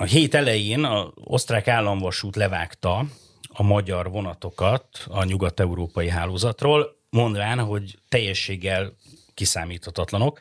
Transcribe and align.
A 0.00 0.04
hét 0.04 0.34
elején 0.34 0.84
a 0.84 1.12
osztrák 1.14 1.68
államvasút 1.68 2.36
levágta 2.36 3.06
a 3.48 3.62
magyar 3.62 4.10
vonatokat 4.10 4.86
a 5.08 5.24
nyugat-európai 5.24 6.08
hálózatról, 6.08 6.96
mondván, 7.10 7.58
hogy 7.58 7.98
teljességgel 8.08 8.92
kiszámíthatatlanok. 9.34 10.40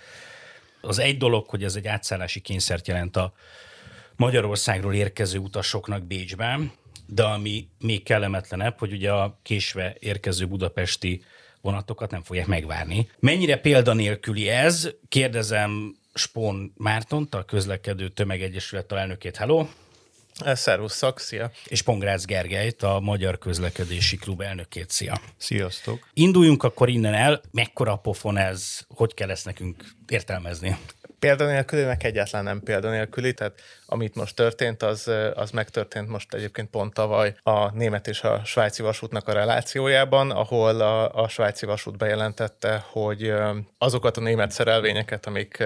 Az 0.81 0.99
egy 0.99 1.17
dolog, 1.17 1.49
hogy 1.49 1.63
ez 1.63 1.75
egy 1.75 1.87
átszállási 1.87 2.39
kényszert 2.39 2.87
jelent 2.87 3.15
a 3.15 3.33
Magyarországról 4.15 4.93
érkező 4.93 5.37
utasoknak 5.37 6.03
Bécsben, 6.03 6.71
de 7.05 7.23
ami 7.23 7.67
még 7.79 8.03
kellemetlenebb, 8.03 8.79
hogy 8.79 8.94
ugye 8.94 9.12
a 9.12 9.39
késve 9.44 9.96
érkező 9.99 10.47
budapesti 10.47 11.23
vonatokat 11.62 12.12
nem 12.12 12.23
fogják 12.23 12.47
megvárni. 12.47 13.10
Mennyire 13.19 13.57
példanélküli 13.57 14.49
ez? 14.49 14.89
Kérdezem 15.10 15.96
Spón 16.20 16.73
Mártont, 16.77 17.35
a 17.35 17.44
közlekedő 17.44 18.08
tömegegyesület 18.08 18.91
elnökét. 18.91 19.38
Hello! 19.38 19.67
Szervuszak, 20.45 21.20
szia! 21.20 21.52
És 21.66 21.81
Pongrácz 21.81 22.26
Gergelyt, 22.26 22.84
a 22.84 22.99
Magyar 22.99 23.38
Közlekedési 23.38 24.17
Klub 24.17 24.41
elnökét. 24.41 24.90
Szia! 24.90 25.21
Sziasztok! 25.38 26.07
Induljunk 26.13 26.63
akkor 26.63 26.90
innen 26.90 27.13
el. 27.13 27.41
Mekkora 27.52 27.95
pofon 27.95 28.38
ez? 28.38 28.79
Hogy 28.88 29.13
kell 29.13 29.29
ezt 29.29 29.45
nekünk 29.45 29.84
értelmezni? 30.07 30.77
Példanélkülinek 31.20 32.03
egyáltalán 32.03 32.45
nem 32.45 32.62
példanélküli, 32.63 33.34
tehát 33.34 33.62
amit 33.85 34.15
most 34.15 34.35
történt, 34.35 34.84
az, 34.84 35.12
az 35.34 35.51
megtörtént 35.51 36.07
most 36.07 36.34
egyébként 36.34 36.70
pont 36.70 36.93
tavaly 36.93 37.35
a 37.43 37.71
német 37.71 38.07
és 38.07 38.21
a 38.21 38.41
svájci 38.45 38.81
vasútnak 38.81 39.27
a 39.27 39.34
relációjában, 39.34 40.31
ahol 40.31 40.81
a, 40.81 41.13
a 41.23 41.27
svájci 41.27 41.65
vasút 41.65 41.98
bejelentette, 41.98 42.85
hogy 42.91 43.34
azokat 43.77 44.17
a 44.17 44.21
német 44.21 44.51
szerelvényeket, 44.51 45.26
amik 45.26 45.63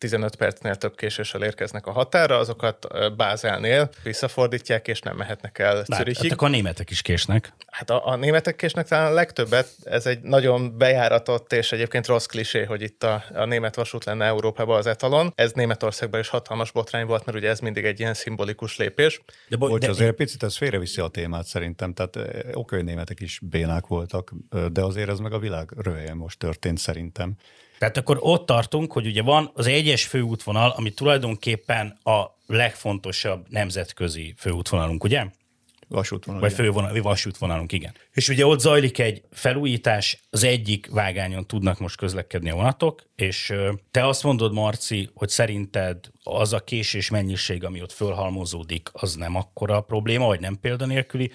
15 0.00 0.36
percnél 0.36 0.74
több 0.74 0.96
késéssel 0.96 1.42
érkeznek 1.42 1.86
a 1.86 1.92
határa, 1.92 2.38
azokat 2.38 2.86
Bázelnél 3.16 3.90
visszafordítják, 4.02 4.88
és 4.88 5.00
nem 5.00 5.16
mehetnek 5.16 5.58
el 5.58 5.84
Zürichig. 5.84 6.22
Hát 6.22 6.32
akkor 6.32 6.48
a 6.48 6.50
németek 6.50 6.90
is 6.90 7.02
késnek. 7.02 7.52
Hát 7.66 7.90
a, 7.90 8.06
a 8.06 8.16
németek 8.16 8.56
késnek 8.56 8.88
talán 8.88 9.10
a 9.10 9.14
legtöbbet. 9.14 9.68
Ez 9.84 10.06
egy 10.06 10.20
nagyon 10.20 10.78
bejáratott 10.78 11.52
és 11.52 11.72
egyébként 11.72 12.06
rossz 12.06 12.26
klisé, 12.26 12.64
hogy 12.64 12.82
itt 12.82 13.02
a, 13.02 13.24
a 13.34 13.44
német 13.44 13.74
vasút 13.74 14.04
lenne 14.04 14.24
Európában 14.24 14.78
az 14.78 14.86
etalon. 14.86 15.32
Ez 15.34 15.52
Németországban 15.52 16.20
is 16.20 16.28
hatalmas 16.28 16.70
botrány 16.72 17.06
volt, 17.06 17.24
mert 17.24 17.38
ugye 17.38 17.48
ez 17.48 17.60
mindig 17.60 17.84
egy 17.84 18.00
ilyen 18.00 18.14
szimbolikus 18.14 18.76
lépés. 18.76 19.20
De, 19.48 19.56
bo- 19.56 19.68
Bocs, 19.70 19.80
de 19.80 19.90
azért 19.90 20.14
picit 20.14 20.42
ez 20.42 20.56
félreviszi 20.56 21.00
a 21.00 21.08
témát 21.08 21.46
szerintem. 21.46 21.92
Tehát 21.92 22.18
oké, 22.52 22.80
németek 22.80 23.20
is 23.20 23.40
bénák 23.42 23.86
voltak, 23.86 24.32
de 24.72 24.82
azért 24.82 25.08
ez 25.08 25.18
meg 25.18 25.32
a 25.32 25.38
világ 25.38 25.70
röhelyen 25.76 26.16
most 26.16 26.38
történt 26.38 26.78
szerintem. 26.78 27.36
Tehát 27.80 27.96
akkor 27.96 28.18
ott 28.20 28.46
tartunk, 28.46 28.92
hogy 28.92 29.06
ugye 29.06 29.22
van 29.22 29.50
az 29.54 29.66
egyes 29.66 30.06
főútvonal, 30.06 30.70
ami 30.70 30.90
tulajdonképpen 30.90 31.98
a 32.02 32.24
legfontosabb 32.46 33.46
nemzetközi 33.48 34.34
főútvonalunk, 34.36 35.04
ugye? 35.04 35.26
Vasútvonal. 35.88 36.40
Vagy 36.40 36.52
fővonal, 36.52 37.02
vasútvonalunk, 37.02 37.72
igen. 37.72 37.94
És 38.12 38.28
ugye 38.28 38.46
ott 38.46 38.60
zajlik 38.60 38.98
egy 38.98 39.22
felújítás, 39.30 40.18
az 40.30 40.44
egyik 40.44 40.90
vágányon 40.90 41.46
tudnak 41.46 41.78
most 41.78 41.96
közlekedni 41.96 42.50
a 42.50 42.54
vonatok, 42.54 43.02
és 43.16 43.54
te 43.90 44.06
azt 44.06 44.22
mondod, 44.22 44.52
Marci, 44.52 45.10
hogy 45.14 45.28
szerinted 45.28 45.98
az 46.22 46.52
a 46.52 46.64
késés 46.64 47.10
mennyiség, 47.10 47.64
ami 47.64 47.82
ott 47.82 47.92
fölhalmozódik, 47.92 48.88
az 48.92 49.14
nem 49.14 49.34
akkora 49.34 49.80
probléma, 49.80 50.26
vagy 50.26 50.40
nem 50.40 50.60
példanélküli. 50.60 51.30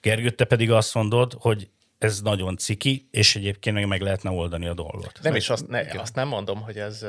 Gergő, 0.00 0.30
te 0.30 0.44
pedig 0.44 0.70
azt 0.70 0.94
mondod, 0.94 1.36
hogy 1.38 1.68
ez 1.98 2.20
nagyon 2.20 2.56
ciki, 2.56 3.08
és 3.10 3.36
egyébként 3.36 3.76
meg, 3.76 3.86
meg 3.86 4.00
lehetne 4.00 4.30
oldani 4.30 4.66
a 4.66 4.74
dolgot. 4.74 5.18
Nem 5.22 5.34
is 5.34 5.50
azt, 5.50 5.68
ne, 5.68 5.80
azt 5.96 6.14
nem 6.14 6.28
mondom, 6.28 6.60
hogy 6.60 6.76
ez 6.76 7.06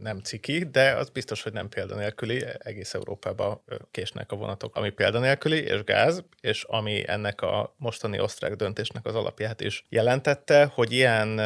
nem 0.00 0.18
ciki, 0.18 0.64
de 0.64 0.92
az 0.92 1.10
biztos, 1.10 1.42
hogy 1.42 1.52
nem 1.52 1.68
példanélküli. 1.68 2.44
Egész 2.58 2.94
Európában 2.94 3.62
késnek 3.90 4.32
a 4.32 4.36
vonatok, 4.36 4.76
ami 4.76 4.90
példanélküli, 4.90 5.56
és 5.56 5.84
gáz, 5.84 6.24
és 6.40 6.64
ami 6.68 7.08
ennek 7.08 7.42
a 7.42 7.74
mostani 7.78 8.20
osztrák 8.20 8.54
döntésnek 8.54 9.06
az 9.06 9.14
alapját 9.14 9.60
is 9.60 9.84
jelentette, 9.88 10.64
hogy 10.64 10.92
ilyen 10.92 11.36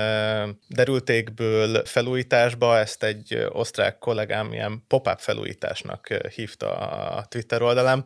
derültékből 0.69 1.84
felújításba 1.84 2.78
ezt 2.78 3.03
egy 3.03 3.47
osztrák 3.48 3.98
kollégám 3.98 4.53
ilyen 4.53 4.84
pop-up 4.88 5.19
felújításnak 5.19 6.09
hívta 6.34 6.77
a 7.16 7.25
Twitter 7.25 7.62
oldalán, 7.62 8.04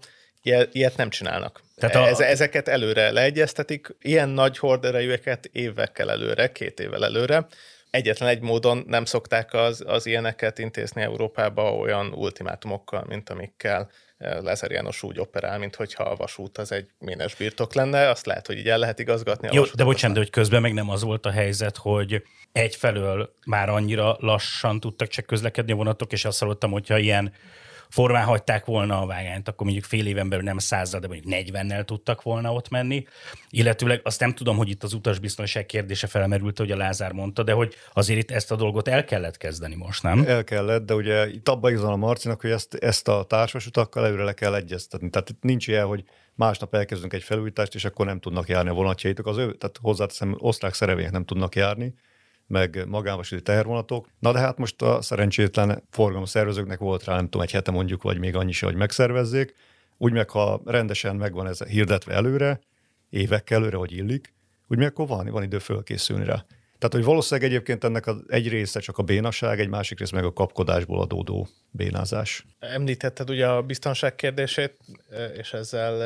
ilyet 0.72 0.96
nem 0.96 1.10
csinálnak. 1.10 1.60
Tehát 1.76 1.96
a... 1.96 2.06
Ez, 2.06 2.20
ezeket 2.20 2.68
előre 2.68 3.10
leegyeztetik, 3.10 3.96
ilyen 4.00 4.28
nagy 4.28 4.58
horderejűeket 4.58 5.50
évekkel 5.52 6.10
előre, 6.10 6.52
két 6.52 6.80
évvel 6.80 7.04
előre. 7.04 7.46
Egyetlen 7.90 8.28
egy 8.28 8.40
módon 8.40 8.84
nem 8.86 9.04
szokták 9.04 9.54
az, 9.54 9.84
az 9.86 10.06
ilyeneket 10.06 10.58
intézni 10.58 11.02
Európába 11.02 11.74
olyan 11.74 12.12
ultimátumokkal, 12.12 13.04
mint 13.08 13.30
amikkel 13.30 13.90
eh, 14.18 14.40
Lázár 14.40 14.70
János 14.70 15.02
úgy 15.02 15.20
operál, 15.20 15.58
mint 15.58 15.74
hogyha 15.74 16.04
a 16.04 16.16
vasút 16.16 16.58
az 16.58 16.72
egy 16.72 16.88
ménes 16.98 17.34
birtok 17.34 17.74
lenne, 17.74 18.08
azt 18.08 18.26
lehet, 18.26 18.46
hogy 18.46 18.58
így 18.58 18.68
el 18.68 18.78
lehet 18.78 18.98
igazgatni. 18.98 19.48
A 19.48 19.50
Jó, 19.54 19.62
de 19.74 19.84
bocsánat, 19.84 20.16
de 20.16 20.22
hogy 20.22 20.32
közben 20.32 20.60
meg 20.60 20.72
nem 20.72 20.90
az 20.90 21.02
volt 21.02 21.26
a 21.26 21.30
helyzet, 21.30 21.76
hogy 21.76 22.22
egyfelől 22.52 23.34
már 23.46 23.68
annyira 23.68 24.16
lassan 24.20 24.80
tudtak 24.80 25.08
csak 25.08 25.26
közlekedni 25.26 25.72
a 25.72 25.76
vonatok, 25.76 26.12
és 26.12 26.24
azt 26.24 26.38
hallottam, 26.38 26.70
hogyha 26.70 26.98
ilyen 26.98 27.32
formán 27.88 28.24
hagyták 28.24 28.64
volna 28.64 29.00
a 29.00 29.06
vágányt, 29.06 29.48
akkor 29.48 29.64
mondjuk 29.66 29.84
fél 29.86 30.06
éven 30.06 30.28
belül 30.28 30.44
nem 30.44 30.58
százzal, 30.58 31.00
de 31.00 31.06
mondjuk 31.06 31.34
40-nel 31.34 31.84
tudtak 31.84 32.22
volna 32.22 32.52
ott 32.52 32.68
menni. 32.68 33.06
Illetőleg 33.50 34.00
azt 34.04 34.20
nem 34.20 34.34
tudom, 34.34 34.56
hogy 34.56 34.68
itt 34.68 34.82
az 34.82 34.92
utasbiztonság 34.92 35.66
kérdése 35.66 36.06
felmerült, 36.06 36.58
hogy 36.58 36.70
a 36.70 36.76
Lázár 36.76 37.12
mondta, 37.12 37.42
de 37.42 37.52
hogy 37.52 37.74
azért 37.92 38.20
itt 38.20 38.30
ezt 38.30 38.50
a 38.50 38.56
dolgot 38.56 38.88
el 38.88 39.04
kellett 39.04 39.36
kezdeni 39.36 39.74
most, 39.74 40.02
nem? 40.02 40.24
El 40.26 40.44
kellett, 40.44 40.86
de 40.86 40.94
ugye 40.94 41.28
itt 41.28 41.48
abban 41.48 41.70
igazán 41.70 41.92
a 41.92 41.96
Marcinak, 41.96 42.40
hogy 42.40 42.50
ezt, 42.50 42.74
ezt 42.74 43.08
a 43.08 43.24
társasutakkal 43.28 44.06
előre 44.06 44.24
le 44.24 44.32
kell 44.32 44.54
egyeztetni. 44.54 45.10
Tehát 45.10 45.28
itt 45.28 45.42
nincs 45.42 45.66
ilyen, 45.66 45.86
hogy 45.86 46.04
másnap 46.34 46.74
elkezdünk 46.74 47.12
egy 47.12 47.22
felújítást, 47.22 47.74
és 47.74 47.84
akkor 47.84 48.06
nem 48.06 48.20
tudnak 48.20 48.48
járni 48.48 48.70
a 48.70 48.72
vonatjaitok. 48.74 49.26
Az 49.26 49.36
ő, 49.36 49.54
tehát 49.54 49.78
hozzáteszem, 49.82 50.36
osztrák 50.38 50.74
szerevények 50.74 51.12
nem 51.12 51.24
tudnak 51.24 51.54
járni, 51.54 51.94
meg 52.48 52.84
magánvasúti 52.86 53.42
tehervonatok. 53.42 54.08
Na 54.18 54.32
de 54.32 54.38
hát 54.38 54.58
most 54.58 54.82
a 54.82 55.02
szerencsétlen 55.02 55.82
forgalomszervezőknek 55.90 56.78
volt 56.78 57.04
rá, 57.04 57.14
nem 57.14 57.24
tudom, 57.24 57.40
egy 57.42 57.50
hete 57.50 57.70
mondjuk, 57.70 58.02
vagy 58.02 58.18
még 58.18 58.36
annyi 58.36 58.52
se, 58.52 58.66
hogy 58.66 58.74
megszervezzék. 58.74 59.54
Úgy 59.96 60.12
meg, 60.12 60.30
ha 60.30 60.62
rendesen 60.64 61.16
megvan 61.16 61.46
ez 61.46 61.62
hirdetve 61.62 62.12
előre, 62.12 62.60
évekkel 63.10 63.58
előre, 63.58 63.76
hogy 63.76 63.92
illik, 63.92 64.34
úgy 64.68 64.78
meg 64.78 64.86
akkor 64.86 65.06
van, 65.06 65.26
van 65.26 65.42
idő 65.42 65.58
fölkészülni 65.58 66.24
rá. 66.24 66.44
Tehát, 66.78 66.94
hogy 66.94 67.04
valószínűleg 67.04 67.50
egyébként 67.50 67.84
ennek 67.84 68.06
az 68.06 68.16
egy 68.28 68.48
része 68.48 68.80
csak 68.80 68.98
a 68.98 69.02
bénaság, 69.02 69.60
egy 69.60 69.68
másik 69.68 69.98
része 69.98 70.14
meg 70.14 70.24
a 70.24 70.32
kapkodásból 70.32 71.00
adódó 71.00 71.48
bénázás. 71.70 72.44
Említetted 72.58 73.30
ugye 73.30 73.46
a 73.46 73.62
biztonság 73.62 74.14
kérdését, 74.14 74.76
és 75.36 75.52
ezzel 75.52 75.96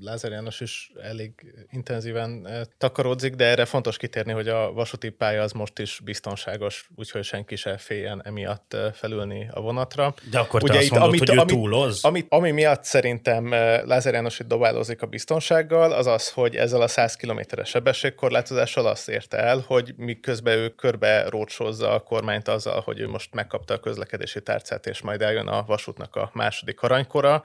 Lázár 0.00 0.30
János 0.30 0.60
is 0.60 0.92
elég 1.02 1.32
intenzíven 1.70 2.48
takarodzik, 2.78 3.34
de 3.34 3.44
erre 3.44 3.64
fontos 3.64 3.96
kitérni, 3.96 4.32
hogy 4.32 4.48
a 4.48 4.72
vasúti 4.72 5.08
pálya 5.08 5.42
az 5.42 5.52
most 5.52 5.78
is 5.78 6.00
biztonságos, 6.04 6.88
úgyhogy 6.96 7.24
senki 7.24 7.56
se 7.56 7.76
féljen 7.76 8.22
emiatt 8.24 8.76
felülni 8.92 9.48
a 9.52 9.60
vonatra. 9.60 10.14
De 10.30 10.38
akkor 10.38 10.62
ugye 10.62 10.72
te 10.72 10.78
azt 10.78 10.90
mondod, 10.90 11.08
amit, 11.08 11.28
hogy 11.28 11.38
ő 11.38 11.44
túloz? 11.44 12.04
Ami, 12.04 12.24
ami 12.28 12.50
miatt 12.50 12.84
szerintem 12.84 13.50
Lázár 13.84 14.12
János 14.12 14.38
itt 14.38 14.46
dobálózik 14.46 15.02
a 15.02 15.06
biztonsággal, 15.06 15.92
az 15.92 16.06
az, 16.06 16.30
hogy 16.30 16.56
ezzel 16.56 16.80
a 16.80 16.88
100 16.88 17.16
km-es 17.16 17.68
sebességkorlátozással 17.68 18.86
azt 18.86 19.08
érte 19.08 19.36
el, 19.36 19.64
hogy 19.66 19.91
miközben 19.96 20.58
ő 20.58 20.68
körbe 20.68 21.28
rócsozza 21.28 21.90
a 21.90 22.00
kormányt 22.00 22.48
azzal, 22.48 22.80
hogy 22.80 23.00
ő 23.00 23.08
most 23.08 23.34
megkapta 23.34 23.74
a 23.74 23.80
közlekedési 23.80 24.42
tárcát, 24.42 24.86
és 24.86 25.00
majd 25.00 25.22
eljön 25.22 25.48
a 25.48 25.64
vasútnak 25.64 26.16
a 26.16 26.30
második 26.32 26.82
aranykora, 26.82 27.44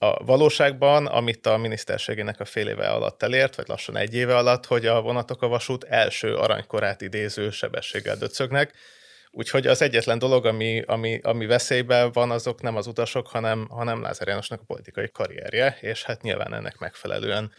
a 0.00 0.24
valóságban, 0.24 1.06
amit 1.06 1.46
a 1.46 1.56
miniszterségének 1.56 2.40
a 2.40 2.44
fél 2.44 2.68
éve 2.68 2.88
alatt 2.88 3.22
elért, 3.22 3.56
vagy 3.56 3.68
lassan 3.68 3.96
egy 3.96 4.14
éve 4.14 4.36
alatt, 4.36 4.66
hogy 4.66 4.86
a 4.86 5.00
vonatok 5.00 5.42
a 5.42 5.48
vasút 5.48 5.84
első 5.84 6.34
aranykorát 6.34 7.00
idéző 7.00 7.50
sebességgel 7.50 8.16
döcögnek. 8.16 8.72
Úgyhogy 9.30 9.66
az 9.66 9.82
egyetlen 9.82 10.18
dolog, 10.18 10.46
ami, 10.46 10.82
ami, 10.86 11.20
ami 11.22 11.46
veszélyben 11.46 12.12
van, 12.12 12.30
azok 12.30 12.62
nem 12.62 12.76
az 12.76 12.86
utasok, 12.86 13.26
hanem, 13.26 13.66
hanem 13.70 14.02
Lázár 14.02 14.28
Jánosnak 14.28 14.60
a 14.60 14.64
politikai 14.66 15.10
karrierje, 15.10 15.78
és 15.80 16.04
hát 16.04 16.22
nyilván 16.22 16.54
ennek 16.54 16.78
megfelelően 16.78 17.52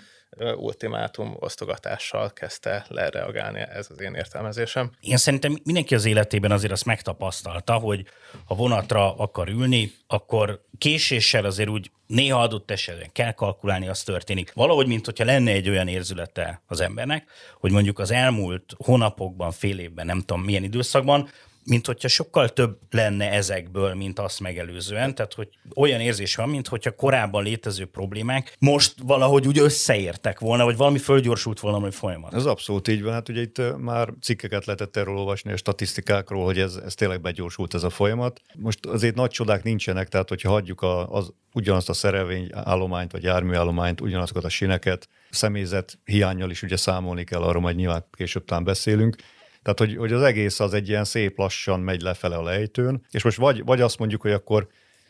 ultimátum 0.58 1.36
osztogatással 1.40 2.34
kezdte 2.34 2.86
lereagálni, 2.88 3.60
ez 3.60 3.88
az 3.90 4.02
én 4.02 4.14
értelmezésem. 4.14 4.92
Én 5.00 5.18
szerintem 5.18 5.58
mindenki 5.64 5.96
az 5.96 6.06
életében 6.06 6.52
azért 6.52 6.72
azt 6.72 6.86
megtapasztalta, 6.86 7.74
hogy 7.74 8.06
ha 8.46 8.56
vonatra 8.56 9.16
akar 9.16 9.48
ülni, 9.48 9.92
akkor 10.08 10.62
késéssel 10.78 11.46
azért 11.46 11.70
úgy 11.70 11.92
néha 12.08 12.42
adott 12.42 12.72
esetben 12.72 13.12
kell 13.12 13.32
kalkulálni, 13.32 13.88
az 13.88 14.04
történik. 14.04 14.54
Valahogy, 14.54 14.88
mint 14.88 15.06
hogyha 15.06 15.26
lenne 15.26 15.52
egy 15.52 15.70
olyan 15.70 15.88
érzülete 15.88 16.62
az 16.68 16.80
embernek, 16.80 17.30
hogy 17.60 17.72
mondjuk 17.72 18.00
az 18.00 18.12
elmúlt 18.12 18.76
hónapokban, 18.78 19.52
fél 19.52 19.80
évben, 19.80 20.06
nem 20.06 20.20
tudom 20.20 20.44
milyen 20.44 20.64
időszakban, 20.64 21.30
mint 21.70 21.86
hogyha 21.86 22.08
sokkal 22.08 22.50
több 22.50 22.78
lenne 22.92 23.32
ezekből, 23.32 23.94
mint 23.94 24.20
azt 24.20 24.40
megelőzően. 24.40 25.16
Tehát, 25.16 25.34
hogy 25.34 25.48
olyan 25.76 26.00
érzés 26.00 26.36
van, 26.36 26.50
mint 26.50 26.68
hogyha 26.68 26.92
korábban 26.92 27.44
létező 27.44 27.86
problémák 27.86 28.56
most 28.60 28.94
valahogy 29.04 29.48
úgy 29.48 29.60
összeértek 29.60 30.40
volna, 30.40 30.64
vagy 30.64 30.78
valami 30.78 30.98
fölgyorsult 30.98 31.60
volna 31.60 31.88
a 31.88 31.92
folyamat. 31.92 32.34
Ez 32.34 32.46
abszolút 32.46 32.88
így 32.88 33.04
van. 33.04 33.14
Hát 33.14 33.30
ugye 33.30 33.42
itt 33.42 33.62
már 33.78 34.14
cikkeket 34.22 34.66
lehetett 34.66 34.98
erről 34.98 35.18
olvasni, 35.18 35.52
a 35.52 35.58
statisztikákról, 35.58 36.46
hogy 36.46 36.60
ez, 36.60 36.76
ez 36.76 36.94
tényleg 36.94 37.22
begyorsult 37.22 37.74
ez 37.74 37.84
a 37.84 37.90
folyamat. 37.90 38.42
Most 38.56 38.86
azért 38.86 39.16
nagy 39.16 39.30
csodák 39.30 39.64
nincsenek, 39.64 40.08
tehát 40.08 40.30
hogyha 40.30 40.50
hagyjuk 40.50 40.82
a, 40.82 41.10
az, 41.10 41.34
ugyanazt 41.54 41.90
a 41.90 41.94
szerelvényállományt, 41.94 43.12
vagy 43.12 43.24
járműállományt, 43.24 44.02
ugyanazokat 44.02 44.44
a 44.44 44.50
sineket, 44.50 45.08
személyzet 45.30 46.00
hiányjal 46.06 46.50
is 46.50 46.62
ugye 46.62 46.78
számolni 46.78 47.24
kell, 47.24 47.42
arról 47.42 47.62
majd 47.62 47.76
nyilván 47.76 48.06
később 48.12 48.46
talán 48.46 48.64
beszélünk, 48.64 49.16
tehát, 49.62 49.80
hogy, 49.80 49.96
hogy 49.98 50.14
az 50.14 50.22
egész 50.22 50.60
az 50.60 50.74
egy 50.74 50.90
ilyen 50.90 51.04
szép 51.04 51.38
lassan 51.38 51.80
megy 51.80 52.02
lefele 52.02 52.36
a 52.36 52.44
lejtőn, 52.44 53.06
és 53.12 53.24
most 53.24 53.38
vagy, 53.38 53.64
vagy 53.66 53.82
azt 53.82 54.00
mondjuk, 54.00 54.22
hogy 54.22 54.32
akkor 54.32 54.68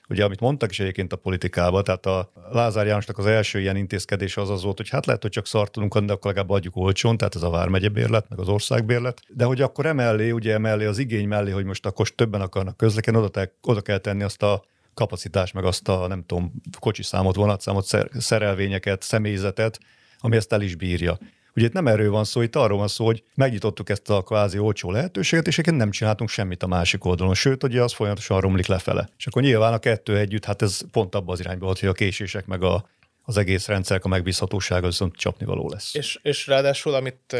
ugye 0.09 0.23
amit 0.23 0.39
mondtak 0.39 0.69
is 0.69 0.79
egyébként 0.79 1.13
a 1.13 1.15
politikában, 1.15 1.83
tehát 1.83 2.05
a 2.05 2.31
Lázár 2.51 2.85
Jánosnak 2.85 3.17
az 3.17 3.25
első 3.25 3.59
ilyen 3.59 3.75
intézkedés 3.75 4.37
az 4.37 4.49
az 4.49 4.63
volt, 4.63 4.77
hogy 4.77 4.89
hát 4.89 5.05
lehet, 5.05 5.21
hogy 5.21 5.31
csak 5.31 5.47
szart 5.47 5.77
de 6.05 6.13
akkor 6.13 6.17
legalább 6.23 6.49
adjuk 6.49 6.75
olcsón, 6.75 7.17
tehát 7.17 7.35
ez 7.35 7.41
a 7.41 7.49
vármegye 7.49 7.89
bérlet, 7.89 8.29
meg 8.29 8.39
az 8.39 8.47
országbérlet, 8.47 9.21
de 9.27 9.43
hogy 9.43 9.61
akkor 9.61 9.85
emellé, 9.85 10.31
ugye 10.31 10.53
emellé 10.53 10.85
az 10.85 10.97
igény 10.97 11.27
mellé, 11.27 11.51
hogy 11.51 11.65
most 11.65 11.85
akkor 11.85 12.09
többen 12.09 12.41
akarnak 12.41 12.77
közlekedni, 12.77 13.19
oda, 13.19 13.29
te, 13.29 13.53
oda 13.61 13.81
kell 13.81 13.97
tenni 13.97 14.23
azt 14.23 14.43
a 14.43 14.63
kapacitást, 14.93 15.53
meg 15.53 15.65
azt 15.65 15.87
a 15.87 16.07
nem 16.07 16.23
tudom, 16.25 16.53
kocsiszámot, 16.79 17.35
vonatszámot, 17.35 17.85
szerelvényeket, 18.13 19.01
személyzetet, 19.01 19.79
ami 20.19 20.35
ezt 20.35 20.53
el 20.53 20.61
is 20.61 20.75
bírja. 20.75 21.17
Ugye 21.55 21.65
itt 21.65 21.73
nem 21.73 21.87
erről 21.87 22.11
van 22.11 22.23
szó, 22.23 22.41
itt 22.41 22.55
arról 22.55 22.77
van 22.77 22.87
szó, 22.87 23.05
hogy 23.05 23.23
megnyitottuk 23.35 23.89
ezt 23.89 24.09
a 24.09 24.21
kvázi 24.21 24.57
olcsó 24.57 24.91
lehetőséget, 24.91 25.47
és 25.47 25.53
egyébként 25.53 25.77
nem 25.77 25.91
csináltunk 25.91 26.29
semmit 26.29 26.63
a 26.63 26.67
másik 26.67 27.05
oldalon, 27.05 27.33
sőt, 27.33 27.63
ugye 27.63 27.81
az 27.81 27.93
folyamatosan 27.93 28.39
romlik 28.39 28.65
lefele. 28.67 29.09
És 29.17 29.27
akkor 29.27 29.41
nyilván 29.41 29.73
a 29.73 29.79
kettő 29.79 30.17
együtt, 30.17 30.45
hát 30.45 30.61
ez 30.61 30.79
pont 30.91 31.15
abban 31.15 31.33
az 31.33 31.39
irányba 31.39 31.65
volt, 31.65 31.79
hogy 31.79 31.89
a 31.89 31.93
késések 31.93 32.45
meg 32.45 32.63
a, 32.63 32.89
az 33.23 33.37
egész 33.37 33.67
rendszerek 33.67 34.05
a 34.05 34.07
megbízhatósága 34.07 34.87
viszont 34.87 35.15
csapnivaló 35.15 35.69
lesz. 35.69 35.95
És, 35.95 36.19
és 36.21 36.47
ráadásul, 36.47 36.93
amit 36.93 37.35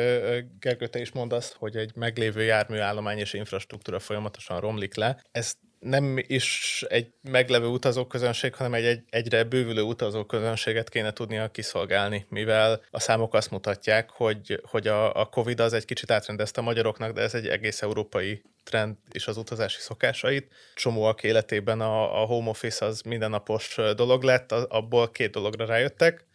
Gergő, 0.60 0.88
te 0.88 1.00
is 1.00 1.12
mondasz, 1.12 1.56
hogy 1.58 1.76
egy 1.76 1.92
meglévő 1.96 2.44
járműállomány 2.44 3.18
és 3.18 3.34
infrastruktúra 3.34 4.00
folyamatosan 4.00 4.60
romlik 4.60 4.96
le, 4.96 5.24
ezt 5.32 5.58
nem 5.80 6.24
is 6.28 6.84
egy 6.88 7.08
meglevő 7.22 7.66
utazóközönség, 7.66 8.56
hanem 8.56 8.74
egy, 8.74 8.86
egy 8.86 9.04
egyre 9.10 9.44
bővülő 9.44 9.82
utazóközönséget 9.82 10.90
kéne 10.90 11.12
tudnia 11.12 11.52
kiszolgálni, 11.52 12.26
mivel 12.30 12.82
a 12.92 13.00
számok 13.00 13.34
azt 13.34 13.52
mutatják, 13.52 14.10
hogy, 14.10 14.62
hogy 14.64 14.88
a, 14.88 15.16
a 15.20 15.26
Covid 15.26 15.60
az 15.60 15.74
egy 15.74 15.86
kicsit 15.86 16.12
átrendezte 16.12 16.62
a 16.62 16.64
magyaroknak, 16.64 17.12
de 17.12 17.22
ez 17.22 17.34
egy 17.34 17.48
egész 17.48 17.82
európai 17.82 18.42
trend 18.64 18.96
és 19.12 19.28
az 19.28 19.38
utazási 19.38 19.80
szokásait. 19.80 20.52
Csomóak 20.76 21.24
életében 21.24 21.82
a, 21.82 22.22
a 22.22 22.26
home 22.26 22.50
office 22.50 22.86
az 22.86 23.02
mindennapos 23.02 23.78
dolog 23.96 24.24
lett, 24.24 24.52
abból 24.52 25.12
két 25.12 25.32
dologra 25.32 25.66
rájöttek. 25.66 26.28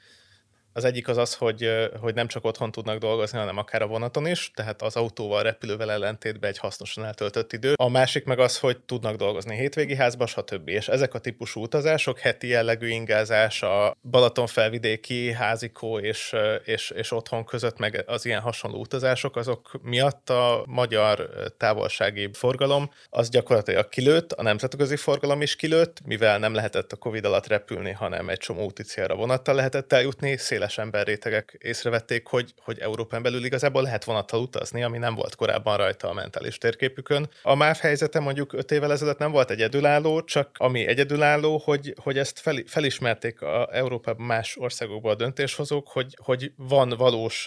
Az 0.76 0.84
egyik 0.84 1.08
az 1.08 1.16
az, 1.16 1.34
hogy, 1.34 1.70
hogy 2.00 2.14
nem 2.14 2.26
csak 2.26 2.44
otthon 2.44 2.70
tudnak 2.70 2.98
dolgozni, 2.98 3.38
hanem 3.38 3.58
akár 3.58 3.82
a 3.82 3.86
vonaton 3.86 4.26
is, 4.26 4.50
tehát 4.54 4.82
az 4.82 4.96
autóval, 4.96 5.42
repülővel 5.42 5.92
ellentétben 5.92 6.50
egy 6.50 6.58
hasznosan 6.58 7.04
eltöltött 7.04 7.52
idő. 7.52 7.72
A 7.76 7.88
másik 7.88 8.24
meg 8.24 8.38
az, 8.38 8.58
hogy 8.58 8.78
tudnak 8.78 9.16
dolgozni 9.16 9.56
hétvégi 9.56 9.94
házba, 9.94 10.26
stb. 10.26 10.68
És 10.68 10.88
ezek 10.88 11.14
a 11.14 11.18
típusú 11.18 11.62
utazások, 11.62 12.18
heti 12.18 12.46
jellegű 12.46 12.88
ingázás, 12.88 13.62
a 13.62 13.96
Balaton 14.10 14.46
felvidéki 14.46 15.32
házikó 15.32 15.98
és, 15.98 16.34
és, 16.64 16.90
és 16.90 17.12
otthon 17.12 17.44
között, 17.44 17.78
meg 17.78 18.04
az 18.06 18.24
ilyen 18.24 18.40
hasonló 18.40 18.78
utazások, 18.78 19.36
azok 19.36 19.70
miatt 19.82 20.30
a 20.30 20.64
magyar 20.66 21.30
távolsági 21.56 22.30
forgalom 22.32 22.90
az 23.10 23.28
gyakorlatilag 23.30 23.88
kilőtt, 23.88 24.32
a 24.32 24.42
nemzetközi 24.42 24.96
forgalom 24.96 25.42
is 25.42 25.56
kilőtt, 25.56 25.98
mivel 26.04 26.38
nem 26.38 26.54
lehetett 26.54 26.92
a 26.92 26.96
Covid 26.96 27.24
alatt 27.24 27.46
repülni, 27.46 27.92
hanem 27.92 28.28
egy 28.28 28.38
csomó 28.38 28.64
úti 28.64 28.82
célra 28.82 29.14
vonattal 29.14 29.54
lehetett 29.54 29.92
eljutni, 29.92 30.36
széles 30.36 30.63
széles 30.64 30.78
emberrétegek 30.78 31.56
észrevették, 31.60 32.26
hogy, 32.26 32.54
hogy 32.62 32.78
Európán 32.78 33.22
belül 33.22 33.44
igazából 33.44 33.82
lehet 33.82 34.04
vonattal 34.04 34.40
utazni, 34.40 34.82
ami 34.82 34.98
nem 34.98 35.14
volt 35.14 35.34
korábban 35.34 35.76
rajta 35.76 36.08
a 36.08 36.12
mentális 36.12 36.58
térképükön. 36.58 37.28
A 37.42 37.54
MÁV 37.54 37.78
helyzete 37.78 38.20
mondjuk 38.20 38.52
5 38.52 38.70
évvel 38.70 38.92
ezelőtt 38.92 39.18
nem 39.18 39.30
volt 39.30 39.50
egyedülálló, 39.50 40.22
csak 40.22 40.50
ami 40.58 40.86
egyedülálló, 40.86 41.62
hogy, 41.64 41.94
hogy 42.02 42.18
ezt 42.18 42.38
fel, 42.38 42.56
felismerték 42.66 43.42
a 43.42 43.68
Európában 43.72 44.26
más 44.26 44.56
országokban 44.56 45.12
a 45.12 45.16
döntéshozók, 45.16 45.88
hogy, 45.88 46.16
hogy 46.22 46.52
van 46.56 46.88
valós 46.88 47.46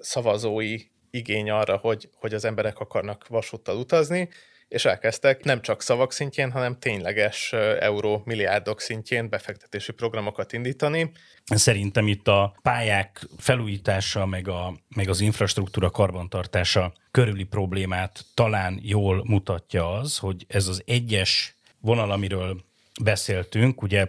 szavazói 0.00 0.76
igény 1.10 1.50
arra, 1.50 1.76
hogy, 1.76 2.08
hogy 2.14 2.34
az 2.34 2.44
emberek 2.44 2.78
akarnak 2.78 3.26
vasúttal 3.28 3.76
utazni, 3.76 4.28
és 4.68 4.84
elkezdtek 4.84 5.44
nem 5.44 5.60
csak 5.60 5.82
szavak 5.82 6.12
szintjén, 6.12 6.50
hanem 6.50 6.78
tényleges 6.78 7.52
euró 7.78 8.22
milliárdok 8.24 8.80
szintjén 8.80 9.28
befektetési 9.28 9.92
programokat 9.92 10.52
indítani. 10.52 11.10
Szerintem 11.44 12.06
itt 12.08 12.28
a 12.28 12.56
pályák 12.62 13.26
felújítása, 13.38 14.26
meg, 14.26 14.48
a, 14.48 14.74
meg 14.96 15.08
az 15.08 15.20
infrastruktúra 15.20 15.90
karbantartása 15.90 16.92
körüli 17.10 17.44
problémát 17.44 18.24
talán 18.34 18.78
jól 18.82 19.24
mutatja 19.26 19.92
az, 19.92 20.18
hogy 20.18 20.44
ez 20.48 20.66
az 20.66 20.82
egyes 20.86 21.56
vonal, 21.80 22.10
amiről 22.10 22.60
beszéltünk, 23.02 23.82
ugye 23.82 24.06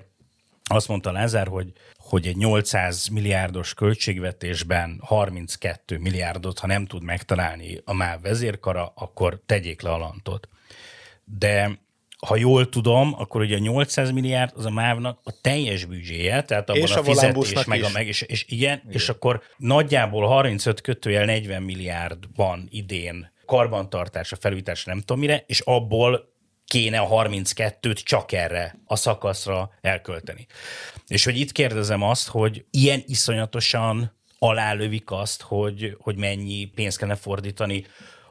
azt 0.71 0.87
mondta 0.87 1.11
Lázár, 1.11 1.47
hogy, 1.47 1.71
hogy 1.97 2.27
egy 2.27 2.35
800 2.35 3.07
milliárdos 3.07 3.73
költségvetésben 3.73 4.99
32 5.03 5.97
milliárdot, 5.97 6.59
ha 6.59 6.67
nem 6.67 6.85
tud 6.85 7.03
megtalálni 7.03 7.81
a 7.85 7.93
MÁV 7.93 8.21
vezérkara, 8.21 8.91
akkor 8.95 9.41
tegyék 9.45 9.81
le 9.81 9.89
a 9.89 9.97
lantot. 9.97 10.47
De 11.23 11.79
ha 12.27 12.35
jól 12.35 12.69
tudom, 12.69 13.13
akkor 13.17 13.41
ugye 13.41 13.55
a 13.55 13.59
800 13.59 14.11
milliárd 14.11 14.51
az 14.55 14.65
a 14.65 14.69
MÁV-nak 14.69 15.19
a 15.23 15.41
teljes 15.41 15.85
büdzséje, 15.85 16.43
tehát 16.43 16.69
abban 16.69 16.81
és 16.81 16.91
a, 16.91 16.99
a 16.99 17.03
fizetés, 17.03 17.65
meg 17.65 17.83
a 17.83 17.89
meg, 17.93 18.07
és, 18.07 18.21
és 18.21 18.45
igen, 18.47 18.79
igen, 18.79 18.93
és 18.93 19.09
akkor 19.09 19.41
nagyjából 19.57 20.27
35 20.27 20.81
kötőjel 20.81 21.25
40 21.25 21.63
milliárd 21.63 22.17
van 22.35 22.67
idén 22.71 23.31
karbantartása, 23.45 24.35
felújítás, 24.35 24.85
nem 24.85 24.99
tudom 24.99 25.19
mire, 25.19 25.43
és 25.47 25.59
abból 25.59 26.33
kéne 26.69 26.99
a 26.99 27.07
32-t 27.07 28.03
csak 28.03 28.31
erre 28.31 28.79
a 28.85 28.95
szakaszra 28.95 29.71
elkölteni. 29.81 30.45
És 31.07 31.23
hogy 31.23 31.37
itt 31.37 31.51
kérdezem 31.51 32.01
azt, 32.01 32.27
hogy 32.27 32.65
ilyen 32.71 33.03
iszonyatosan 33.05 34.17
alálövik 34.39 35.11
azt, 35.11 35.41
hogy, 35.41 35.95
hogy 35.99 36.17
mennyi 36.17 36.65
pénzt 36.65 36.97
kellene 36.97 37.17
fordítani 37.17 37.85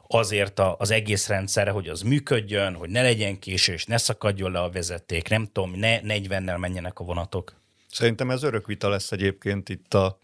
azért 0.07 0.59
a, 0.59 0.75
az 0.79 0.91
egész 0.91 1.27
rendszerre, 1.27 1.71
hogy 1.71 1.87
az 1.87 2.01
működjön, 2.01 2.75
hogy 2.75 2.89
ne 2.89 3.01
legyen 3.01 3.39
késés, 3.39 3.85
ne 3.85 3.97
szakadjon 3.97 4.51
le 4.51 4.59
a 4.59 4.69
vezeték, 4.69 5.29
nem 5.29 5.49
tudom, 5.51 5.71
ne 5.71 5.99
40-nel 6.03 6.59
menjenek 6.59 6.99
a 6.99 7.03
vonatok. 7.03 7.53
Szerintem 7.91 8.29
ez 8.31 8.43
örök 8.43 8.67
vita 8.67 8.89
lesz 8.89 9.11
egyébként 9.11 9.69
itt 9.69 9.93
a 9.93 10.19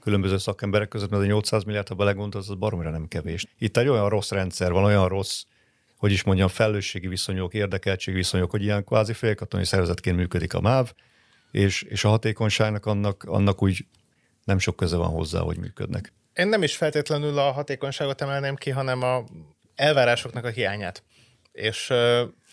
különböző 0.00 0.38
szakemberek 0.38 0.88
között, 0.88 1.10
mert 1.10 1.22
a 1.22 1.26
800 1.26 1.64
milliárd, 1.64 1.88
ha 1.88 1.94
belegondolsz, 1.94 2.48
az 2.48 2.56
baromira 2.56 2.90
nem 2.90 3.08
kevés. 3.08 3.46
Itt 3.58 3.76
egy 3.76 3.88
olyan 3.88 4.08
rossz 4.08 4.30
rendszer 4.30 4.72
van, 4.72 4.84
olyan 4.84 5.08
rossz 5.08 5.42
hogy 6.00 6.12
is 6.12 6.22
mondjam, 6.22 6.48
felelősségi 6.48 7.08
viszonyok, 7.08 7.54
érdekeltségi 7.54 8.16
viszonyok, 8.16 8.50
hogy 8.50 8.62
ilyen 8.62 8.84
kvázi 8.84 9.12
félkatonai 9.12 9.64
szervezetként 9.64 10.16
működik 10.16 10.54
a 10.54 10.60
MÁV, 10.60 10.92
és, 11.50 11.82
és 11.82 12.04
a 12.04 12.08
hatékonyságnak 12.08 12.86
annak, 12.86 13.24
annak 13.24 13.62
úgy 13.62 13.86
nem 14.44 14.58
sok 14.58 14.76
köze 14.76 14.96
van 14.96 15.08
hozzá, 15.08 15.40
hogy 15.40 15.58
működnek. 15.58 16.12
Én 16.34 16.48
nem 16.48 16.62
is 16.62 16.76
feltétlenül 16.76 17.38
a 17.38 17.52
hatékonyságot 17.52 18.20
emelném 18.20 18.54
ki, 18.54 18.70
hanem 18.70 19.02
a 19.02 19.24
elvárásoknak 19.74 20.44
a 20.44 20.48
hiányát. 20.48 21.02
És 21.52 21.92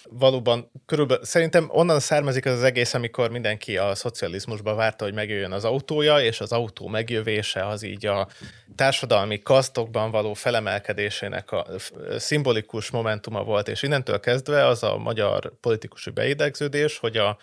valóban 0.09 0.71
körülbelül, 0.85 1.25
szerintem 1.25 1.69
onnan 1.71 1.99
származik 1.99 2.45
az, 2.45 2.53
az 2.53 2.63
egész, 2.63 2.93
amikor 2.93 3.29
mindenki 3.29 3.77
a 3.77 3.95
szocializmusba 3.95 4.75
várta, 4.75 5.03
hogy 5.03 5.13
megjöjjön 5.13 5.51
az 5.51 5.65
autója, 5.65 6.19
és 6.19 6.39
az 6.39 6.51
autó 6.51 6.87
megjövése 6.87 7.67
az 7.67 7.83
így 7.83 8.05
a 8.05 8.27
társadalmi 8.75 9.41
kasztokban 9.41 10.11
való 10.11 10.33
felemelkedésének 10.33 11.51
a 11.51 11.65
szimbolikus 12.17 12.89
momentuma 12.89 13.43
volt, 13.43 13.67
és 13.67 13.83
innentől 13.83 14.19
kezdve 14.19 14.65
az 14.65 14.83
a 14.83 14.97
magyar 14.97 15.53
politikusi 15.61 16.09
beidegződés, 16.09 16.97
hogy 16.97 17.17
a 17.17 17.37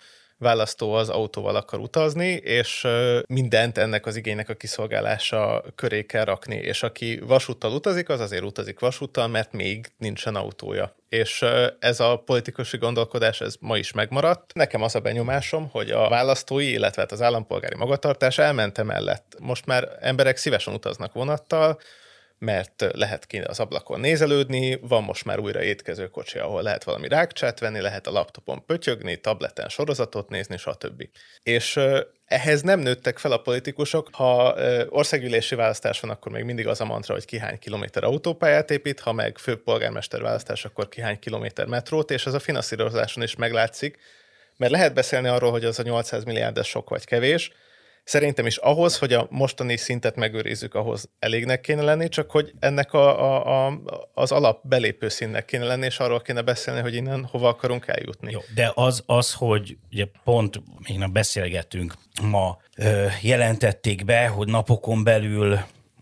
választó 0.45 0.93
az 0.93 1.09
autóval 1.09 1.55
akar 1.55 1.79
utazni, 1.79 2.27
és 2.31 2.87
mindent 3.27 3.77
ennek 3.77 4.05
az 4.05 4.15
igénynek 4.15 4.49
a 4.49 4.53
kiszolgálása 4.53 5.63
köré 5.75 6.03
kell 6.03 6.23
rakni, 6.23 6.55
és 6.55 6.83
aki 6.83 7.19
vasúttal 7.19 7.71
utazik, 7.71 8.09
az 8.09 8.19
azért 8.19 8.43
utazik 8.43 8.79
vasúttal, 8.79 9.27
mert 9.27 9.51
még 9.51 9.87
nincsen 9.97 10.35
autója. 10.35 10.95
És 11.09 11.45
ez 11.79 11.99
a 11.99 12.21
politikusi 12.25 12.77
gondolkodás, 12.77 13.41
ez 13.41 13.55
ma 13.59 13.77
is 13.77 13.91
megmaradt. 13.91 14.53
Nekem 14.53 14.81
az 14.81 14.95
a 14.95 14.99
benyomásom, 14.99 15.69
hogy 15.71 15.91
a 15.91 16.09
választói, 16.09 16.71
illetve 16.71 17.01
hát 17.01 17.11
az 17.11 17.21
állampolgári 17.21 17.75
magatartás 17.75 18.37
elmente 18.37 18.83
mellett. 18.83 19.35
Most 19.39 19.65
már 19.65 19.89
emberek 20.01 20.37
szívesen 20.37 20.73
utaznak 20.73 21.13
vonattal, 21.13 21.79
mert 22.39 22.85
lehet 22.91 23.25
ki 23.25 23.39
az 23.39 23.59
ablakon 23.59 23.99
nézelődni, 23.99 24.79
van 24.81 25.03
most 25.03 25.25
már 25.25 25.39
újra 25.39 25.63
étkező 25.63 26.07
kocsi, 26.07 26.39
ahol 26.39 26.61
lehet 26.61 26.83
valami 26.83 27.07
rákcsát 27.07 27.59
venni, 27.59 27.81
lehet 27.81 28.07
a 28.07 28.11
laptopon 28.11 28.65
pötyögni, 28.65 29.15
tableten 29.15 29.69
sorozatot 29.69 30.29
nézni, 30.29 30.57
stb. 30.57 31.09
És 31.43 31.79
ehhez 32.25 32.61
nem 32.61 32.79
nőttek 32.79 33.17
fel 33.17 33.31
a 33.31 33.37
politikusok. 33.41 34.09
Ha 34.11 34.55
országgyűlési 34.89 35.55
választás 35.55 35.99
van, 35.99 36.11
akkor 36.11 36.31
még 36.31 36.43
mindig 36.43 36.67
az 36.67 36.81
a 36.81 36.85
mantra, 36.85 37.13
hogy 37.13 37.25
ki 37.25 37.37
hány 37.37 37.59
kilométer 37.59 38.03
autópályát 38.03 38.71
épít, 38.71 38.99
ha 38.99 39.11
meg 39.11 39.37
főpolgármester 39.37 40.21
választás, 40.21 40.65
akkor 40.65 40.89
ki 40.89 41.01
hány 41.01 41.19
kilométer 41.19 41.65
metrót, 41.65 42.11
és 42.11 42.25
ez 42.25 42.33
a 42.33 42.39
finanszírozáson 42.39 43.23
is 43.23 43.35
meglátszik. 43.35 43.97
Mert 44.57 44.71
lehet 44.71 44.93
beszélni 44.93 45.27
arról, 45.27 45.51
hogy 45.51 45.65
az 45.65 45.79
a 45.79 45.83
800 45.83 46.23
milliárd 46.23 46.63
sok 46.63 46.89
vagy 46.89 47.05
kevés, 47.05 47.51
Szerintem 48.05 48.45
is 48.45 48.57
ahhoz, 48.57 48.97
hogy 48.97 49.13
a 49.13 49.27
mostani 49.29 49.77
szintet 49.77 50.15
megőrizzük, 50.15 50.73
ahhoz 50.73 51.09
elégnek 51.19 51.61
kéne 51.61 51.81
lenni, 51.81 52.09
csak 52.09 52.31
hogy 52.31 52.53
ennek 52.59 52.93
a, 52.93 53.23
a, 53.23 53.65
a, 53.67 53.81
az 54.13 54.31
alap 54.31 54.67
belépő 54.67 55.09
színnek 55.09 55.45
kéne 55.45 55.65
lenni, 55.65 55.85
és 55.85 55.99
arról 55.99 56.21
kéne 56.21 56.41
beszélni, 56.41 56.81
hogy 56.81 56.93
innen 56.93 57.25
hova 57.31 57.47
akarunk 57.47 57.87
eljutni. 57.87 58.31
Jó, 58.31 58.39
de 58.55 58.71
az, 58.75 59.03
az 59.05 59.33
hogy 59.33 59.77
ugye 59.91 60.05
pont 60.23 60.61
még 60.87 60.97
nem 60.97 61.13
beszélgetünk 61.13 61.93
ma, 62.21 62.57
ö, 62.77 63.05
jelentették 63.21 64.05
be, 64.05 64.27
hogy 64.27 64.47
napokon 64.47 65.03
belül 65.03 65.59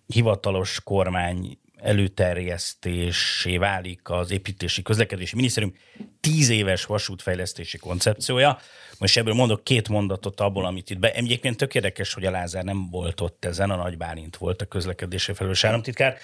hivatalos 0.08 0.82
kormány 0.84 1.58
előterjesztésé 1.84 3.58
válik 3.58 4.10
az 4.10 4.32
építési 4.32 4.82
közlekedési 4.82 5.36
minisztérium 5.36 5.74
tíz 6.20 6.50
éves 6.50 6.86
vasútfejlesztési 6.86 7.78
koncepciója. 7.78 8.60
Most 9.00 9.18
ebből 9.18 9.34
mondok 9.34 9.64
két 9.64 9.90
mondatot 9.90 10.40
abból, 10.40 10.66
amit 10.66 10.90
itt 10.90 11.00
be. 11.00 11.12
Egyébként 11.12 11.58
tök 11.58 11.76
érdekes, 11.76 12.14
hogy 12.14 12.26
a 12.26 12.32
Lázár 12.32 12.64
nem 12.64 12.90
volt 12.90 13.22
ott 13.22 13.46
ezen, 13.46 13.70
a 13.70 13.76
Nagy 13.76 13.98
Bálint 13.98 14.38
volt 14.38 14.62
a 14.62 14.66
közlekedési 14.66 15.34
felelős 15.34 15.64
államtitkár, 15.64 16.18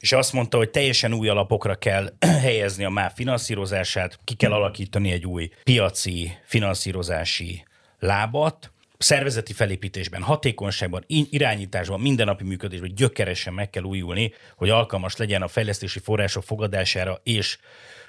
és 0.00 0.12
azt 0.12 0.32
mondta, 0.32 0.56
hogy 0.56 0.70
teljesen 0.70 1.12
új 1.12 1.28
alapokra 1.28 1.74
kell 1.74 2.12
helyezni 2.46 2.84
a 2.84 2.90
MÁV 2.90 3.12
finanszírozását, 3.14 4.18
ki 4.24 4.34
kell 4.34 4.52
alakítani 4.52 5.10
egy 5.10 5.26
új 5.26 5.50
piaci 5.62 6.32
finanszírozási 6.44 7.64
lábat, 7.98 8.72
szervezeti 9.02 9.52
felépítésben, 9.52 10.22
hatékonyságban, 10.22 11.04
irányításban, 11.06 12.00
mindennapi 12.00 12.44
működésben 12.44 12.94
gyökeresen 12.94 13.54
meg 13.54 13.70
kell 13.70 13.82
újulni, 13.82 14.32
hogy 14.56 14.70
alkalmas 14.70 15.16
legyen 15.16 15.42
a 15.42 15.48
fejlesztési 15.48 15.98
források 15.98 16.42
fogadására 16.42 17.20
és 17.22 17.58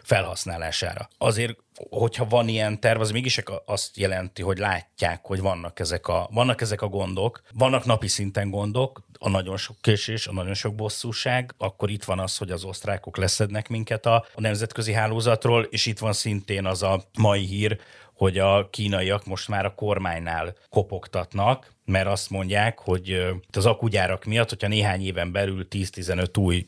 felhasználására. 0.03 1.10
Azért, 1.17 1.57
hogyha 1.89 2.25
van 2.25 2.48
ilyen 2.48 2.79
terv, 2.79 3.01
az 3.01 3.12
mégis 3.12 3.41
azt 3.65 3.98
jelenti, 3.98 4.41
hogy 4.41 4.57
látják, 4.57 5.25
hogy 5.25 5.39
vannak 5.39 5.79
ezek 5.79 6.07
a, 6.07 6.29
vannak 6.31 6.62
ezek 6.62 6.81
a 6.81 6.88
gondok, 6.88 7.41
vannak 7.53 7.86
napi 7.86 8.07
szinten 8.07 8.50
gondok, 8.50 9.01
a 9.19 9.29
nagyon 9.29 9.57
sok 9.57 9.75
késés, 9.81 10.27
a 10.27 10.33
nagyon 10.33 10.53
sok 10.53 10.75
bosszúság, 10.75 11.53
akkor 11.57 11.89
itt 11.89 12.03
van 12.03 12.19
az, 12.19 12.38
hogy 12.38 12.51
az 12.51 12.63
osztrákok 12.63 13.17
leszednek 13.17 13.67
minket 13.67 14.05
a, 14.05 14.25
a 14.36 14.41
nemzetközi 14.41 14.93
hálózatról, 14.93 15.63
és 15.63 15.86
itt 15.86 16.00
van 16.00 16.13
szintén 16.13 16.65
az 16.65 16.83
a 16.83 17.03
mai 17.17 17.45
hír, 17.45 17.79
hogy 18.22 18.38
a 18.38 18.70
kínaiak 18.70 19.25
most 19.25 19.48
már 19.48 19.66
a 19.66 19.75
kormánynál 19.75 20.56
kopogtatnak, 20.70 21.74
mert 21.86 22.08
azt 22.08 22.30
mondják, 22.30 22.80
hogy 22.80 23.25
az 23.51 23.66
akugyárak 23.66 24.25
miatt, 24.25 24.50
hogyha 24.50 24.68
néhány 24.68 25.06
éven 25.06 25.32
belül 25.32 25.68
10-15 25.70 26.40
új 26.40 26.68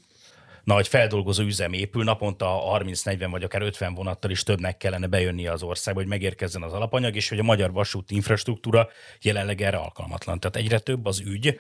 nagy 0.64 0.88
feldolgozó 0.88 1.44
üzem 1.44 1.74
épül, 1.74 2.04
naponta 2.04 2.62
30-40 2.80 3.28
vagy 3.32 3.44
akár 3.44 3.62
50 3.62 3.94
vonattal 3.94 4.32
is 4.32 4.44
többnek 4.44 4.78
kellene 4.78 5.08
bejönni 5.08 5.48
az 5.48 5.64
országba, 5.64 6.00
hogy 6.00 6.10
megérkezzen 6.10 6.62
az 6.62 6.74
alapanyag, 6.74 7.16
és 7.16 7.30
hogy 7.30 7.40
a 7.40 7.44
magyar 7.44 7.72
vasúti 7.72 8.16
infrastruktúra 8.16 8.88
jelenleg 9.22 9.62
erre 9.62 9.78
alkalmatlan. 9.78 10.40
Tehát 10.40 10.56
egyre 10.56 10.80
több 10.80 11.06
az 11.06 11.20
ügy, 11.20 11.60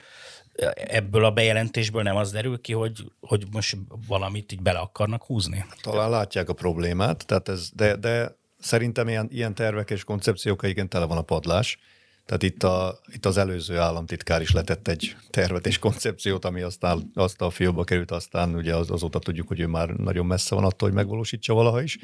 ebből 0.75 1.25
a 1.25 1.31
bejelentésből 1.31 2.01
nem 2.01 2.15
az 2.15 2.31
derül 2.31 2.61
ki, 2.61 2.73
hogy, 2.73 3.11
hogy 3.19 3.43
most 3.51 3.77
valamit 4.07 4.51
így 4.51 4.61
bele 4.61 4.79
akarnak 4.79 5.23
húzni? 5.23 5.65
Talán 5.81 6.09
látják 6.09 6.49
a 6.49 6.53
problémát, 6.53 7.25
tehát 7.25 7.49
ez, 7.49 7.69
de, 7.73 7.95
de 7.95 8.41
szerintem 8.63 9.07
ilyen, 9.07 9.27
ilyen 9.31 9.55
tervek 9.55 9.89
és 9.89 10.03
koncepciók 10.03 10.67
igen 10.67 10.89
tele 10.89 11.05
van 11.05 11.17
a 11.17 11.21
padlás. 11.21 11.77
Tehát 12.25 12.43
itt, 12.43 12.63
a, 12.63 12.99
itt 13.13 13.25
az 13.25 13.37
előző 13.37 13.77
államtitkár 13.77 14.41
is 14.41 14.51
letett 14.51 14.87
egy 14.87 15.15
tervet 15.29 15.67
és 15.67 15.79
koncepciót, 15.79 16.45
ami 16.45 16.61
aztán 16.61 17.11
azt 17.13 17.41
a 17.41 17.49
fióba 17.49 17.83
került, 17.83 18.11
aztán 18.11 18.55
ugye 18.55 18.75
az, 18.75 18.91
azóta 18.91 19.19
tudjuk, 19.19 19.47
hogy 19.47 19.59
ő 19.59 19.67
már 19.67 19.89
nagyon 19.89 20.25
messze 20.25 20.55
van 20.55 20.63
attól, 20.63 20.87
hogy 20.87 20.97
megvalósítsa 20.97 21.53
valaha 21.53 21.81
is. 21.81 21.97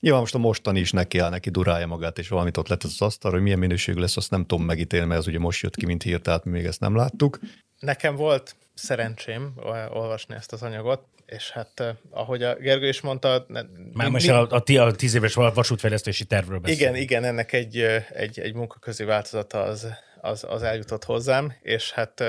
Nyilván 0.00 0.20
most 0.20 0.34
a 0.34 0.38
mostani 0.38 0.80
is 0.80 0.92
neki 0.92 1.18
áll, 1.18 1.30
neki 1.30 1.50
durálja 1.50 1.86
magát, 1.86 2.18
és 2.18 2.28
valamit 2.28 2.56
ott 2.56 2.68
lett 2.68 2.82
az 2.82 3.00
asztal, 3.02 3.30
hogy 3.30 3.40
milyen 3.40 3.58
minőségű 3.58 4.00
lesz, 4.00 4.16
azt 4.16 4.30
nem 4.30 4.44
tudom 4.44 4.64
megítélni, 4.64 5.06
mert 5.06 5.20
ez 5.20 5.26
ugye 5.26 5.38
most 5.38 5.62
jött 5.62 5.76
ki, 5.76 5.86
mint 5.86 6.02
hír, 6.02 6.20
tehát 6.20 6.44
mi 6.44 6.50
még 6.50 6.64
ezt 6.64 6.80
nem 6.80 6.96
láttuk. 6.96 7.38
Nekem 7.78 8.14
volt 8.14 8.56
szerencsém 8.74 9.52
olvasni 9.90 10.34
ezt 10.34 10.52
az 10.52 10.62
anyagot, 10.62 11.04
és 11.26 11.50
hát 11.50 11.96
ahogy 12.10 12.42
a 12.42 12.54
Gergő 12.54 12.88
is 12.88 13.00
mondta... 13.00 13.46
Már 13.92 14.08
most 14.08 14.28
a, 14.28 14.48
a, 14.50 14.62
a 14.80 14.92
tíz 14.92 15.14
éves 15.14 15.34
vasútfejlesztési 15.34 16.24
tervről 16.24 16.58
beszél. 16.58 16.76
Igen, 16.76 16.94
igen, 16.94 17.24
ennek 17.24 17.52
egy, 17.52 17.78
egy, 18.12 18.40
egy 18.40 18.54
munkaközi 18.54 19.04
változata 19.04 19.62
az, 19.62 19.86
az, 20.20 20.44
az 20.48 20.62
eljutott 20.62 21.04
hozzám, 21.04 21.52
és 21.62 21.90
hát 21.90 22.24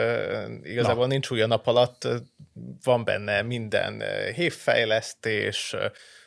igazából 0.64 1.06
Na. 1.06 1.12
nincs 1.12 1.30
új 1.30 1.42
a 1.42 1.48
nap 1.48 1.68
alatt, 1.68 2.08
van 2.84 3.04
benne 3.04 3.42
minden 3.42 4.04
hévfejlesztés, 4.34 5.76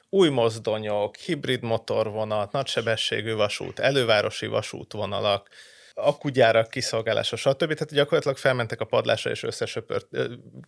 új 0.09 0.29
mozdonyok, 0.29 1.17
hibrid 1.17 1.63
motorvonat, 1.63 2.53
nagysebességű 2.53 3.35
vasút, 3.35 3.79
elővárosi 3.79 4.47
vasútvonalak, 4.47 5.49
akkugyárak 6.07 6.71
kiszolgálása, 6.71 7.37
stb. 7.37 7.59
Tehát 7.59 7.93
gyakorlatilag 7.93 8.37
felmentek 8.37 8.81
a 8.81 8.85
padlásra, 8.85 9.31
és 9.31 9.43
összesöpört, 9.43 10.07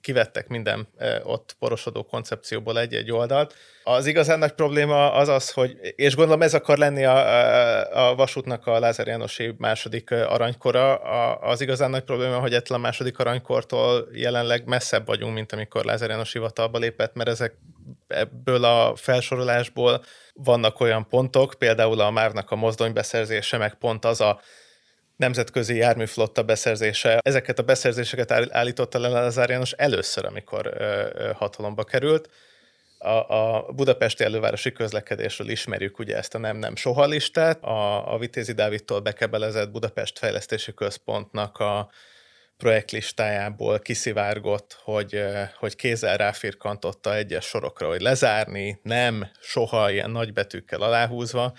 kivettek 0.01 0.49
minden 0.49 0.89
ott 1.23 1.57
porosodó 1.59 2.03
koncepcióból 2.03 2.79
egy-egy 2.79 3.13
oldalt. 3.13 3.55
Az 3.85 4.07
igazán 4.07 4.39
nagy 4.39 4.53
probléma 4.53 5.13
az 5.13 5.29
az, 5.29 5.51
hogy, 5.51 5.77
és 5.97 6.15
gondolom 6.17 6.43
ez 6.43 6.55
akar 6.55 6.79
lenni 6.79 7.05
a, 7.05 8.09
a 8.11 8.15
vasútnak 8.15 8.67
a 8.67 8.79
Lázár 8.79 9.07
Jánosi 9.07 9.55
második 9.59 10.11
aranykora, 10.11 10.95
a, 10.95 11.51
az 11.51 11.61
igazán 11.61 11.91
nagy 11.91 12.03
probléma, 12.03 12.39
hogy 12.39 12.55
ettől 12.55 12.77
a 12.77 12.81
második 12.81 13.19
aranykortól 13.19 14.09
jelenleg 14.13 14.67
messzebb 14.67 15.07
vagyunk, 15.07 15.35
mint 15.35 15.53
amikor 15.53 15.85
Lázár 15.85 16.09
János 16.09 16.33
hivatalba 16.33 16.79
lépett, 16.79 17.15
mert 17.15 17.29
ezek 17.29 17.55
ebből 18.09 18.65
a 18.65 18.97
felsorolásból 18.97 20.05
vannak 20.35 20.81
olyan 20.81 21.09
pontok, 21.09 21.55
például 21.59 22.01
a 22.01 22.11
Márnak 22.11 22.51
a 22.51 22.57
mozdonybeszerzése, 22.57 23.57
meg 23.57 23.75
pont 23.75 24.05
az 24.05 24.21
a 24.21 24.41
nemzetközi 25.23 25.77
járműflotta 25.77 26.43
beszerzése. 26.43 27.19
Ezeket 27.23 27.59
a 27.59 27.63
beszerzéseket 27.63 28.31
állította 28.33 28.99
le 28.99 29.09
Lázár 29.09 29.51
János 29.51 29.73
először, 29.73 30.25
amikor 30.25 30.75
hatalomba 31.35 31.85
került. 31.85 32.29
A, 32.99 33.35
a 33.35 33.73
budapesti 33.73 34.25
elővárosi 34.25 34.73
közlekedésről 34.73 35.49
ismerjük 35.49 35.99
ugye 35.99 36.17
ezt 36.17 36.35
a 36.35 36.39
nem-nem 36.39 36.77
soha 36.77 37.07
listát. 37.07 37.63
A, 37.63 38.13
a 38.13 38.19
Vitézi 38.19 38.53
Dávidtól 38.53 39.01
bekebelezett 39.01 39.71
Budapest 39.71 40.19
Fejlesztési 40.19 40.75
Központnak 40.75 41.59
a 41.59 41.91
projektlistájából 42.57 43.79
kiszivárgott, 43.79 44.81
hogy, 44.85 45.25
hogy 45.59 45.77
kézzel 45.77 46.17
ráfirkantotta 46.17 47.15
egyes 47.15 47.45
sorokra, 47.45 47.89
hogy 47.89 48.01
lezárni, 48.01 48.81
nem, 48.83 49.31
soha 49.41 49.91
ilyen 49.91 50.11
nagybetűkkel 50.11 50.81
aláhúzva 50.81 51.53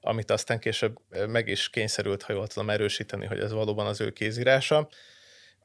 amit 0.00 0.30
aztán 0.30 0.58
később 0.58 0.98
meg 1.26 1.48
is 1.48 1.70
kényszerült, 1.70 2.22
ha 2.22 2.32
jól 2.32 2.46
tudom 2.46 2.70
erősíteni, 2.70 3.26
hogy 3.26 3.38
ez 3.40 3.52
valóban 3.52 3.86
az 3.86 4.00
ő 4.00 4.10
kézírása. 4.10 4.88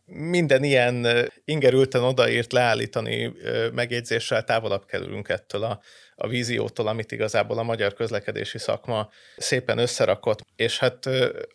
Minden 0.05 0.63
ilyen 0.63 1.07
ingerülten 1.45 2.03
odaírt 2.03 2.51
leállítani 2.51 3.33
megjegyzéssel 3.73 4.43
távolabb 4.43 4.85
kerülünk 4.85 5.29
ettől 5.29 5.63
a, 5.63 5.81
a 6.15 6.27
víziótól, 6.27 6.87
amit 6.87 7.11
igazából 7.11 7.57
a 7.57 7.63
magyar 7.63 7.93
közlekedési 7.93 8.57
szakma 8.57 9.09
szépen 9.37 9.77
összerakott, 9.77 10.45
és 10.55 10.79
hát 10.79 11.09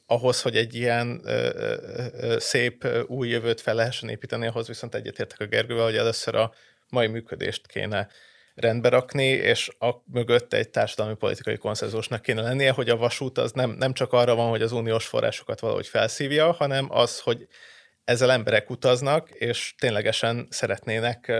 ahhoz, 0.06 0.42
hogy 0.42 0.56
egy 0.56 0.74
ilyen 0.74 1.22
szép 2.38 2.86
új 3.06 3.28
jövőt 3.28 3.60
fel 3.60 3.74
lehessen 3.74 4.08
építeni, 4.08 4.46
ahhoz 4.46 4.66
viszont 4.66 4.94
egyetértek 4.94 5.40
a 5.40 5.44
Gergővel, 5.44 5.84
hogy 5.84 5.96
először 5.96 6.34
a 6.34 6.52
mai 6.88 7.06
működést 7.06 7.66
kéne 7.66 8.08
rendbe 8.54 8.88
rakni, 8.88 9.26
és 9.26 9.70
a 9.78 9.90
mögött 10.12 10.52
egy 10.52 10.70
társadalmi 10.70 11.14
politikai 11.14 11.56
konszenzusnak 11.56 12.22
kéne 12.22 12.42
lennie, 12.42 12.70
hogy 12.70 12.88
a 12.88 12.96
vasút 12.96 13.38
az 13.38 13.52
nem, 13.52 13.70
nem 13.70 13.92
csak 13.92 14.12
arra 14.12 14.34
van, 14.34 14.48
hogy 14.48 14.62
az 14.62 14.72
uniós 14.72 15.06
forrásokat 15.06 15.60
valahogy 15.60 15.86
felszívja, 15.86 16.52
hanem 16.52 16.86
az, 16.90 17.20
hogy 17.20 17.46
ezzel 18.04 18.30
emberek 18.32 18.70
utaznak, 18.70 19.30
és 19.30 19.74
ténylegesen 19.78 20.46
szeretnének 20.50 21.32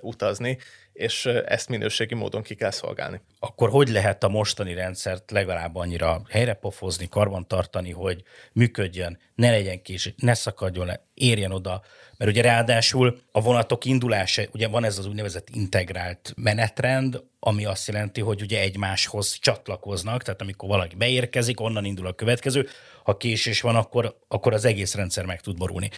utazni, 0.00 0.58
és 0.92 1.26
ezt 1.26 1.68
minőségi 1.68 2.14
módon 2.14 2.42
ki 2.42 2.54
kell 2.54 2.70
szolgálni. 2.70 3.20
Akkor 3.38 3.68
hogy 3.68 3.88
lehet 3.88 4.24
a 4.24 4.28
mostani 4.28 4.74
rendszert 4.74 5.30
legalább 5.30 5.76
annyira 5.76 6.22
helyrepofozni, 6.30 7.08
karbantartani, 7.08 7.90
hogy 7.90 8.22
működjön, 8.52 9.18
ne 9.34 9.50
legyen 9.50 9.82
kés, 9.82 10.14
ne 10.16 10.34
szakadjon 10.34 10.86
le, 10.86 11.06
érjen 11.14 11.52
oda, 11.52 11.82
mert 12.16 12.30
ugye 12.30 12.42
ráadásul 12.42 13.20
a 13.32 13.40
vonatok 13.40 13.84
indulása, 13.84 14.42
ugye 14.52 14.68
van 14.68 14.84
ez 14.84 14.98
az 14.98 15.06
úgynevezett 15.06 15.48
integrált 15.48 16.32
menetrend, 16.36 17.22
ami 17.40 17.64
azt 17.64 17.88
jelenti, 17.88 18.20
hogy 18.20 18.42
ugye 18.42 18.60
egymáshoz 18.60 19.38
csatlakoznak, 19.40 20.22
tehát 20.22 20.40
amikor 20.40 20.68
valaki 20.68 20.96
beérkezik, 20.96 21.60
onnan 21.60 21.84
indul 21.84 22.06
a 22.06 22.12
következő, 22.12 22.68
ha 23.02 23.16
késés 23.16 23.60
van, 23.60 23.76
akkor, 23.76 24.16
akkor 24.28 24.52
az 24.52 24.64
egész 24.64 24.94
rendszer 24.94 25.24
meg 25.24 25.40
tud 25.40 25.56
borulni 25.56 25.90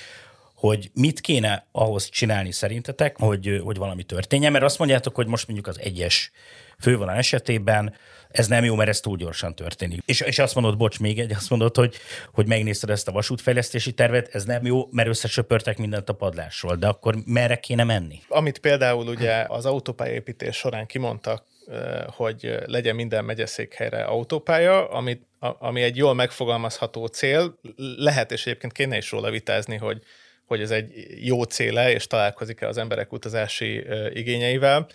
hogy 0.63 0.91
mit 0.95 1.21
kéne 1.21 1.67
ahhoz 1.73 2.09
csinálni 2.09 2.53
szerintetek, 2.53 3.17
hogy, 3.19 3.61
hogy 3.65 3.77
valami 3.77 4.03
történjen, 4.03 4.53
mert 4.53 4.65
azt 4.65 4.79
mondjátok, 4.79 5.15
hogy 5.15 5.27
most 5.27 5.47
mondjuk 5.47 5.69
az 5.69 5.81
egyes 5.81 6.31
fővonal 6.79 7.17
esetében 7.17 7.95
ez 8.31 8.47
nem 8.47 8.65
jó, 8.65 8.75
mert 8.75 8.89
ez 8.89 9.01
túl 9.01 9.17
gyorsan 9.17 9.55
történik. 9.55 10.03
És, 10.07 10.21
és 10.21 10.39
azt 10.39 10.55
mondod, 10.55 10.77
bocs, 10.77 11.01
még 11.01 11.19
egy, 11.19 11.33
azt 11.33 11.51
mondod, 11.51 11.77
hogy, 11.77 11.97
hogy 12.33 12.47
megnézted 12.47 12.91
ezt 12.91 13.09
a 13.09 13.13
vasútfejlesztési 13.13 13.93
tervet, 13.93 14.35
ez 14.35 14.45
nem 14.45 14.67
jó, 14.67 14.89
mert 14.91 15.09
összesöpörtek 15.09 15.79
mindent 15.79 16.09
a 16.09 16.13
padlásról, 16.13 16.77
de 16.77 16.87
akkor 16.87 17.15
merre 17.25 17.57
kéne 17.57 17.85
menni? 17.85 18.21
Amit 18.29 18.59
például 18.59 19.07
ugye 19.07 19.45
az 19.49 19.67
autópályaépítés 19.67 20.57
során 20.57 20.87
kimondtak, 20.87 21.45
hogy 22.07 22.59
legyen 22.67 22.95
minden 22.95 23.25
megyeszékhelyre 23.25 24.05
autópálya, 24.05 24.89
amit, 24.89 25.27
ami 25.39 25.83
egy 25.83 25.97
jól 25.97 26.15
megfogalmazható 26.15 27.07
cél. 27.07 27.59
Lehet, 27.97 28.33
és 28.33 28.47
egyébként 28.47 28.73
kéne 28.73 28.97
is 28.97 29.11
róla 29.11 29.31
vitázni, 29.31 29.77
hogy, 29.77 30.03
hogy 30.53 30.63
ez 30.63 30.71
egy 30.71 31.07
jó 31.21 31.43
céle, 31.43 31.93
és 31.93 32.07
találkozik-e 32.07 32.69
az 32.69 32.79
emberek 32.79 33.13
utazási 33.13 33.85
igényeivel 34.13 34.87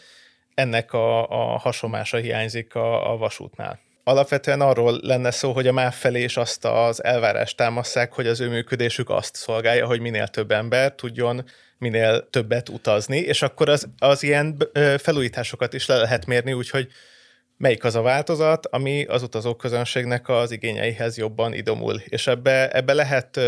ennek 0.54 0.94
a, 0.94 1.30
a 1.30 1.58
hasomása 1.58 2.18
hiányzik 2.18 2.76
a, 2.76 3.12
a 3.12 3.18
vasútnál. 3.18 3.80
Alapvetően 4.04 4.62
arról 4.62 5.00
lenne 5.02 5.32
szó, 5.32 5.52
hogy 5.52 5.68
a 5.68 5.72
MÁV 5.72 5.94
felé 5.94 6.24
is 6.24 6.38
azt 6.38 6.66
az 6.66 7.04
elvárást 7.04 7.58
támasszák, 7.58 8.14
hogy 8.14 8.28
az 8.28 8.40
ő 8.40 8.50
működésük 8.50 9.10
azt 9.10 9.36
szolgálja, 9.36 9.86
hogy 9.86 10.00
minél 10.00 10.28
több 10.28 10.52
ember 10.52 10.96
tudjon 10.96 11.46
minél 11.78 12.28
többet 12.30 12.70
utazni, 12.70 13.18
és 13.18 13.42
akkor 13.42 13.70
az, 13.70 13.88
az 14.00 14.24
ilyen 14.24 14.58
felújításokat 14.98 15.74
is 15.74 15.86
le 15.86 15.98
lehet 15.98 16.26
mérni, 16.26 16.54
úgyhogy 16.54 16.88
melyik 17.58 17.84
az 17.84 17.96
a 17.96 18.02
változat, 18.02 18.66
ami 18.66 19.06
az 19.06 19.24
utazók 19.24 19.64
az 20.24 20.52
igényeihez 20.52 21.18
jobban 21.18 21.54
idomul. 21.54 22.02
És 22.06 22.28
ebbe, 22.28 22.70
ebbe 22.70 22.94
lehet 22.94 23.40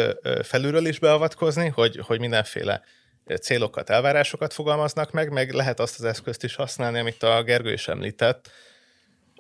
felülről 0.44 0.86
is 0.86 1.00
beavatkozni, 1.00 1.68
hogy, 1.68 2.00
hogy 2.06 2.20
mindenféle 2.20 2.82
célokat, 3.42 3.90
elvárásokat 3.90 4.54
fogalmaznak 4.54 5.12
meg, 5.12 5.32
meg 5.32 5.52
lehet 5.52 5.80
azt 5.80 6.00
az 6.00 6.06
eszközt 6.06 6.44
is 6.44 6.56
használni, 6.56 7.00
amit 7.00 7.24
a 7.24 7.44
Gergő 7.44 7.72
is 7.72 7.88
említett 7.88 8.50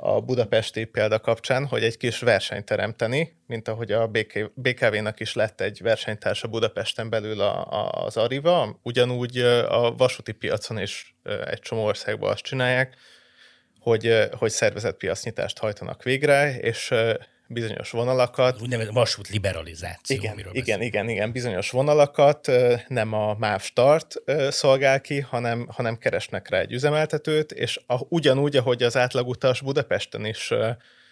a 0.02 0.22
budapesti 0.22 0.86
példa 0.86 1.20
kapcsán, 1.20 1.66
hogy 1.66 1.84
egy 1.84 1.98
kis 1.98 2.20
versenyt 2.20 2.66
teremteni, 2.66 3.38
mint 3.48 3.68
ahogy 3.68 3.92
a 3.92 4.08
BK, 4.08 4.52
BKV-nak 4.56 5.20
is 5.20 5.34
lett 5.34 5.62
egy 5.62 5.82
versenytársa 5.82 6.48
Budapesten 6.48 7.10
belül 7.10 7.42
a, 7.42 7.92
az 8.06 8.18
Ariva, 8.18 8.80
ugyanúgy 8.84 9.38
a 9.68 9.94
vasúti 9.98 10.32
piacon 10.32 10.80
is 10.80 11.16
egy 11.46 11.60
csomó 11.60 11.84
országban 11.84 12.32
azt 12.32 12.44
csinálják, 12.44 12.96
hogy, 13.80 14.30
hogy 14.32 14.52
szervezett 14.52 14.98
piacnyitást 14.98 15.58
hajtanak 15.58 16.04
végre, 16.04 16.60
és 16.60 16.94
bizonyos 17.48 17.92
vonalakat. 17.92 18.62
Úgynevezett 18.62 18.94
vasút 18.94 19.28
liberalizáció. 19.28 20.18
Igen, 20.18 20.40
igen, 20.52 20.82
igen, 20.82 21.10
igen, 21.10 21.32
bizonyos 21.32 21.70
vonalakat 21.70 22.52
nem 22.88 23.14
a 23.14 23.36
MÁV 23.38 23.62
Start 23.62 24.16
szolgál 24.50 25.02
ki, 25.02 25.20
hanem, 25.20 25.68
hanem 25.72 25.98
keresnek 25.98 26.50
rá 26.50 26.60
egy 26.60 26.72
üzemeltetőt, 26.72 27.52
és 27.52 27.80
a, 27.88 27.96
ugyanúgy, 28.10 28.56
ahogy 28.56 28.84
az 28.84 28.98
átlagutas 28.98 29.62
Budapesten 29.62 30.26
is 30.26 30.52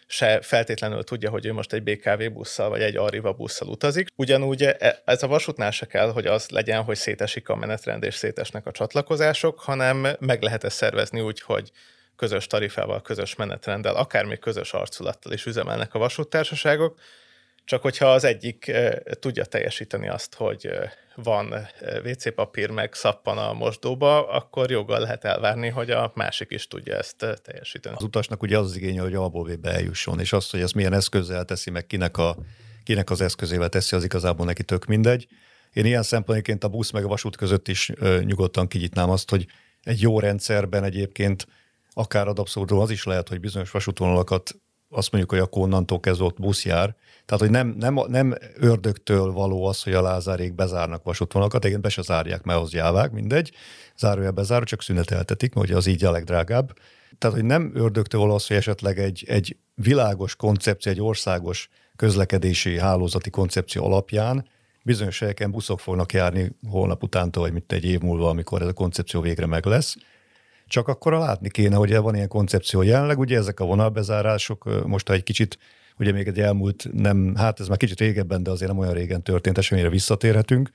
se 0.08 0.42
feltétlenül 0.42 1.04
tudja, 1.04 1.30
hogy 1.30 1.46
ő 1.46 1.54
most 1.54 1.74
egy 1.74 1.84
BKV 1.84 2.24
busszal 2.34 2.70
vagy 2.70 2.82
egy 2.82 2.98
Arriva 2.98 3.34
busszal 3.34 3.68
utazik. 3.68 4.08
Ugyanúgy 4.16 4.64
e, 4.64 5.02
ez 5.06 5.24
a 5.24 5.28
vasútnál 5.28 5.72
se 5.72 5.86
kell, 5.86 6.12
hogy 6.12 6.26
az 6.26 6.50
legyen, 6.50 6.84
hogy 6.84 6.96
szétesik 6.96 7.50
a 7.50 7.56
menetrend 7.56 8.04
és 8.04 8.16
szétesnek 8.16 8.66
a 8.66 8.72
csatlakozások, 8.72 9.60
hanem 9.60 10.08
meg 10.20 10.42
lehet 10.42 10.64
ezt 10.64 10.76
szervezni 10.76 11.22
úgy, 11.22 11.42
hogy 11.42 11.72
közös 12.18 12.48
tarifával, 12.48 13.02
közös 13.02 13.36
menetrenddel, 13.36 13.96
akár 13.96 14.26
még 14.26 14.40
közös 14.40 14.74
arculattal 14.74 15.32
is 15.34 15.46
üzemelnek 15.46 15.94
a 15.94 16.00
vasúttársaságok, 16.00 17.00
csak 17.66 17.82
hogyha 17.82 18.12
az 18.12 18.24
egyik 18.24 18.72
tudja 19.20 19.46
teljesíteni 19.46 20.10
azt, 20.10 20.34
hogy 20.34 20.70
van 21.16 21.54
WC 22.06 22.34
papír 22.34 22.70
meg 22.70 22.94
szappan 22.94 23.38
a 23.38 23.54
mosdóba, 23.54 24.28
akkor 24.28 24.72
joggal 24.72 25.00
lehet 25.00 25.24
elvárni, 25.24 25.70
hogy 25.70 25.92
a 25.92 26.12
másik 26.16 26.52
is 26.52 26.68
tudja 26.68 26.96
ezt 26.96 27.26
teljesíteni. 27.44 27.96
Az 27.96 28.04
utasnak 28.04 28.42
ugye 28.42 28.58
az 28.58 28.76
igénye, 28.76 29.02
hogy 29.02 29.14
a 29.14 29.30
ból 29.30 29.50
eljusson, 29.64 30.20
és 30.20 30.34
azt, 30.34 30.52
hogy 30.52 30.62
ezt 30.62 30.74
milyen 30.74 30.94
eszközzel 30.94 31.46
teszi, 31.46 31.70
meg 31.70 31.88
kinek, 31.88 32.18
a, 32.18 32.38
kinek 32.84 33.10
az 33.10 33.22
eszközével 33.22 33.70
teszi, 33.70 33.96
az 33.96 34.04
igazából 34.04 34.46
neki 34.46 34.64
tök 34.64 34.86
mindegy. 34.86 35.28
Én 35.74 35.86
ilyen 35.86 36.04
szempontként 36.04 36.64
a 36.64 36.68
busz 36.68 36.92
meg 36.92 37.04
a 37.04 37.08
vasút 37.08 37.36
között 37.36 37.68
is 37.68 37.92
nyugodtan 38.20 38.68
kinyitnám 38.68 39.10
azt, 39.10 39.30
hogy 39.30 39.46
egy 39.84 40.02
jó 40.02 40.20
rendszerben 40.20 40.84
egyébként 40.84 41.48
akár 41.98 42.28
ad 42.28 42.40
abszolút 42.40 42.72
az 42.72 42.90
is 42.90 43.04
lehet, 43.04 43.30
hogy 43.30 43.40
bizonyos 43.40 43.72
vasútvonalakat 43.72 44.56
azt 44.90 45.12
mondjuk, 45.12 45.34
hogy 45.34 45.42
akkor 45.42 45.62
onnantól 45.62 46.00
kezdve 46.00 46.26
ott 46.26 46.40
busz 46.40 46.66
jár. 46.66 46.96
Tehát, 47.26 47.44
hogy 47.44 47.52
nem, 47.52 47.68
nem, 47.68 48.00
nem 48.08 48.36
ördögtől 48.56 49.32
való 49.32 49.66
az, 49.66 49.84
hogy 49.84 49.94
a 49.94 50.02
Lázárék 50.02 50.54
bezárnak 50.56 51.04
vasútvonalakat, 51.04 51.66
igen, 51.66 51.82
be 51.82 51.90
se 51.90 52.02
zárják, 52.02 52.44
mert 52.44 52.60
az 52.60 52.74
jávák, 52.74 53.12
mindegy. 53.12 53.52
Zárója 53.98 54.32
bezár, 54.32 54.64
csak 54.64 54.82
szüneteltetik, 54.82 55.54
mert 55.54 55.68
ugye 55.68 55.78
az 55.78 55.86
így 55.86 56.06
a 56.06 56.12
legdrágább. 56.12 56.74
Tehát, 57.18 57.36
hogy 57.36 57.46
nem 57.46 57.72
ördögtől 57.74 58.22
való 58.22 58.34
az, 58.34 58.48
hogy 58.48 58.58
esetleg 58.58 59.00
egy, 59.00 59.24
egy 59.28 59.58
világos 59.76 60.36
koncepció, 60.36 60.92
egy 60.92 61.02
országos 61.02 61.70
közlekedési 61.96 62.80
hálózati 62.80 63.30
koncepció 63.30 63.86
alapján 63.86 64.48
bizonyos 64.84 65.20
helyeken 65.20 65.52
buszok 65.52 65.80
fognak 65.80 66.14
járni 66.14 66.52
holnap 66.70 67.04
utántól, 67.04 67.44
vagy 67.44 67.52
mint 67.52 67.72
egy 67.72 67.84
év 67.84 68.00
múlva, 68.00 68.30
amikor 68.30 68.62
ez 68.62 68.68
a 68.68 68.74
koncepció 68.74 69.22
végre 69.22 69.46
meg 69.46 69.66
lesz 69.66 69.96
csak 70.68 70.88
akkor 70.88 71.14
látni 71.14 71.50
kéne, 71.50 71.76
hogy 71.76 71.96
van 71.96 72.16
ilyen 72.16 72.28
koncepció 72.28 72.82
jelenleg, 72.82 73.20
ugye 73.20 73.38
ezek 73.38 73.60
a 73.60 73.66
vonalbezárások, 73.66 74.86
most 74.86 75.10
egy 75.10 75.24
kicsit, 75.24 75.58
ugye 75.98 76.12
még 76.12 76.28
egy 76.28 76.40
elmúlt, 76.40 76.88
nem, 76.92 77.36
hát 77.36 77.60
ez 77.60 77.68
már 77.68 77.78
kicsit 77.78 78.00
régebben, 78.00 78.44
de 78.44 78.52
azért 78.52 78.72
nem 78.72 78.80
olyan 78.80 78.94
régen 78.94 79.24
történt, 79.24 79.58
eseményre 79.58 79.90
visszatérhetünk, 79.90 80.70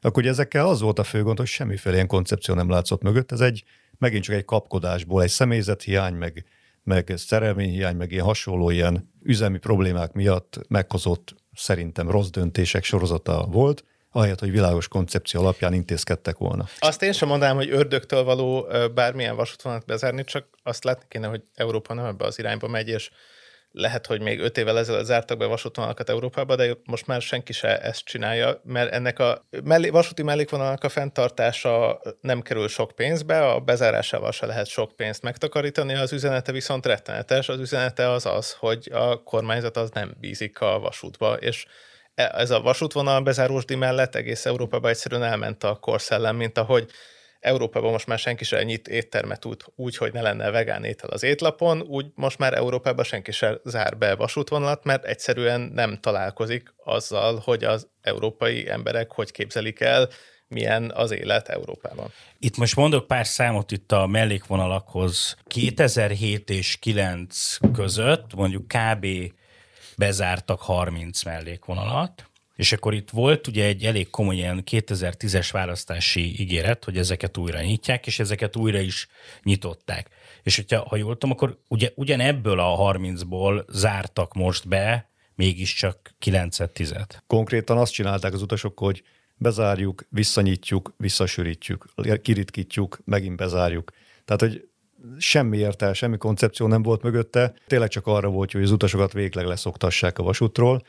akkor 0.00 0.22
ugye 0.22 0.30
ezekkel 0.30 0.66
az 0.66 0.80
volt 0.80 0.98
a 0.98 1.04
fő 1.04 1.22
gond, 1.22 1.38
hogy 1.38 1.46
semmiféle 1.46 1.94
ilyen 1.94 2.06
koncepció 2.06 2.54
nem 2.54 2.68
látszott 2.68 3.02
mögött. 3.02 3.32
Ez 3.32 3.40
egy, 3.40 3.64
megint 3.98 4.24
csak 4.24 4.34
egy 4.34 4.44
kapkodásból, 4.44 5.22
egy 5.22 5.30
személyzethiány, 5.30 6.14
meg, 6.14 6.44
meg 6.82 7.12
szerelményhiány, 7.16 7.96
meg 7.96 8.12
ilyen 8.12 8.24
hasonló 8.24 8.70
ilyen 8.70 9.12
üzemi 9.22 9.58
problémák 9.58 10.12
miatt 10.12 10.60
meghozott 10.68 11.34
szerintem 11.54 12.10
rossz 12.10 12.28
döntések 12.28 12.84
sorozata 12.84 13.46
volt, 13.50 13.84
ahelyett, 14.10 14.40
hogy 14.40 14.50
világos 14.50 14.88
koncepció 14.88 15.40
alapján 15.40 15.72
intézkedtek 15.72 16.38
volna. 16.38 16.64
Azt 16.78 17.02
én 17.02 17.12
sem 17.12 17.28
mondanám, 17.28 17.56
hogy 17.56 17.70
ördögtől 17.70 18.24
való 18.24 18.68
bármilyen 18.94 19.36
vasútvonalat 19.36 19.86
bezárni, 19.86 20.24
csak 20.24 20.46
azt 20.62 20.84
látni 20.84 21.04
kéne, 21.08 21.26
hogy 21.26 21.42
Európa 21.54 21.94
nem 21.94 22.04
ebbe 22.04 22.24
az 22.24 22.38
irányba 22.38 22.68
megy, 22.68 22.88
és 22.88 23.10
lehet, 23.70 24.06
hogy 24.06 24.20
még 24.20 24.40
öt 24.40 24.58
évvel 24.58 24.78
ezelőtt 24.78 25.04
zártak 25.04 25.38
be 25.38 25.46
vasútvonalakat 25.46 26.08
Európába, 26.08 26.56
de 26.56 26.76
most 26.84 27.06
már 27.06 27.22
senki 27.22 27.52
se 27.52 27.80
ezt 27.80 28.04
csinálja, 28.04 28.60
mert 28.64 28.92
ennek 28.92 29.18
a 29.18 29.46
mellé, 29.64 29.88
vasúti 29.88 30.22
mellékvonalnak 30.22 30.84
a 30.84 30.88
fenntartása 30.88 32.00
nem 32.20 32.40
kerül 32.40 32.68
sok 32.68 32.90
pénzbe, 32.90 33.46
a 33.48 33.60
bezárásával 33.60 34.32
se 34.32 34.46
lehet 34.46 34.66
sok 34.66 34.96
pénzt 34.96 35.22
megtakarítani, 35.22 35.94
az 35.94 36.12
üzenete 36.12 36.52
viszont 36.52 36.86
rettenetes. 36.86 37.48
Az 37.48 37.60
üzenete 37.60 38.10
az 38.10 38.26
az, 38.26 38.52
hogy 38.52 38.88
a 38.92 39.22
kormányzat 39.22 39.76
az 39.76 39.90
nem 39.90 40.16
bízik 40.20 40.60
a 40.60 40.78
vasútba, 40.78 41.34
és 41.34 41.66
ez 42.18 42.50
a 42.50 42.60
vasútvonal 42.60 43.20
bezárósdi 43.20 43.74
mellett 43.74 44.14
egész 44.14 44.46
Európában 44.46 44.90
egyszerűen 44.90 45.22
elment 45.22 45.64
a 45.64 45.74
korszellem, 45.74 46.36
mint 46.36 46.58
ahogy 46.58 46.90
Európában 47.40 47.90
most 47.90 48.06
már 48.06 48.18
senki 48.18 48.44
sem 48.44 48.64
nyit 48.64 48.88
éttermet 48.88 49.44
úgy, 49.44 49.56
úgy, 49.74 49.96
hogy 49.96 50.12
ne 50.12 50.20
lenne 50.20 50.50
vegán 50.50 50.84
étel 50.84 51.10
az 51.10 51.22
étlapon, 51.22 51.80
úgy 51.80 52.06
most 52.14 52.38
már 52.38 52.54
Európában 52.54 53.04
senki 53.04 53.32
sem 53.32 53.60
zár 53.64 53.98
be 53.98 54.14
vasútvonalat, 54.14 54.84
mert 54.84 55.04
egyszerűen 55.04 55.60
nem 55.60 55.98
találkozik 56.00 56.74
azzal, 56.84 57.42
hogy 57.44 57.64
az 57.64 57.88
európai 58.02 58.70
emberek 58.70 59.10
hogy 59.10 59.30
képzelik 59.30 59.80
el, 59.80 60.08
milyen 60.48 60.90
az 60.94 61.10
élet 61.10 61.48
Európában. 61.48 62.12
Itt 62.38 62.56
most 62.56 62.76
mondok 62.76 63.06
pár 63.06 63.26
számot 63.26 63.72
itt 63.72 63.92
a 63.92 64.06
mellékvonalakhoz. 64.06 65.36
2007 65.46 66.50
és 66.50 66.76
9 66.76 67.56
között 67.72 68.34
mondjuk 68.34 68.64
kb 68.66 69.06
bezártak 69.98 70.60
30 70.60 71.24
mellékvonalat, 71.24 72.30
és 72.56 72.72
akkor 72.72 72.94
itt 72.94 73.10
volt 73.10 73.46
ugye 73.46 73.64
egy 73.64 73.84
elég 73.84 74.10
komoly 74.10 74.36
ilyen 74.36 74.62
2010-es 74.70 75.48
választási 75.52 76.40
ígéret, 76.40 76.84
hogy 76.84 76.96
ezeket 76.98 77.36
újra 77.36 77.60
nyitják, 77.60 78.06
és 78.06 78.18
ezeket 78.18 78.56
újra 78.56 78.78
is 78.78 79.08
nyitották. 79.42 80.08
És 80.42 80.56
hogyha, 80.56 80.88
ha 80.88 80.96
jól 80.96 81.12
tudom, 81.12 81.30
akkor 81.30 81.58
ugye, 81.68 81.90
ugyanebből 81.94 82.60
a 82.60 82.92
30-ból 82.92 83.64
zártak 83.68 84.34
most 84.34 84.68
be 84.68 85.10
mégiscsak 85.34 86.14
9-10-et. 86.24 87.18
Konkrétan 87.26 87.78
azt 87.78 87.92
csinálták 87.92 88.32
az 88.32 88.42
utasok, 88.42 88.78
hogy 88.78 89.02
bezárjuk, 89.36 90.06
visszanyitjuk, 90.08 90.94
visszasűrítjük, 90.96 91.84
kiritkítjuk, 92.22 92.98
megint 93.04 93.36
bezárjuk. 93.36 93.90
Tehát, 94.24 94.40
hogy 94.40 94.67
semmi 95.18 95.56
értelme, 95.56 95.94
semmi 95.94 96.16
koncepció 96.16 96.66
nem 96.66 96.82
volt 96.82 97.02
mögötte, 97.02 97.54
tényleg 97.66 97.88
csak 97.88 98.06
arra 98.06 98.28
volt, 98.28 98.52
hogy 98.52 98.62
az 98.62 98.70
utasokat 98.70 99.12
végleg 99.12 99.46
leszoktassák 99.46 100.18
a 100.18 100.22
vasútról, 100.22 100.82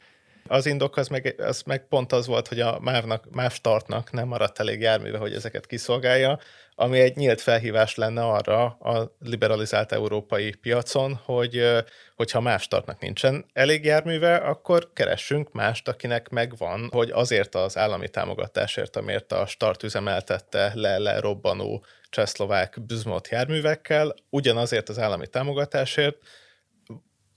Az 0.47 0.65
indok 0.65 0.97
az 0.97 1.08
meg, 1.08 1.36
az 1.38 1.62
meg 1.65 1.88
pont 1.88 2.12
az 2.12 2.28
volt, 2.28 2.47
hogy 2.47 2.60
a 2.60 2.80
MÁV-nak, 2.80 3.23
MÁV 3.32 3.54
startnak 3.54 4.12
nem 4.12 4.28
maradt 4.28 4.60
elég 4.60 4.82
járműve, 4.82 5.17
hogy 5.17 5.34
ezeket 5.34 5.65
kiszolgálja, 5.65 6.39
ami 6.75 6.99
egy 6.99 7.15
nyílt 7.15 7.41
felhívás 7.41 7.95
lenne 7.95 8.25
arra 8.25 8.63
a 8.65 9.15
liberalizált 9.19 9.91
európai 9.91 10.54
piacon, 10.54 11.19
hogy 11.23 11.84
hogyha 12.15 12.41
más 12.41 12.62
startnak 12.62 12.99
nincsen 12.99 13.45
elég 13.54 13.86
járműve, 13.86 14.36
akkor 14.36 14.93
keressünk 14.93 15.52
mást, 15.52 15.88
akinek 15.88 16.30
megvan, 16.30 16.89
hogy 16.91 17.10
azért 17.12 17.56
az 17.56 17.78
állami 17.78 18.10
támogatásért, 18.10 18.95
amért 18.95 19.32
a 19.32 19.45
start 19.45 19.84
üzemeltette 19.84 20.71
le 20.75 20.97
lerobbanó 20.97 21.86
csehszlovák 22.10 22.78
büzmot 22.86 23.30
járművekkel, 23.30 24.15
ugyanazért 24.30 24.89
az 24.89 24.99
állami 24.99 25.28
támogatásért 25.28 26.17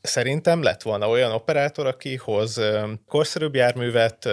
Szerintem 0.03 0.63
lett 0.63 0.83
volna 0.83 1.09
olyan 1.09 1.33
operátor, 1.33 1.87
aki 1.87 2.17
hoz 2.17 2.61
korszerűbb 3.07 3.55
járművet, 3.55 4.29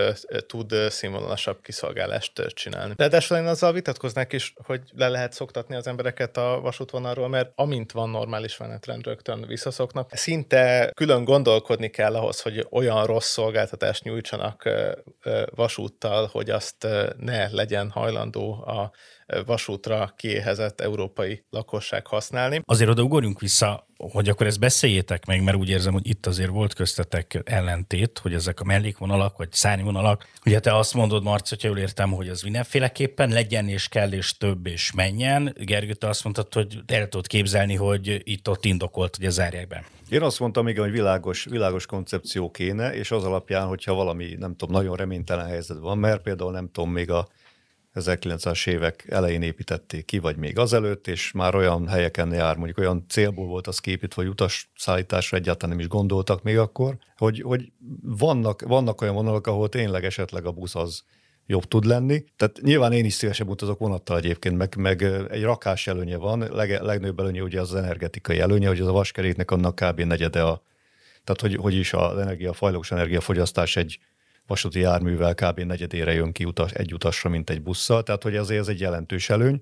tud 0.47 0.73
színvonalasabb 0.89 1.61
kiszolgálást 1.61 2.45
csinálni. 2.47 2.93
Ráadásul 2.97 3.37
én 3.37 3.45
azzal 3.45 3.73
vitatkoznák 3.73 4.33
is, 4.33 4.53
hogy 4.63 4.81
le 4.95 5.09
lehet 5.09 5.33
szoktatni 5.33 5.75
az 5.75 5.87
embereket 5.87 6.37
a 6.37 6.59
vasútvonalról, 6.61 7.27
mert 7.27 7.51
amint 7.55 7.91
van 7.91 8.09
normális 8.09 8.57
menetrend, 8.57 9.05
rögtön 9.05 9.45
visszaszoknak. 9.47 10.09
Szinte 10.13 10.91
külön 10.95 11.23
gondolkodni 11.23 11.89
kell 11.89 12.15
ahhoz, 12.15 12.41
hogy 12.41 12.67
olyan 12.69 13.05
rossz 13.05 13.29
szolgáltatást 13.31 14.03
nyújtsanak 14.03 14.69
vasúttal, 15.55 16.29
hogy 16.31 16.49
azt 16.49 16.87
ne 17.17 17.49
legyen 17.49 17.89
hajlandó 17.89 18.51
a 18.51 18.91
vasútra 19.45 20.13
kiéhezett 20.15 20.81
európai 20.81 21.45
lakosság 21.49 22.07
használni. 22.07 22.61
Azért 22.65 22.89
oda 22.89 23.01
ugorjunk 23.01 23.39
vissza, 23.39 23.87
hogy 23.99 24.29
akkor 24.29 24.47
ezt 24.47 24.59
beszéljétek 24.59 25.25
meg, 25.25 25.43
mert 25.43 25.57
úgy 25.57 25.69
érzem, 25.69 25.93
hogy 25.93 26.07
itt 26.07 26.25
azért 26.25 26.49
volt 26.49 26.73
köztetek 26.73 27.41
ellentét, 27.45 28.19
hogy 28.19 28.33
ezek 28.33 28.59
a 28.59 28.63
mellékvonalak, 28.63 29.37
vagy 29.37 29.51
szárnyvonalak. 29.51 30.27
Ugye 30.45 30.59
te 30.59 30.75
azt 30.75 30.93
mondod, 30.93 31.23
Marci, 31.23 31.49
hogyha 31.49 31.67
jól 31.67 31.77
értem, 31.77 32.11
hogy 32.11 32.29
az 32.29 32.41
mindenféleképpen 32.41 33.29
legyen 33.29 33.67
és 33.67 33.87
kell 33.87 34.11
és 34.11 34.37
több 34.37 34.67
és 34.67 34.91
menjen. 34.91 35.55
Gergő, 35.59 35.93
te 35.93 36.07
azt 36.07 36.23
mondtad, 36.23 36.53
hogy 36.53 36.79
el 36.85 37.07
tudod 37.07 37.27
képzelni, 37.27 37.75
hogy 37.75 38.21
itt-ott 38.23 38.65
indokolt, 38.65 39.15
hogy 39.15 39.29
zárják 39.29 39.67
be. 39.67 39.83
Én 40.09 40.21
azt 40.21 40.39
mondtam, 40.39 40.67
igen, 40.67 40.83
hogy 40.83 40.91
világos, 40.91 41.43
világos 41.43 41.85
koncepció 41.85 42.51
kéne, 42.51 42.93
és 42.93 43.11
az 43.11 43.23
alapján, 43.23 43.67
hogyha 43.67 43.93
valami, 43.93 44.35
nem 44.39 44.55
tudom, 44.55 44.75
nagyon 44.75 44.95
reménytelen 44.95 45.47
helyzet 45.47 45.77
van, 45.77 45.97
mert 45.97 46.21
például 46.21 46.51
nem 46.51 46.69
tudom, 46.71 46.91
még 46.91 47.11
a 47.11 47.27
1900-as 47.93 48.67
évek 48.67 49.05
elején 49.09 49.41
építették 49.41 50.05
ki, 50.05 50.19
vagy 50.19 50.37
még 50.37 50.57
azelőtt, 50.57 51.07
és 51.07 51.31
már 51.31 51.55
olyan 51.55 51.87
helyeken 51.87 52.33
jár, 52.33 52.55
mondjuk 52.55 52.77
olyan 52.77 53.05
célból 53.07 53.45
volt 53.45 53.67
az 53.67 53.79
képítve, 53.79 54.21
hogy 54.21 54.31
utas 54.31 54.71
szállításra 54.75 55.37
egyáltalán 55.37 55.75
nem 55.75 55.85
is 55.85 55.91
gondoltak 55.91 56.43
még 56.43 56.57
akkor, 56.57 56.97
hogy, 57.17 57.41
hogy 57.41 57.71
vannak, 58.01 58.61
vannak 58.61 59.01
olyan 59.01 59.13
vonalak, 59.13 59.47
ahol 59.47 59.69
tényleg 59.69 60.05
esetleg 60.05 60.45
a 60.45 60.51
busz 60.51 60.75
az 60.75 61.03
jobb 61.45 61.63
tud 61.63 61.85
lenni. 61.85 62.23
Tehát 62.35 62.59
nyilván 62.61 62.91
én 62.91 63.05
is 63.05 63.13
szívesebb 63.13 63.49
utazok 63.49 63.79
vonattal 63.79 64.17
egyébként, 64.17 64.57
meg, 64.57 64.75
meg 64.77 65.01
egy 65.29 65.43
rakás 65.43 65.87
előnye 65.87 66.17
van, 66.17 66.39
leg, 66.39 66.81
legnagyobb 66.81 67.19
előnye 67.19 67.41
ugye 67.41 67.61
az, 67.61 67.73
az 67.73 67.79
energetikai 67.79 68.39
előnye, 68.39 68.67
hogy 68.67 68.79
az 68.79 68.87
a 68.87 68.91
vaskeréknek 68.91 69.51
annak 69.51 69.75
kb. 69.75 69.99
negyede 69.99 70.41
a, 70.41 70.61
tehát 71.23 71.41
hogy, 71.41 71.55
hogy 71.55 71.75
is 71.75 71.93
az 71.93 72.17
energia, 72.17 72.49
a 72.49 72.53
fajlós 72.53 72.91
energiafogyasztás 72.91 73.75
egy 73.75 73.99
vasúti 74.49 74.79
járművel 74.79 75.33
kb. 75.33 75.59
negyedére 75.59 76.13
jön 76.13 76.31
ki 76.31 76.45
utas, 76.45 76.71
egy 76.71 76.93
utasra, 76.93 77.29
mint 77.29 77.49
egy 77.49 77.61
busszal, 77.61 78.03
tehát 78.03 78.23
hogy 78.23 78.35
azért 78.35 78.59
ez 78.59 78.67
egy 78.67 78.79
jelentős 78.79 79.29
előny. 79.29 79.61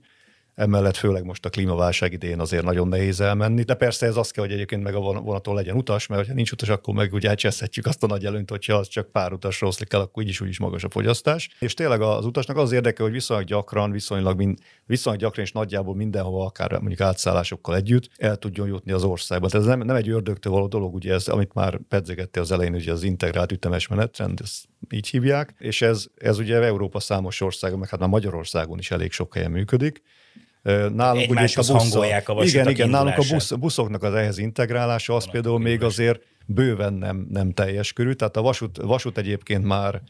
Emellett 0.57 0.95
főleg 0.95 1.23
most 1.23 1.45
a 1.45 1.49
klímaválság 1.49 2.13
idején 2.13 2.39
azért 2.39 2.63
nagyon 2.63 2.87
nehéz 2.87 3.19
elmenni, 3.19 3.63
de 3.63 3.73
persze 3.73 4.05
ez 4.05 4.15
azt 4.15 4.31
kell, 4.31 4.43
hogy 4.43 4.53
egyébként 4.53 4.83
meg 4.83 4.95
a 4.95 4.99
vonaton 4.99 5.55
legyen 5.55 5.75
utas, 5.75 6.07
mert 6.07 6.27
ha 6.27 6.33
nincs 6.33 6.51
utas, 6.51 6.69
akkor 6.69 6.93
meg 6.93 7.13
ugye 7.13 7.29
elcseszhetjük 7.29 7.85
azt 7.85 8.03
a 8.03 8.07
nagy 8.07 8.25
előnyt, 8.25 8.49
hogyha 8.49 8.73
az 8.73 8.87
csak 8.87 9.11
pár 9.11 9.33
utasra 9.33 9.67
oszlik 9.67 9.93
el, 9.93 10.01
akkor 10.01 10.23
úgyis 10.23 10.41
úgyis 10.41 10.59
magas 10.59 10.83
a 10.83 10.89
fogyasztás. 10.89 11.49
És 11.59 11.73
tényleg 11.73 12.01
az 12.01 12.25
utasnak 12.25 12.57
az 12.57 12.71
érdeke, 12.71 13.03
hogy 13.03 13.11
viszonylag 13.11 13.45
gyakran, 13.45 13.91
viszonylag, 13.91 14.37
mind, 14.37 14.57
viszonylag 14.85 15.21
gyakran 15.21 15.45
és 15.45 15.51
nagyjából 15.51 15.95
mindenhova, 15.95 16.45
akár 16.45 16.71
mondjuk 16.71 17.01
átszállásokkal 17.01 17.75
együtt 17.75 18.09
el 18.15 18.37
tudjon 18.37 18.67
jutni 18.67 18.91
az 18.91 19.03
országba. 19.03 19.47
Tehát 19.47 19.67
ez 19.67 19.71
nem, 19.75 19.85
nem 19.85 19.95
egy 19.95 20.09
ördögtől 20.09 20.53
való 20.53 20.67
dolog, 20.67 20.93
ugye 20.93 21.13
ez, 21.13 21.27
amit 21.27 21.53
már 21.53 21.79
pedzegette 21.89 22.39
az 22.39 22.51
elején, 22.51 22.75
ugye 22.75 22.91
az 22.91 23.03
integrált 23.03 23.51
ütemes 23.51 23.87
menetrend, 23.87 24.39
ezt 24.43 24.65
így 24.89 25.07
hívják, 25.07 25.55
és 25.57 25.81
ez, 25.81 26.05
ez 26.15 26.39
ugye 26.39 26.61
Európa 26.61 26.99
számos 26.99 27.41
országon, 27.41 27.79
meg 27.79 27.89
hát 27.89 27.99
már 27.99 28.09
Magyarországon 28.09 28.77
is 28.77 28.91
elég 28.91 29.11
sok 29.11 29.33
helyen 29.33 29.51
működik. 29.51 30.03
Nálunk 30.93 31.29
ugye 31.29 31.41
a 31.41 31.43
busz, 31.55 31.69
hangolják 31.69 32.29
a 32.29 32.43
Igen, 32.43 32.69
igen, 32.69 32.89
nálunk 32.89 33.17
a 33.17 33.23
busz, 33.31 33.51
buszoknak 33.51 34.03
az 34.03 34.13
ehhez 34.13 34.37
integrálása, 34.37 35.15
az 35.15 35.31
például 35.31 35.59
még 35.59 35.83
azért 35.83 36.21
bőven 36.45 36.93
nem, 36.93 37.27
nem 37.29 37.51
teljes 37.51 37.93
körű. 37.93 38.11
Tehát 38.11 38.37
a 38.37 38.41
vasút, 38.41 38.77
vasút 38.77 39.17
egyébként 39.17 39.63
már 39.63 40.01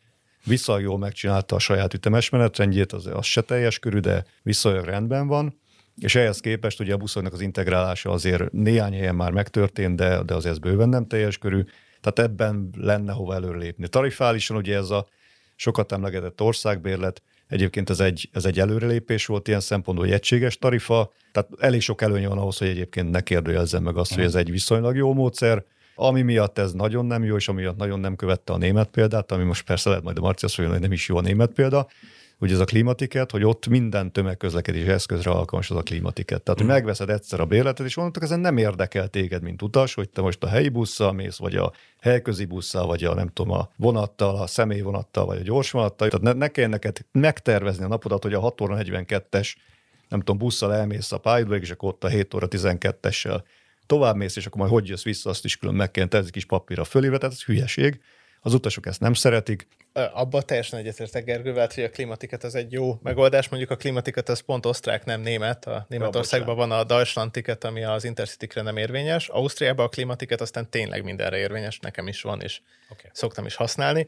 viszonylag 0.46 0.84
jól 0.84 0.98
megcsinálta 0.98 1.56
a 1.56 1.60
saját 1.60 1.94
ütemes 1.94 2.30
menetrendjét, 2.30 2.92
az, 2.92 3.10
az 3.14 3.26
se 3.26 3.42
teljes 3.42 3.80
körű, 3.80 4.00
de 4.00 4.26
viszonylag 4.44 4.86
rendben 4.86 5.28
van. 5.28 5.60
És 6.02 6.16
ehhez 6.16 6.40
képest 6.40 6.80
ugye 6.80 6.94
a 6.94 6.98
buszoknak 6.98 7.34
az 7.34 7.42
integrálása 7.42 8.12
azért 8.12 8.52
néhány 8.52 8.94
helyen 8.94 9.16
már 9.16 9.32
megtörtént, 9.32 9.96
de, 9.96 10.24
de 10.24 10.34
azért 10.34 10.54
ez 10.54 10.60
bőven 10.60 10.90
nem 10.90 11.08
teljes 11.08 11.38
körű. 11.38 11.64
Tehát 12.02 12.32
ebben 12.32 12.70
lenne 12.78 13.12
hova 13.12 13.34
előrelépni. 13.34 13.88
Tarifálisan 13.88 14.58
ugye 14.58 14.76
ez 14.76 14.90
a 14.90 15.08
sokat 15.56 15.92
emlegetett 15.92 16.42
országbérlet, 16.42 17.22
Egyébként 17.48 17.90
ez 17.90 18.00
egy, 18.00 18.30
ez 18.32 18.46
egy 18.46 18.60
előrelépés 18.60 19.26
volt 19.26 19.48
ilyen 19.48 19.60
szempontból, 19.60 20.06
hogy 20.06 20.16
egységes 20.16 20.58
tarifa, 20.58 21.12
tehát 21.32 21.50
elég 21.60 21.82
sok 21.82 22.02
előnye 22.02 22.28
van 22.28 22.38
ahhoz, 22.38 22.58
hogy 22.58 22.68
egyébként 22.68 23.12
ne 23.12 23.22
kérdőjelzem 23.22 23.84
meg 23.84 23.98
azt, 23.98 24.14
hogy 24.14 24.24
ez 24.24 24.36
egy 24.36 24.52
viszonylag 24.52 24.96
jó 24.96 25.14
módszer, 25.14 25.64
ami 25.96 26.22
miatt 26.22 26.58
ez 26.58 26.74
nagyon 26.74 27.06
nem 27.06 27.24
jó, 27.24 27.36
és 27.36 27.48
ami 27.48 27.62
miatt 27.62 27.78
nagyon 27.78 28.00
nem 28.00 28.16
követte 28.16 28.54
a 28.54 28.58
német 28.58 28.90
példát, 28.90 29.32
ami 29.32 29.44
most 29.44 29.66
persze 29.66 29.90
lehet 29.90 30.04
majd 30.04 30.18
a 30.18 30.22
Marci 30.22 30.46
azt 30.46 30.56
hogy 30.56 30.80
nem 30.80 30.92
is 30.92 31.08
jó 31.08 31.18
a 31.18 31.22
német 31.22 31.52
példa, 31.52 31.88
ugye 32.40 32.54
ez 32.54 32.60
a 32.60 32.66
klimatiket, 32.66 33.32
hogy 33.32 33.44
ott 33.44 33.68
minden 33.68 34.12
tömegközlekedési 34.12 34.90
eszközre 34.90 35.32
alkalmas 35.32 35.70
az 35.70 35.78
a 35.78 35.82
klimatiket. 35.82 36.42
Tehát, 36.42 36.60
hogy 36.60 36.70
mm. 36.70 36.72
megveszed 36.72 37.10
egyszer 37.10 37.40
a 37.40 37.46
bérletet, 37.46 37.86
és 37.86 37.98
onnantól 37.98 38.24
ezen 38.24 38.40
nem 38.40 38.58
érdekel 38.58 39.08
téged, 39.08 39.42
mint 39.42 39.62
utas, 39.62 39.94
hogy 39.94 40.10
te 40.10 40.22
most 40.22 40.44
a 40.44 40.48
helyi 40.48 40.70
busszal 40.70 41.12
mész, 41.12 41.38
vagy 41.38 41.56
a 41.56 41.74
helyközi 42.02 42.46
busszal, 42.46 42.88
vagy 42.88 43.04
a 43.04 43.14
nem 43.14 43.28
tudom, 43.28 43.52
a 43.52 43.70
vonattal, 43.76 44.36
a 44.36 44.48
személyvonattal, 44.48 45.26
vagy 45.26 45.38
a 45.38 45.44
gyorsvonattal. 45.44 46.08
Tehát 46.08 46.26
ne, 46.26 46.34
ne 46.34 46.48
kell 46.48 46.68
neked 46.68 46.98
megtervezni 47.12 47.84
a 47.84 47.88
napodat, 47.88 48.24
hogy 48.24 48.34
a 48.34 48.40
6 48.40 48.62
óra 48.62 48.78
42-es, 48.80 49.56
nem 50.10 50.20
tudom, 50.20 50.38
busszal 50.38 50.74
elmész 50.74 51.12
a 51.12 51.18
pályadba, 51.18 51.56
és 51.56 51.72
akkor 51.72 51.90
ott 51.90 52.04
a 52.04 52.08
7 52.08 52.34
óra 52.34 52.48
12-essel 52.50 53.42
tovább 53.86 54.16
mész, 54.16 54.36
és 54.36 54.46
akkor 54.46 54.60
majd 54.60 54.72
hogy 54.72 54.88
jössz 54.88 55.04
vissza, 55.04 55.30
azt 55.30 55.46
is 55.46 55.58
külön 55.58 55.76
meg 55.76 55.92
kell 55.92 56.06
tenni 56.06 56.30
kis 56.30 56.46
papírra 56.46 56.84
fölírva, 56.84 57.18
tehát 57.18 57.36
ez 57.36 57.44
hülyeség. 57.44 58.02
Az 58.48 58.54
utasok 58.54 58.86
ezt 58.86 59.00
nem 59.00 59.14
szeretik. 59.14 59.68
Abban 60.14 60.44
teljesen 60.46 60.80
egyetértek 60.80 61.24
Gergővel, 61.24 61.70
hogy 61.74 61.84
a 61.84 61.90
klimatiket 61.90 62.44
az 62.44 62.56
egy 62.56 62.72
jó 62.72 63.00
megoldás. 63.04 63.50
Mondjuk 63.50 63.72
a 63.72 63.76
klimatiket 63.76 64.30
az 64.30 64.40
pont 64.40 64.66
osztrák, 64.66 65.06
nem 65.06 65.22
német. 65.22 65.66
A 65.66 65.86
Németországban 65.90 66.56
van 66.56 66.72
a 66.72 66.84
Deutschland 66.84 67.32
ticket, 67.32 67.64
ami 67.64 67.84
az 67.84 68.04
intercity 68.04 68.62
nem 68.62 68.78
érvényes. 68.78 69.28
Ausztriában 69.28 69.86
a 69.86 69.90
klimatiket 69.90 70.42
aztán 70.42 70.70
tényleg 70.70 71.04
mindenre 71.04 71.38
érvényes, 71.38 71.80
nekem 71.80 72.08
is 72.08 72.22
van, 72.22 72.42
és 72.42 72.62
okay. 72.90 73.10
szoktam 73.14 73.46
is 73.46 73.56
használni. 73.56 74.08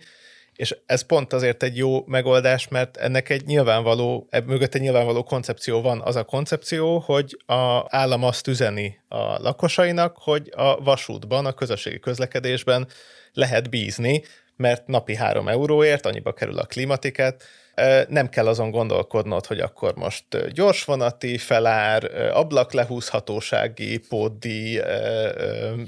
És 0.59 0.77
ez 0.85 1.01
pont 1.01 1.33
azért 1.33 1.63
egy 1.63 1.77
jó 1.77 2.03
megoldás, 2.05 2.67
mert 2.67 2.97
ennek 2.97 3.29
egy 3.29 3.45
nyilvánvaló, 3.45 4.27
mögött 4.45 4.75
egy 4.75 4.81
nyilvánvaló 4.81 5.23
koncepció 5.23 5.81
van. 5.81 6.01
Az 6.01 6.15
a 6.15 6.23
koncepció, 6.23 6.97
hogy 6.97 7.37
a 7.45 7.85
állam 7.87 8.23
azt 8.23 8.47
üzeni 8.47 8.99
a 9.07 9.17
lakosainak, 9.17 10.17
hogy 10.17 10.51
a 10.55 10.75
vasútban, 10.83 11.45
a 11.45 11.53
közösségi 11.53 11.99
közlekedésben 11.99 12.87
lehet 13.33 13.69
bízni, 13.69 14.23
mert 14.55 14.87
napi 14.87 15.15
három 15.15 15.47
euróért 15.47 16.05
annyiba 16.05 16.33
kerül 16.33 16.57
a 16.57 16.65
klimatiket, 16.65 17.43
nem 18.07 18.29
kell 18.29 18.47
azon 18.47 18.71
gondolkodnod, 18.71 19.45
hogy 19.45 19.59
akkor 19.59 19.95
most 19.95 20.51
gyorsvonati 20.53 21.37
felár, 21.37 22.03
ablaklehúzhatósági 22.33 23.97
pótdíj, 23.97 24.81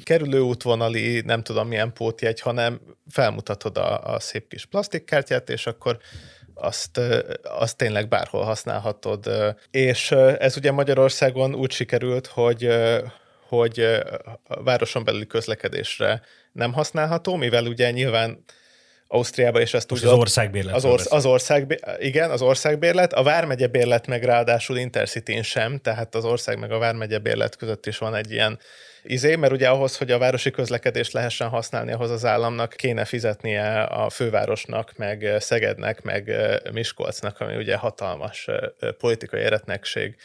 kerülőútvonali, 0.03 1.21
nem 1.25 1.43
tudom 1.43 1.67
milyen 1.67 1.93
pótjegy, 1.93 2.39
hanem 2.39 2.81
felmutatod 3.09 3.77
a, 3.77 4.13
a 4.13 4.19
szép 4.19 4.47
kis 4.47 4.65
plastikkártyát, 4.65 5.49
és 5.49 5.67
akkor 5.67 5.97
azt, 6.53 6.99
azt 7.43 7.77
tényleg 7.77 8.07
bárhol 8.07 8.43
használhatod. 8.43 9.29
És 9.71 10.11
ez 10.11 10.57
ugye 10.57 10.71
Magyarországon 10.71 11.55
úgy 11.55 11.71
sikerült, 11.71 12.27
hogy 12.27 12.69
hogy 13.47 13.79
a 14.43 14.63
városon 14.63 15.03
belüli 15.03 15.27
közlekedésre 15.27 16.21
nem 16.51 16.73
használható, 16.73 17.35
mivel 17.35 17.65
ugye 17.65 17.91
nyilván 17.91 18.43
Ausztriába, 19.13 19.59
és 19.61 19.73
ezt 19.73 19.89
Most 19.89 20.03
az 20.03 20.11
országbérlet. 20.11 20.75
Az, 20.75 20.85
orsz, 20.85 21.11
az 21.11 21.25
ország, 21.25 21.79
igen, 21.99 22.31
az 22.31 22.41
országbérlet. 22.41 23.13
A 23.13 23.23
vármegye 23.23 23.67
bérlet 23.67 24.07
meg 24.07 24.23
ráadásul 24.23 24.77
intercity 24.77 25.41
sem, 25.41 25.79
tehát 25.79 26.15
az 26.15 26.25
ország 26.25 26.59
meg 26.59 26.71
a 26.71 26.77
vármegye 26.77 27.17
bérlet 27.17 27.55
között 27.55 27.85
is 27.85 27.97
van 27.97 28.15
egy 28.15 28.31
ilyen 28.31 28.59
izé, 29.03 29.35
mert 29.35 29.53
ugye 29.53 29.69
ahhoz, 29.69 29.97
hogy 29.97 30.11
a 30.11 30.17
városi 30.17 30.51
közlekedést 30.51 31.11
lehessen 31.11 31.47
használni, 31.47 31.91
ahhoz 31.91 32.09
az 32.09 32.25
államnak 32.25 32.69
kéne 32.69 33.05
fizetnie 33.05 33.81
a 33.81 34.09
fővárosnak, 34.09 34.93
meg 34.97 35.35
Szegednek, 35.39 36.01
meg 36.01 36.31
Miskolcnak, 36.71 37.39
ami 37.39 37.55
ugye 37.55 37.75
hatalmas 37.75 38.47
politikai 38.97 39.41
eretnekség 39.41 40.15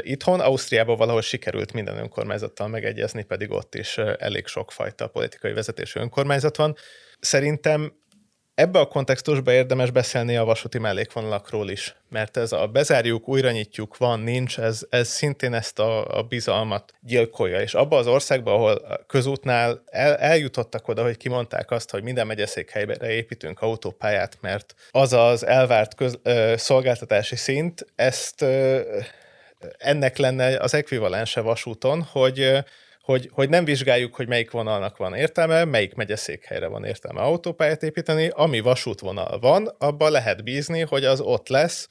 itthon. 0.00 0.40
Ausztriában 0.40 0.96
valahol 0.96 1.22
sikerült 1.22 1.72
minden 1.72 1.98
önkormányzattal 1.98 2.68
megegyezni, 2.68 3.22
pedig 3.22 3.50
ott 3.50 3.74
is 3.74 3.98
elég 3.98 4.46
sokfajta 4.46 5.06
politikai 5.06 5.52
vezetésű 5.52 6.00
önkormányzat 6.00 6.56
van. 6.56 6.76
Szerintem 7.20 8.02
Ebbe 8.54 8.78
a 8.78 8.86
kontextusba 8.86 9.52
érdemes 9.52 9.90
beszélni 9.90 10.36
a 10.36 10.44
vasúti 10.44 10.78
mellékvonalakról 10.78 11.70
is, 11.70 11.96
mert 12.08 12.36
ez 12.36 12.52
a 12.52 12.66
bezárjuk, 12.66 13.28
újra 13.28 13.50
nyitjuk, 13.50 13.96
van, 13.96 14.20
nincs, 14.20 14.58
ez, 14.58 14.86
ez 14.90 15.08
szintén 15.08 15.54
ezt 15.54 15.78
a, 15.78 16.18
a 16.18 16.22
bizalmat 16.22 16.92
gyilkolja. 17.00 17.60
És 17.60 17.74
abba 17.74 17.96
az 17.96 18.06
országban, 18.06 18.54
ahol 18.54 19.04
közútnál 19.06 19.82
el, 19.86 20.16
eljutottak 20.16 20.88
oda, 20.88 21.02
hogy 21.02 21.16
kimondták 21.16 21.70
azt, 21.70 21.90
hogy 21.90 22.02
minden 22.02 22.26
megyeszékhelyre 22.26 23.10
építünk 23.10 23.60
autópályát, 23.60 24.38
mert 24.40 24.74
az 24.90 25.12
az 25.12 25.46
elvárt 25.46 25.94
köz, 25.94 26.18
ö, 26.22 26.54
szolgáltatási 26.56 27.36
szint, 27.36 27.86
ezt 27.94 28.42
ö, 28.42 28.80
ennek 29.78 30.16
lenne 30.16 30.56
az 30.56 30.74
ekvivalense 30.74 31.40
vasúton, 31.40 32.02
hogy 32.02 32.64
hogy, 33.04 33.28
hogy 33.32 33.48
nem 33.48 33.64
vizsgáljuk, 33.64 34.14
hogy 34.14 34.28
melyik 34.28 34.50
vonalnak 34.50 34.96
van 34.96 35.14
értelme, 35.14 35.64
melyik 35.64 35.94
megyeszékhelyre 35.94 36.66
van 36.66 36.84
értelme 36.84 37.20
autópályát 37.20 37.82
építeni, 37.82 38.28
ami 38.32 38.60
vasútvonal 38.60 39.38
van, 39.38 39.74
abban 39.78 40.10
lehet 40.10 40.44
bízni, 40.44 40.80
hogy 40.80 41.04
az 41.04 41.20
ott 41.20 41.48
lesz, 41.48 41.88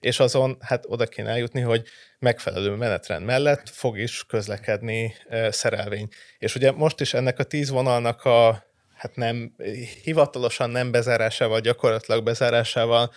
és 0.00 0.20
azon 0.20 0.56
hát 0.60 0.84
oda 0.88 1.06
kéne 1.06 1.30
eljutni, 1.30 1.60
hogy 1.60 1.86
megfelelő 2.18 2.74
menetrend 2.74 3.24
mellett 3.24 3.68
fog 3.68 3.98
is 3.98 4.24
közlekedni 4.28 5.14
e, 5.28 5.50
szerelvény. 5.50 6.08
És 6.38 6.54
ugye 6.54 6.72
most 6.72 7.00
is 7.00 7.14
ennek 7.14 7.38
a 7.38 7.44
tíz 7.44 7.70
vonalnak 7.70 8.24
a 8.24 8.64
hát 8.94 9.16
nem, 9.16 9.54
hivatalosan 10.02 10.70
nem 10.70 10.90
bezárásával, 10.90 11.60
gyakorlatilag 11.60 12.24
bezárásával 12.24 13.12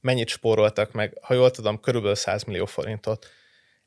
mennyit 0.00 0.28
spóroltak 0.28 0.92
meg, 0.92 1.18
ha 1.20 1.34
jól 1.34 1.50
tudom, 1.50 1.80
körülbelül 1.80 2.16
100 2.16 2.44
millió 2.44 2.66
forintot. 2.66 3.26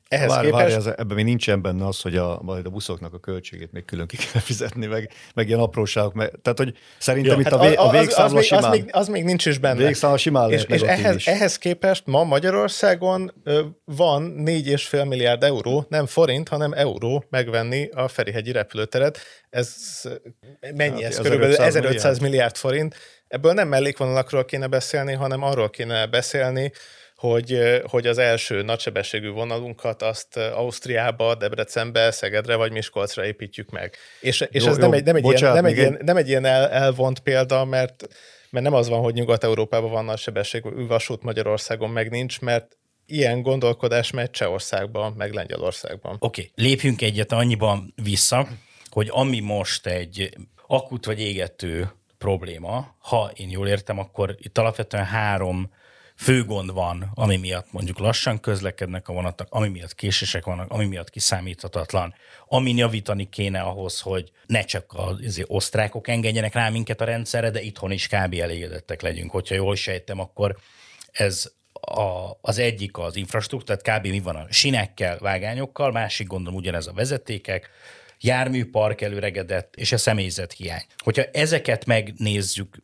Ehhez 0.08 0.28
várj, 0.28 0.46
képest... 0.46 0.62
várj, 0.62 0.74
ez, 0.74 0.86
ebben 0.86 1.14
még 1.14 1.24
nincsen 1.24 1.62
benne 1.62 1.86
az, 1.86 2.00
hogy 2.00 2.16
a, 2.16 2.38
majd 2.42 2.66
a 2.66 2.70
buszoknak 2.70 3.14
a 3.14 3.18
költségét 3.18 3.72
még 3.72 3.84
külön 3.84 4.06
ki 4.06 4.16
kell 4.16 4.40
fizetni, 4.50 4.86
meg, 4.86 5.10
meg 5.34 5.48
ilyen 5.48 5.60
apróságok. 5.60 6.14
Meg, 6.14 6.30
tehát, 6.42 6.58
hogy 6.58 6.76
szerintem 6.98 7.32
ja, 7.32 7.40
itt 7.40 7.48
hát 7.48 7.60
a, 7.60 7.68
vé, 7.68 7.74
a 7.74 7.90
végszámla 7.90 8.38
az, 8.38 8.44
simán... 8.44 8.64
Az 8.64 8.70
még, 8.70 8.88
az 8.92 9.08
még 9.08 9.24
nincs 9.24 9.46
is 9.46 9.58
benne. 9.58 9.84
Végszámla 9.84 10.16
simán 10.16 10.50
és, 10.50 10.64
és 10.64 10.80
ehhez, 10.80 11.14
is. 11.14 11.26
ehhez 11.26 11.58
képest 11.58 12.06
ma 12.06 12.24
Magyarországon 12.24 13.32
van 13.84 14.34
4,5 14.36 15.08
milliárd 15.08 15.42
euró, 15.42 15.86
nem 15.88 16.06
forint, 16.06 16.48
hanem 16.48 16.72
euró 16.72 17.24
megvenni 17.30 17.88
a 17.88 18.08
Ferihegyi 18.08 18.52
repülőteret. 18.52 19.18
Ez 19.50 19.74
mennyi 20.74 21.02
hát, 21.02 21.12
ez? 21.12 21.18
Körülbelül 21.18 21.54
1500 21.54 22.02
milliárd. 22.02 22.20
milliárd 22.20 22.56
forint. 22.56 22.94
Ebből 23.28 23.52
nem 23.52 23.68
mellékvonalakról 23.68 24.44
kéne 24.44 24.66
beszélni, 24.66 25.12
hanem 25.12 25.42
arról 25.42 25.70
kéne 25.70 26.06
beszélni, 26.06 26.72
hogy, 27.16 27.58
hogy 27.90 28.06
az 28.06 28.18
első 28.18 28.62
nagysebességű 28.62 29.30
vonalunkat 29.30 30.02
azt 30.02 30.36
Ausztriába, 30.36 31.34
Debrecenbe, 31.34 32.10
Szegedre 32.10 32.56
vagy 32.56 32.72
Miskolcra 32.72 33.24
építjük 33.24 33.70
meg. 33.70 33.96
És, 34.20 34.40
és 34.50 34.64
jó, 34.64 34.70
ez 34.70 34.76
jó, 34.76 34.82
nem, 34.82 34.92
egy, 34.92 35.04
nem, 35.04 35.16
egy 35.16 35.22
bocsánat, 35.22 35.42
ilyen, 35.42 35.54
nem, 35.62 35.72
egy 35.72 35.76
ilyen, 35.76 35.98
nem 36.04 36.16
egy 36.16 36.28
ilyen 36.28 36.44
el, 36.44 36.68
elvont 36.68 37.18
példa, 37.18 37.64
mert, 37.64 38.06
mert 38.50 38.64
nem 38.64 38.74
az 38.74 38.88
van, 38.88 39.00
hogy 39.00 39.14
Nyugat-Európában 39.14 39.90
van 39.90 40.04
nagysebességű 40.04 40.86
vasút, 40.86 41.22
Magyarországon 41.22 41.90
meg 41.90 42.10
nincs, 42.10 42.40
mert 42.40 42.76
ilyen 43.06 43.42
gondolkodás 43.42 44.10
megy 44.10 44.30
Csehországban, 44.30 45.12
meg 45.12 45.32
Lengyelországban. 45.32 46.16
Oké, 46.18 46.50
okay. 46.50 46.66
lépjünk 46.66 47.02
egyet 47.02 47.32
annyiban 47.32 47.94
vissza, 48.02 48.48
hogy 48.90 49.08
ami 49.10 49.40
most 49.40 49.86
egy 49.86 50.36
akut 50.66 51.04
vagy 51.04 51.20
égető 51.20 51.90
probléma, 52.18 52.94
ha 52.98 53.30
én 53.34 53.50
jól 53.50 53.68
értem, 53.68 53.98
akkor 53.98 54.34
itt 54.38 54.58
alapvetően 54.58 55.04
három 55.04 55.70
fő 56.16 56.44
gond 56.44 56.72
van, 56.72 57.10
ami 57.14 57.36
miatt 57.36 57.72
mondjuk 57.72 57.98
lassan 57.98 58.40
közlekednek 58.40 59.08
a 59.08 59.12
vonatok, 59.12 59.46
ami 59.50 59.68
miatt 59.68 59.94
késések 59.94 60.44
vannak, 60.44 60.70
ami 60.70 60.86
miatt 60.86 61.10
kiszámíthatatlan, 61.10 62.14
amin 62.48 62.76
javítani 62.76 63.28
kéne 63.28 63.60
ahhoz, 63.60 64.00
hogy 64.00 64.30
ne 64.46 64.62
csak 64.62 64.94
az 64.96 65.42
osztrákok 65.46 66.08
engedjenek 66.08 66.54
rá 66.54 66.68
minket 66.68 67.00
a 67.00 67.04
rendszerre, 67.04 67.50
de 67.50 67.60
itthon 67.60 67.90
is 67.90 68.06
kb. 68.06 68.34
elégedettek 68.34 69.02
legyünk. 69.02 69.30
Hogyha 69.30 69.54
jól 69.54 69.76
sejtem, 69.76 70.20
akkor 70.20 70.56
ez 71.12 71.52
a, 71.80 72.30
az 72.40 72.58
egyik 72.58 72.98
az 72.98 73.16
infrastruktúra, 73.16 73.76
tehát 73.76 74.00
kb. 74.00 74.06
mi 74.06 74.20
van 74.20 74.36
a 74.36 74.46
sinekkel, 74.50 75.18
vágányokkal, 75.18 75.92
másik 75.92 76.26
gondolom 76.26 76.58
ugyanez 76.58 76.86
a 76.86 76.92
vezetékek, 76.92 77.70
járműpark 78.20 79.00
előregedett, 79.00 79.74
és 79.76 79.92
a 79.92 79.98
személyzet 79.98 80.52
hiány. 80.52 80.84
Hogyha 80.96 81.22
ezeket 81.22 81.84
megnézzük 81.84 82.82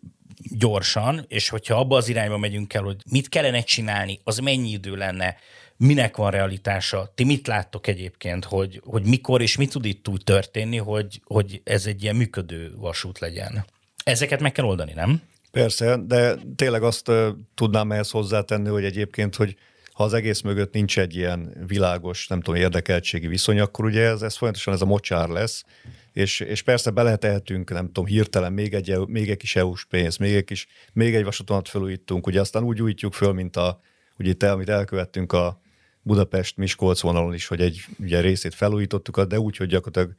gyorsan, 0.51 1.25
és 1.29 1.49
hogyha 1.49 1.79
abba 1.79 1.97
az 1.97 2.09
irányba 2.09 2.39
megyünk 2.39 2.75
el, 2.75 2.83
hogy 2.83 2.97
mit 3.11 3.29
kellene 3.29 3.63
csinálni, 3.63 4.21
az 4.25 4.39
mennyi 4.39 4.71
idő 4.71 4.95
lenne, 4.95 5.37
minek 5.77 6.17
van 6.17 6.31
realitása, 6.31 7.13
ti 7.15 7.25
mit 7.25 7.47
láttok 7.47 7.87
egyébként, 7.87 8.45
hogy, 8.45 8.81
hogy 8.85 9.05
mikor 9.05 9.41
és 9.41 9.57
mi 9.57 9.67
tud 9.67 9.85
itt 9.85 10.09
úgy 10.09 10.25
történni, 10.25 10.77
hogy, 10.77 11.21
hogy 11.25 11.61
ez 11.65 11.87
egy 11.87 12.03
ilyen 12.03 12.17
működő 12.17 12.73
vasút 12.77 13.19
legyen? 13.19 13.65
Ezeket 14.05 14.41
meg 14.41 14.53
kell 14.53 14.65
oldani, 14.65 14.93
nem? 14.93 15.23
Persze, 15.51 15.97
de 16.07 16.35
tényleg 16.57 16.83
azt 16.83 17.11
tudnám 17.55 17.93
ehhez 17.93 18.11
hozzátenni, 18.11 18.69
hogy 18.69 18.85
egyébként, 18.85 19.37
hogy 19.37 19.57
ha 19.93 20.05
az 20.05 20.13
egész 20.13 20.41
mögött 20.41 20.73
nincs 20.73 20.99
egy 20.99 21.17
ilyen 21.17 21.65
világos, 21.67 22.27
nem 22.27 22.41
tudom, 22.41 22.61
érdekeltségi 22.61 23.27
viszony, 23.27 23.61
akkor 23.61 23.85
ugye 23.85 24.03
ez, 24.03 24.23
ez 24.23 24.37
folyamatosan 24.37 24.75
ez 24.75 24.81
a 24.81 24.87
mocsár 24.87 25.29
lesz, 25.29 25.65
és, 26.13 26.41
és 26.41 26.63
persze 26.63 26.91
beletehetünk, 26.91 27.71
nem 27.71 27.87
tudom, 27.87 28.07
hirtelen 28.07 28.53
még 28.53 28.75
egy, 28.75 28.99
még 29.07 29.31
egy 29.31 29.37
kis 29.37 29.57
EU-s 29.57 29.85
pénz, 29.85 30.17
még 30.17 30.35
egy 30.35 30.45
kis, 30.45 30.67
még 30.93 31.15
egy 31.15 31.25
vasútonat 31.25 31.69
felújítunk, 31.69 32.27
ugye 32.27 32.41
aztán 32.41 32.63
úgy 32.63 32.83
újítjuk 32.83 33.13
föl, 33.13 33.33
mint 33.33 33.57
a, 33.57 33.81
ugye 34.19 34.31
itt, 34.31 34.43
amit 34.43 34.69
elkövettünk 34.69 35.33
a 35.33 35.61
Budapest-Miskolc 36.03 37.01
vonalon 37.01 37.35
is, 37.35 37.47
hogy 37.47 37.61
egy 37.61 37.85
ugye 37.99 38.21
részét 38.21 38.55
felújítottuk, 38.55 39.23
de 39.23 39.41
úgy, 39.41 39.57
hogy 39.57 39.69
gyakorlatilag 39.69 40.17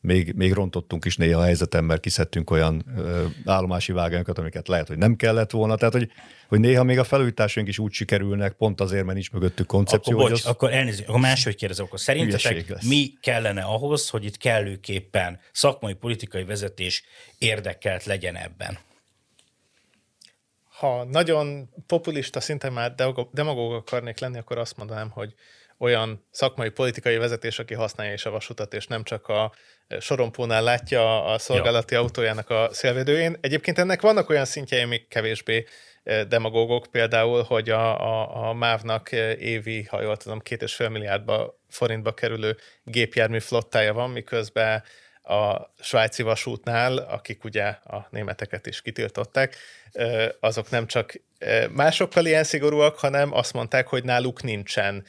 még, 0.00 0.32
még 0.34 0.52
rontottunk 0.52 1.04
is 1.04 1.16
néha 1.16 1.40
a 1.40 1.44
helyzeten, 1.44 1.84
mert 1.84 2.00
kiszedtünk 2.00 2.50
olyan 2.50 2.84
ö, 2.96 3.24
állomási 3.44 3.92
vágányokat, 3.92 4.38
amiket 4.38 4.68
lehet, 4.68 4.88
hogy 4.88 4.98
nem 4.98 5.16
kellett 5.16 5.50
volna. 5.50 5.76
Tehát, 5.76 5.94
hogy, 5.94 6.10
hogy 6.48 6.60
néha 6.60 6.82
még 6.82 6.98
a 6.98 7.04
felújításaink 7.04 7.68
is 7.68 7.78
úgy 7.78 7.92
sikerülnek, 7.92 8.52
pont 8.52 8.80
azért, 8.80 9.02
mert 9.02 9.14
nincs 9.14 9.32
mögöttük 9.32 9.66
koncepció. 9.66 10.18
Akkor, 10.18 10.30
bocs, 10.30 10.40
az 10.44 10.46
akkor 10.46 10.72
elnézést, 10.72 11.08
akkor 11.08 11.20
máshogy 11.20 11.54
kérdezek, 11.54 11.84
akkor 11.84 12.00
szerintetek 12.00 12.82
mi 12.82 13.12
kellene 13.20 13.62
ahhoz, 13.62 14.08
hogy 14.08 14.24
itt 14.24 14.36
kellőképpen 14.36 15.40
szakmai 15.52 15.94
politikai 15.94 16.44
vezetés 16.44 17.04
érdekelt 17.38 18.04
legyen 18.04 18.36
ebben? 18.36 18.78
Ha 20.78 21.04
nagyon 21.04 21.68
populista 21.86 22.40
szinten 22.40 22.72
már 22.72 22.94
demagóg 23.32 23.72
akarnék 23.72 24.18
lenni, 24.18 24.38
akkor 24.38 24.58
azt 24.58 24.76
mondanám, 24.76 25.10
hogy 25.10 25.34
olyan 25.78 26.26
szakmai 26.30 26.68
politikai 26.68 27.16
vezetés, 27.16 27.58
aki 27.58 27.74
használja 27.74 28.12
is 28.12 28.24
a 28.24 28.30
vasutat, 28.30 28.74
és 28.74 28.86
nem 28.86 29.02
csak 29.02 29.28
a 29.28 29.52
sorompónál 30.00 30.62
látja 30.62 31.24
a 31.24 31.38
szolgálati 31.38 31.94
ja. 31.94 32.00
autójának 32.00 32.50
a 32.50 32.68
szélvédőjén. 32.72 33.36
Egyébként 33.40 33.78
ennek 33.78 34.00
vannak 34.00 34.28
olyan 34.28 34.44
szintjei, 34.44 34.82
amik 34.82 35.08
kevésbé 35.08 35.66
demagógok, 36.28 36.86
például, 36.90 37.42
hogy 37.42 37.70
a, 37.70 38.00
a, 38.00 38.48
a 38.48 38.52
MÁV-nak 38.52 39.12
évi, 39.38 39.82
ha 39.82 40.02
jól 40.02 40.16
tudom, 40.16 40.40
két 40.40 40.62
és 40.62 40.74
fél 40.74 40.88
milliárdba 40.88 41.60
forintba 41.68 42.14
kerülő 42.14 42.56
gépjármű 42.82 43.38
flottája 43.38 43.92
van, 43.92 44.10
miközben 44.10 44.82
a 45.26 45.72
svájci 45.80 46.22
vasútnál, 46.22 46.96
akik 46.96 47.44
ugye 47.44 47.64
a 47.64 48.06
németeket 48.10 48.66
is 48.66 48.82
kitiltották, 48.82 49.56
azok 50.40 50.70
nem 50.70 50.86
csak 50.86 51.20
másokkal 51.70 52.26
ilyen 52.26 52.44
szigorúak, 52.44 52.98
hanem 52.98 53.32
azt 53.32 53.52
mondták, 53.52 53.86
hogy 53.86 54.04
náluk 54.04 54.42
nincsen 54.42 55.06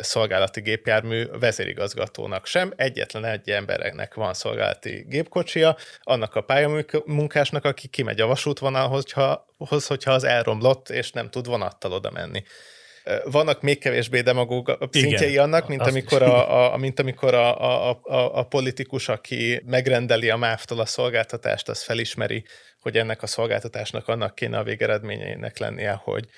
szolgálati 0.00 0.60
gépjármű 0.60 1.26
vezérigazgatónak 1.26 2.46
sem. 2.46 2.72
Egyetlen 2.76 3.24
egy 3.24 3.50
embernek 3.50 4.14
van 4.14 4.34
szolgálati 4.34 5.04
gépkocsia, 5.08 5.76
annak 6.02 6.34
a 6.34 6.40
pályamunkásnak, 6.40 7.64
aki 7.64 7.88
kimegy 7.88 8.20
a 8.20 8.26
vasútvonalhoz, 8.26 9.12
hogyha, 9.12 9.46
hogyha 9.86 10.12
az 10.12 10.24
elromlott, 10.24 10.88
és 10.88 11.10
nem 11.12 11.30
tud 11.30 11.46
vonattal 11.46 11.92
oda 11.92 12.10
menni. 12.10 12.42
Vannak 13.24 13.62
még 13.62 13.78
kevésbé 13.78 14.20
demagóg 14.20 14.88
szintjei 14.90 15.30
Igen, 15.30 15.42
annak, 15.42 15.68
mint 15.68 15.80
amikor, 15.80 16.22
a, 16.22 16.72
a, 16.72 16.76
mint 16.76 17.00
amikor 17.00 17.34
a, 17.34 17.60
a, 17.90 18.00
a, 18.02 18.38
a 18.38 18.42
politikus, 18.42 19.08
aki 19.08 19.62
megrendeli 19.66 20.30
a 20.30 20.36
MÁV-tól 20.36 20.80
a 20.80 20.86
szolgáltatást, 20.86 21.68
az 21.68 21.82
felismeri, 21.82 22.44
hogy 22.80 22.96
ennek 22.96 23.22
a 23.22 23.26
szolgáltatásnak 23.26 24.08
annak 24.08 24.34
kéne 24.34 24.58
a 24.58 24.62
végeredményeinek 24.62 25.58
lennie, 25.58 26.00
hogy, 26.04 26.28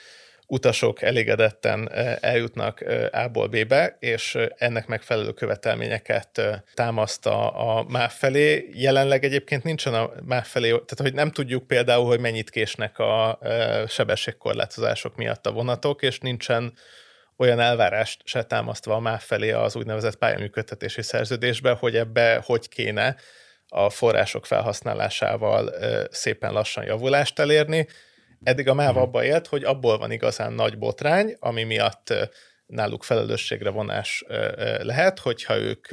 utasok 0.51 1.03
elégedetten 1.03 1.91
eljutnak 2.21 2.85
A-ból 3.13 3.49
B-be, 3.49 3.97
és 4.01 4.39
ennek 4.57 4.87
megfelelő 4.87 5.33
követelményeket 5.33 6.41
támaszt 6.75 7.27
a, 7.27 7.79
a 7.79 7.85
MÁV 7.89 8.11
felé. 8.11 8.71
Jelenleg 8.73 9.25
egyébként 9.25 9.65
nincsen 9.65 9.95
a 9.95 10.11
MÁV 10.25 10.45
felé, 10.45 10.69
tehát 10.69 11.01
hogy 11.01 11.15
nem 11.15 11.31
tudjuk 11.31 11.67
például, 11.67 12.07
hogy 12.07 12.21
mennyit 12.21 12.51
késnek 12.51 12.99
a 12.99 13.39
sebességkorlátozások 13.89 15.17
miatt 15.17 15.47
a 15.47 15.53
vonatok, 15.53 16.03
és 16.03 16.19
nincsen 16.19 16.73
olyan 17.37 17.61
elvárást 17.61 18.21
se 18.25 18.43
támasztva 18.43 18.95
a 18.95 19.01
MÁV 19.01 19.21
felé 19.21 19.51
az 19.51 19.77
úgynevezett 19.77 20.17
pályaműködtetési 20.17 21.03
szerződésbe, 21.03 21.71
hogy 21.71 21.97
ebbe 21.97 22.43
hogy 22.45 22.69
kéne 22.69 23.17
a 23.69 23.91
források 23.91 24.47
felhasználásával 24.47 25.73
szépen 26.11 26.53
lassan 26.53 26.85
javulást 26.85 27.39
elérni 27.39 27.87
Eddig 28.45 28.69
a 28.69 28.75
MÁV 28.75 28.93
mhm. 28.93 29.03
abba 29.03 29.25
élt, 29.25 29.47
hogy 29.47 29.65
abból 29.65 29.99
van 29.99 30.11
igazán 30.11 30.53
nagy 30.53 30.79
botrány, 30.79 31.37
ami 31.39 31.63
miatt 31.63 32.15
náluk 32.71 33.05
felelősségre 33.05 33.71
vonás 33.71 34.25
lehet, 34.81 35.19
hogyha 35.19 35.57
ők 35.57 35.87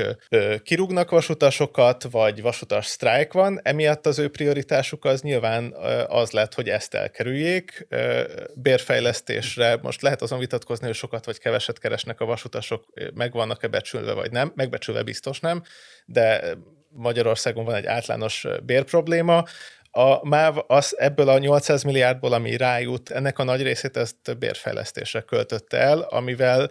kirúgnak 0.64 1.10
vasutasokat, 1.10 2.04
vagy 2.12 2.42
vasutas 2.42 2.86
sztrájk 2.86 3.34
van, 3.34 3.60
emiatt 3.64 4.06
az 4.06 4.20
ő 4.20 4.30
prioritásuk 4.30 5.06
az 5.06 5.22
nyilván 5.22 5.74
az 6.08 6.32
lett, 6.32 6.54
hogy 6.54 6.70
ezt 6.70 6.94
elkerüljék. 6.94 7.88
Bérfejlesztésre 8.56 9.78
most 9.82 10.02
lehet 10.02 10.22
azon 10.22 10.40
vitatkozni, 10.40 10.86
hogy 10.86 10.96
sokat 10.96 11.26
vagy 11.26 11.40
keveset 11.40 11.80
keresnek 11.80 12.22
a 12.22 12.26
vasutasok, 12.26 12.86
meg 13.14 13.32
vannak-e 13.32 13.68
becsülve, 13.68 14.14
vagy 14.14 14.32
nem, 14.32 14.52
megbecsülve 14.56 15.04
biztos 15.04 15.40
nem, 15.40 15.64
de 16.06 16.56
Magyarországon 16.90 17.66
van 17.66 17.76
egy 17.76 17.86
általános 17.86 18.48
bérprobléma, 18.66 19.44
a 19.98 20.28
MÁV 20.28 20.58
az 20.68 20.96
ebből 21.00 21.30
a 21.30 21.38
800 21.38 21.84
milliárdból, 21.84 22.34
ami 22.34 22.58
rájut, 22.58 23.10
ennek 23.10 23.40
a 23.40 23.44
nagy 23.44 23.62
részét 23.62 23.98
ezt 23.98 24.38
bérfejlesztésre 24.38 25.22
költötte 25.22 25.78
el, 25.78 26.00
amivel 26.00 26.70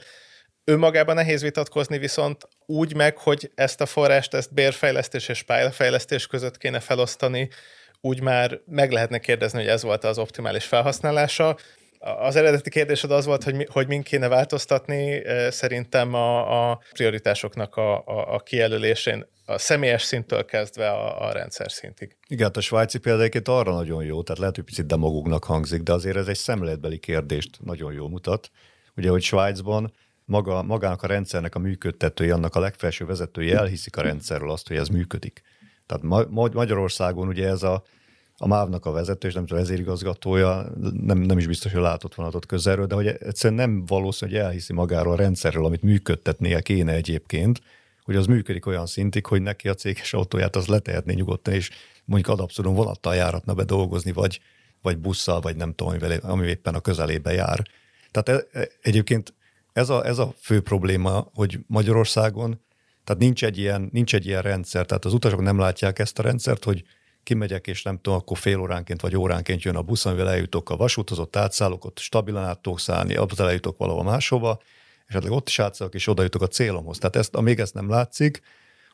önmagában 0.64 1.14
nehéz 1.14 1.42
vitatkozni, 1.42 1.98
viszont 1.98 2.48
úgy 2.66 2.94
meg, 2.94 3.18
hogy 3.18 3.50
ezt 3.54 3.80
a 3.80 3.86
forrást, 3.86 4.34
ezt 4.34 4.54
bérfejlesztés 4.54 5.28
és 5.28 5.42
pályafejlesztés 5.42 6.26
között 6.26 6.58
kéne 6.58 6.80
felosztani, 6.80 7.48
úgy 8.00 8.20
már 8.20 8.60
meg 8.66 8.90
lehetne 8.90 9.18
kérdezni, 9.18 9.58
hogy 9.58 9.68
ez 9.68 9.82
volt 9.82 10.04
az 10.04 10.18
optimális 10.18 10.64
felhasználása. 10.64 11.56
Az 11.98 12.36
eredeti 12.36 12.70
kérdésed 12.70 13.10
az 13.10 13.24
volt, 13.24 13.42
hogy, 13.42 13.54
mi, 13.54 13.64
hogy 13.70 13.86
mind 13.86 14.04
kéne 14.04 14.28
változtatni, 14.28 15.22
szerintem 15.50 16.14
a, 16.14 16.70
a 16.70 16.80
prioritásoknak 16.92 17.76
a, 17.76 17.96
a, 17.96 18.34
a 18.34 18.38
kijelölésén 18.38 19.26
a 19.44 19.58
személyes 19.58 20.02
szinttől 20.02 20.44
kezdve 20.44 20.90
a, 20.90 21.28
a 21.28 21.32
rendszer 21.32 21.72
szintig. 21.72 22.16
Igen, 22.28 22.46
hát 22.46 22.56
a 22.56 22.60
svájci 22.60 22.98
példáként 22.98 23.48
arra 23.48 23.74
nagyon 23.74 24.04
jó, 24.04 24.22
tehát 24.22 24.38
lehet, 24.38 24.54
hogy 24.54 24.64
picit 24.64 24.86
demagógnak 24.86 25.44
hangzik, 25.44 25.82
de 25.82 25.92
azért 25.92 26.16
ez 26.16 26.28
egy 26.28 26.36
szemléletbeli 26.36 26.98
kérdést 26.98 27.58
nagyon 27.64 27.92
jól 27.92 28.08
mutat. 28.08 28.50
Ugye, 28.96 29.10
hogy 29.10 29.22
Svájcban 29.22 29.92
maga, 30.24 30.62
magának 30.62 31.02
a 31.02 31.06
rendszernek 31.06 31.54
a 31.54 31.58
működtetői, 31.58 32.30
annak 32.30 32.54
a 32.54 32.60
legfelső 32.60 33.04
vezetői 33.04 33.52
elhiszik 33.52 33.96
a 33.96 34.02
rendszerről 34.02 34.50
azt, 34.50 34.68
hogy 34.68 34.76
ez 34.76 34.88
működik. 34.88 35.42
Tehát 35.86 36.02
Ma- 36.02 36.50
Magyarországon 36.52 37.28
ugye 37.28 37.48
ez 37.48 37.62
a, 37.62 37.84
a 38.38 38.46
MÁV-nak 38.46 38.86
a 38.86 38.90
vezető, 38.90 39.28
és 39.28 39.34
nem 39.34 39.46
tudom, 39.46 39.62
vezérigazgatója, 39.62 40.66
nem, 40.92 41.18
nem 41.18 41.38
is 41.38 41.46
biztos, 41.46 41.72
hogy 41.72 41.80
látott 41.80 42.14
vonatot 42.14 42.46
közelről, 42.46 42.86
de 42.86 42.94
hogy 42.94 43.06
egyszerűen 43.06 43.60
nem 43.60 43.86
valószínű, 43.86 44.30
hogy 44.30 44.40
elhiszi 44.40 44.72
magáról 44.72 45.12
a 45.12 45.16
rendszerről, 45.16 45.64
amit 45.64 45.82
működtetnie 45.82 46.60
kéne 46.60 46.92
egyébként, 46.92 47.60
hogy 48.04 48.16
az 48.16 48.26
működik 48.26 48.66
olyan 48.66 48.86
szintig, 48.86 49.26
hogy 49.26 49.42
neki 49.42 49.68
a 49.68 49.74
céges 49.74 50.12
autóját 50.12 50.56
az 50.56 50.66
letehetné 50.66 51.14
nyugodtan, 51.14 51.54
és 51.54 51.70
mondjuk 52.04 52.32
ad 52.32 52.40
abszolút 52.40 52.76
vonattal 52.76 53.14
járatna 53.14 53.54
be 53.54 53.64
dolgozni, 53.64 54.12
vagy, 54.12 54.40
vagy 54.82 54.98
busszal, 54.98 55.40
vagy 55.40 55.56
nem 55.56 55.74
tudom, 55.74 55.94
ami 56.20 56.46
éppen 56.46 56.74
a 56.74 56.80
közelébe 56.80 57.32
jár. 57.32 57.62
Tehát 58.10 58.42
e, 58.52 58.60
e, 58.60 58.68
egyébként 58.82 59.34
ez 59.72 59.88
a, 59.88 60.06
ez 60.06 60.18
a 60.18 60.34
fő 60.40 60.60
probléma, 60.60 61.30
hogy 61.34 61.58
Magyarországon, 61.66 62.60
tehát 63.04 63.22
nincs 63.22 63.44
egy, 63.44 63.58
ilyen, 63.58 63.88
nincs 63.92 64.14
egy 64.14 64.26
ilyen 64.26 64.42
rendszer, 64.42 64.86
tehát 64.86 65.04
az 65.04 65.12
utasok 65.12 65.40
nem 65.40 65.58
látják 65.58 65.98
ezt 65.98 66.18
a 66.18 66.22
rendszert, 66.22 66.64
hogy 66.64 66.84
kimegyek, 67.26 67.66
és 67.66 67.82
nem 67.82 67.96
tudom, 67.96 68.18
akkor 68.18 68.38
fél 68.38 68.60
óránként 68.60 69.00
vagy 69.00 69.16
óránként 69.16 69.62
jön 69.62 69.76
a 69.76 69.82
busz, 69.82 70.06
amivel 70.06 70.30
eljutok 70.30 70.70
a 70.70 70.76
vasúthoz, 70.76 71.18
ott 71.18 71.36
átszállok, 71.36 71.84
ott 71.84 71.98
stabilan 71.98 72.44
át 72.44 72.58
tudok 72.60 72.80
szállni, 72.80 73.14
abban 73.14 73.46
eljutok 73.46 73.78
valahova 73.78 74.02
máshova, 74.02 74.60
esetleg 75.06 75.32
ott 75.32 75.48
is 75.48 75.58
átszállok, 75.58 75.94
és 75.94 76.06
oda 76.06 76.22
jutok 76.22 76.42
a 76.42 76.46
célomhoz. 76.46 76.98
Tehát 76.98 77.16
ezt, 77.16 77.34
amíg 77.34 77.58
ezt 77.58 77.74
nem 77.74 77.88
látszik, 77.88 78.40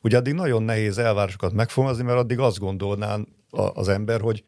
ugye 0.03 0.17
addig 0.17 0.33
nagyon 0.33 0.63
nehéz 0.63 0.99
elvárásokat 0.99 1.53
megfogalmazni, 1.53 2.05
mert 2.05 2.19
addig 2.19 2.39
azt 2.39 2.59
gondolnán 2.59 3.29
az 3.51 3.89
ember, 3.89 4.21
hogy 4.21 4.45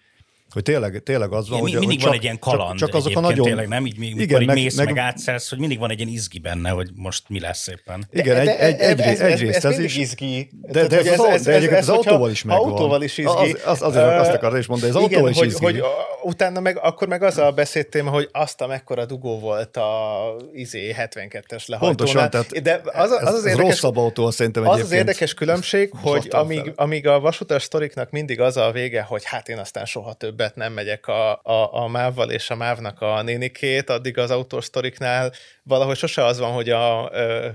hogy 0.55 0.63
tényleg, 0.63 1.03
tényleg 1.03 1.33
az 1.33 1.49
van, 1.49 1.61
hogy, 1.61 1.71
mindig 1.71 1.89
hogy 1.89 2.01
van 2.01 2.07
csak, 2.07 2.15
egy 2.15 2.23
ilyen 2.23 2.39
kaland 2.39 2.79
csak, 2.79 2.89
csak 2.89 2.99
azok 2.99 3.17
a 3.17 3.21
nagyon... 3.21 3.47
Tényleg, 3.47 3.69
nem 3.69 3.87
így, 3.87 3.99
mikor 3.99 4.21
igen, 4.21 4.41
így 4.41 4.47
meg, 4.47 4.57
mész, 4.57 4.77
meg, 4.77 4.87
meg 4.87 4.99
átszállsz, 4.99 5.49
hogy 5.51 5.59
mindig 5.59 5.79
van 5.79 5.91
egy 5.91 5.99
ilyen 5.99 6.11
izgi 6.11 6.39
benne, 6.39 6.71
hogy 6.71 6.91
most 6.95 7.23
mi 7.29 7.41
lesz 7.41 7.67
éppen. 7.67 8.09
Igen, 8.13 8.37
egy, 8.37 8.49
egy, 8.49 8.81
egy, 8.81 9.01
ez, 9.01 9.21
egyrészt 9.21 9.65
ez, 9.65 9.73
ez, 9.73 9.79
is. 9.79 9.97
izgi. 9.97 10.51
De, 10.63 10.87
de 10.87 10.99
ez, 10.99 11.07
ez, 11.07 11.21
ez, 11.21 11.47
ez, 11.47 11.65
ez, 11.65 11.89
autóval 11.89 12.31
is 12.31 12.43
megvan. 12.43 12.71
Autóval 12.71 13.03
is 13.03 13.19
izgi. 13.19 13.31
Az, 13.31 13.61
az, 13.65 13.83
azért 13.83 14.21
azt 14.21 14.31
akartam 14.31 14.61
is 14.61 14.67
mondani, 14.67 14.91
ez 14.91 14.97
autóval 14.97 15.31
is 15.31 15.41
izgi. 15.41 15.65
Hogy, 15.65 15.83
utána 16.25 16.61
meg, 16.61 16.79
akkor 16.79 17.09
meg 17.09 17.23
az 17.23 17.39
a 17.39 17.51
beszédtém, 17.51 18.07
hogy 18.07 18.29
azt 18.33 18.61
a 18.61 18.67
mekkora 18.67 19.05
dugó 19.05 19.39
volt 19.39 19.77
a 19.77 20.21
izé 20.53 20.95
72-es 20.99 21.67
lehajtónál. 21.67 21.79
Pontosan, 21.79 22.31
tehát 22.31 22.63
de 22.63 22.81
az, 22.85 23.11
az, 23.11 23.23
az, 23.23 23.35
az 23.35 23.45
érdekes, 23.45 23.69
rosszabb 23.69 23.97
autó 23.97 24.31
szerintem 24.31 24.69
Az 24.69 24.81
az 24.81 24.93
érdekes 24.93 25.35
különbség, 25.35 25.91
hogy 26.03 26.29
amíg, 26.31 26.73
amíg 26.77 27.07
a 27.07 27.21
vasutas 27.21 27.63
sztoriknak 27.63 28.11
mindig 28.11 28.41
az 28.41 28.57
a 28.57 28.71
vége, 28.71 29.03
hogy 29.03 29.25
hát 29.25 29.49
én 29.49 29.59
aztán 29.59 29.85
soha 29.85 30.13
többet 30.13 30.55
nem 30.55 30.73
megyek 30.73 31.07
a 31.07 31.35
a, 31.45 31.83
a 31.83 31.89
mávval 31.89 32.31
és 32.31 32.51
a 32.51 32.55
mávnak 32.55 33.01
a 33.01 33.23
nénikét, 33.23 33.91
addig 33.91 34.19
az 34.19 34.31
autósztoriknál 34.31 35.33
valahogy 35.67 35.97
sose 35.97 36.25
az 36.25 36.39
van, 36.39 36.53
hogy 36.53 36.69
a 36.69 37.11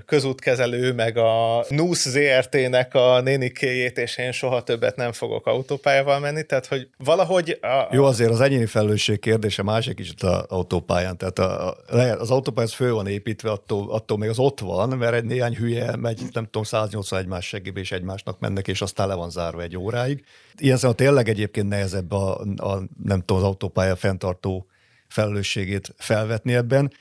közútkezelő 0.06 0.92
meg 0.92 1.16
a 1.16 1.64
NUS 1.68 1.98
ZRT-nek 1.98 2.94
a 2.94 3.20
nénikéjét, 3.20 3.98
és 3.98 4.18
én 4.18 4.32
soha 4.32 4.62
többet 4.62 4.96
nem 4.96 5.12
fogok 5.12 5.46
autópályával 5.46 6.18
menni, 6.18 6.42
tehát 6.42 6.66
hogy 6.66 6.88
valahogy... 6.98 7.58
A... 7.60 7.88
Jó, 7.90 8.04
azért 8.04 8.30
az 8.30 8.40
egyéni 8.40 8.66
felelősség 8.66 9.20
kérdése 9.20 9.62
másik 9.62 9.98
is 9.98 10.12
az 10.20 10.44
autópályán, 10.48 11.16
tehát 11.16 11.38
a, 11.38 11.76
az 12.18 12.30
autópálya 12.30 12.68
föl 12.68 12.94
van 12.94 13.06
építve, 13.06 13.50
attól, 13.50 13.90
attól 13.90 14.18
még 14.18 14.28
az 14.28 14.38
ott 14.38 14.60
van, 14.60 14.88
mert 14.88 15.14
egy 15.14 15.24
néhány 15.24 15.56
hülye 15.56 15.96
megy, 15.96 16.20
nem 16.32 16.44
tudom, 16.44 16.62
180 16.62 17.18
egymás 17.18 17.46
segébe, 17.46 17.80
és 17.80 17.92
egymásnak 17.92 18.38
mennek, 18.38 18.68
és 18.68 18.80
aztán 18.80 19.08
le 19.08 19.14
van 19.14 19.30
zárva 19.30 19.62
egy 19.62 19.76
óráig. 19.76 20.24
Ilyen 20.58 20.76
szemben 20.76 20.96
tényleg 20.96 21.28
egyébként 21.28 21.68
nehezebb 21.68 22.12
a, 22.12 22.40
a 22.56 22.82
nem 23.04 23.20
tudom, 23.20 23.42
az 23.42 23.48
autópálya 23.48 23.96
fenntartó 23.96 24.66
felelősségét 25.08 25.94
felvetni 25.96 26.54
ebben, 26.54 26.92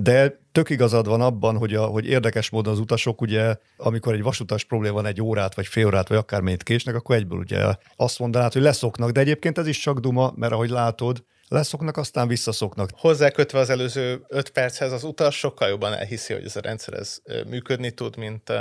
de 0.00 0.40
tök 0.52 0.70
igazad 0.70 1.06
van 1.06 1.20
abban, 1.20 1.56
hogy, 1.56 1.74
a, 1.74 1.86
hogy 1.86 2.06
érdekes 2.06 2.50
módon 2.50 2.72
az 2.72 2.78
utasok 2.78 3.20
ugye, 3.20 3.56
amikor 3.76 4.14
egy 4.14 4.22
vasutas 4.22 4.64
probléma 4.64 4.94
van 4.94 5.06
egy 5.06 5.22
órát, 5.22 5.54
vagy 5.54 5.66
fél 5.66 5.86
órát, 5.86 6.08
vagy 6.08 6.16
akármennyit 6.16 6.62
késnek, 6.62 6.94
akkor 6.94 7.16
egyből 7.16 7.38
ugye 7.38 7.64
azt 7.96 8.18
mondanád, 8.18 8.52
hogy 8.52 8.62
leszoknak, 8.62 9.10
de 9.10 9.20
egyébként 9.20 9.58
ez 9.58 9.66
is 9.66 9.78
csak 9.78 9.98
duma, 9.98 10.32
mert 10.36 10.52
ahogy 10.52 10.70
látod, 10.70 11.24
leszoknak, 11.48 11.96
aztán 11.96 12.28
visszaszoknak. 12.28 12.90
Hozzákötve 12.96 13.58
az 13.58 13.70
előző 13.70 14.24
öt 14.28 14.50
perchez 14.50 14.92
az 14.92 15.04
utas 15.04 15.38
sokkal 15.38 15.68
jobban 15.68 15.92
elhiszi, 15.92 16.32
hogy 16.32 16.44
ez 16.44 16.56
a 16.56 16.60
rendszer 16.60 16.94
ez 16.94 17.18
működni 17.48 17.90
tud, 17.90 18.16
mint 18.16 18.52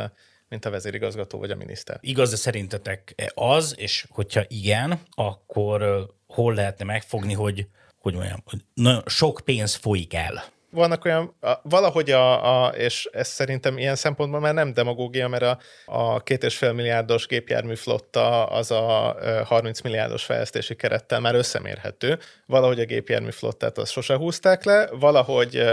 mint 0.50 0.66
a 0.66 0.70
vezérigazgató 0.70 1.40
vagy 1.40 1.52
a 1.52 1.56
miniszter. 1.56 1.98
Igaz, 2.02 2.30
de 2.30 2.36
szerintetek 2.36 3.32
az, 3.34 3.76
és 3.78 4.06
hogyha 4.10 4.42
igen, 4.48 5.00
akkor 5.12 6.08
hol 6.28 6.54
lehetne 6.54 6.86
megfogni, 6.86 7.34
hogy, 7.34 7.68
hogy 8.00 8.16
olyan, 8.16 8.44
hogy 8.46 8.60
nagyon 8.74 9.04
sok 9.06 9.42
pénz 9.44 9.76
folyik 9.76 10.14
el 10.14 10.56
vannak 10.72 11.06
olyan, 11.06 11.36
valahogy 11.62 12.12
a, 12.12 12.66
a, 12.66 12.68
és 12.68 13.10
ez 13.12 13.28
szerintem 13.28 13.78
ilyen 13.78 13.96
szempontból 13.96 14.40
már 14.40 14.54
nem 14.54 14.74
demagógia, 14.74 15.28
mert 15.28 15.44
a, 15.44 15.58
a 15.86 16.20
két 16.20 16.44
és 16.44 16.58
fél 16.58 16.74
milliárdos 16.74 17.28
gépjárműflotta 17.28 18.46
az 18.46 18.72
a 18.72 19.18
30 19.46 19.82
milliárdos 19.82 20.24
fejlesztési 20.24 20.76
kerettel 20.76 21.20
már 21.20 21.36
összemérhető. 21.36 22.20
Valahogy 22.46 22.80
a 22.80 22.86
gépjárműflottát 22.86 23.78
azt 23.78 23.92
sose 23.92 24.16
húzták 24.16 24.64
le, 24.64 24.90
valahogy 24.92 25.64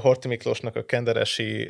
Horti 0.00 0.28
Miklósnak 0.28 0.76
a 0.76 0.84
kenderesi 0.84 1.68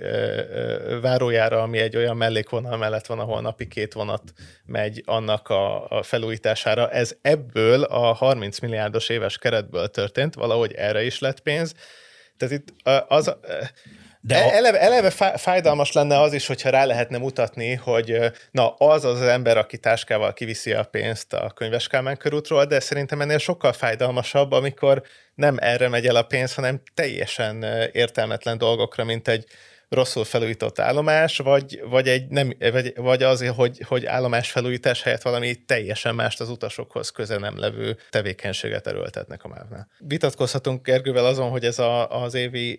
várójára, 1.01 1.63
ami 1.63 1.79
egy 1.79 1.97
olyan 1.97 2.17
mellékvonal 2.17 2.77
mellett 2.77 3.07
van, 3.07 3.19
ahol 3.19 3.41
napi 3.41 3.67
két 3.67 3.93
vonat 3.93 4.23
megy 4.67 5.03
annak 5.07 5.49
a, 5.49 5.89
a 5.89 6.03
felújítására. 6.03 6.91
Ez 6.91 7.17
ebből 7.23 7.83
a 7.83 8.13
30 8.13 8.59
milliárdos 8.59 9.09
éves 9.09 9.39
keretből 9.39 9.89
történt, 9.89 10.35
valahogy 10.35 10.73
erre 10.73 11.05
is 11.05 11.19
lett 11.19 11.41
pénz 11.41 11.75
tehát 12.37 12.55
itt 12.55 12.69
az, 13.09 13.37
de 14.21 14.37
a... 14.37 14.53
eleve, 14.53 14.81
eleve 14.81 15.11
fájdalmas 15.37 15.93
lenne 15.93 16.21
az 16.21 16.33
is, 16.33 16.47
hogyha 16.47 16.71
rá 16.71 16.85
lehetne 16.85 17.19
mutatni, 17.19 17.75
hogy 17.75 18.19
na 18.51 18.69
az 18.71 19.05
az 19.05 19.21
ember, 19.21 19.57
aki 19.57 19.79
táskával 19.79 20.33
kiviszi 20.33 20.73
a 20.73 20.85
pénzt 20.85 21.33
a 21.33 21.53
könyveskálmán 21.55 22.17
körútról, 22.17 22.65
de 22.65 22.81
szerintem 22.81 23.21
ennél 23.21 23.39
sokkal 23.39 23.73
fájdalmasabb, 23.73 24.53
amikor 24.53 25.03
nem 25.35 25.57
erre 25.61 25.89
megy 25.89 26.07
el 26.07 26.17
a 26.17 26.23
pénz, 26.23 26.55
hanem 26.55 26.83
teljesen 26.95 27.63
értelmetlen 27.93 28.59
dolgokra, 28.59 29.05
mint 29.05 29.29
egy 29.29 29.45
rosszul 29.89 30.25
felújított 30.25 30.79
állomás, 30.79 31.39
vagy, 31.39 31.83
vagy, 31.85 32.09
egy 32.09 32.29
nem, 32.29 32.53
vagy, 32.59 32.93
vagy 32.97 33.23
az, 33.23 33.49
hogy, 33.49 33.83
hogy 33.87 34.07
állomás 34.07 34.51
felújítás 34.51 35.03
helyett 35.03 35.23
valami 35.23 35.55
teljesen 35.55 36.15
mást 36.15 36.41
az 36.41 36.49
utasokhoz 36.49 37.11
köze 37.11 37.39
nem 37.39 37.59
levő 37.59 37.97
tevékenységet 38.11 38.87
erőltetnek 38.87 39.45
a 39.45 39.49
mávnál. 39.49 39.89
Vitatkozhatunk 39.99 40.87
Gergővel 40.87 41.27
azon, 41.27 41.51
hogy 41.51 41.65
ez 41.65 41.79
a, 41.79 42.23
az 42.23 42.35
évi 42.35 42.79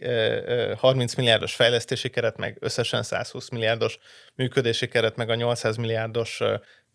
30 0.78 1.16
milliárdos 1.16 1.56
fejlesztési 1.56 2.10
keret, 2.10 2.38
meg 2.38 2.58
összesen 2.60 3.04
120 3.04 3.50
milliárdos 3.50 4.00
működési 4.36 4.88
keret, 4.88 5.16
meg 5.16 5.30
a 5.30 5.36
800 5.36 5.76
milliárdos 5.76 6.42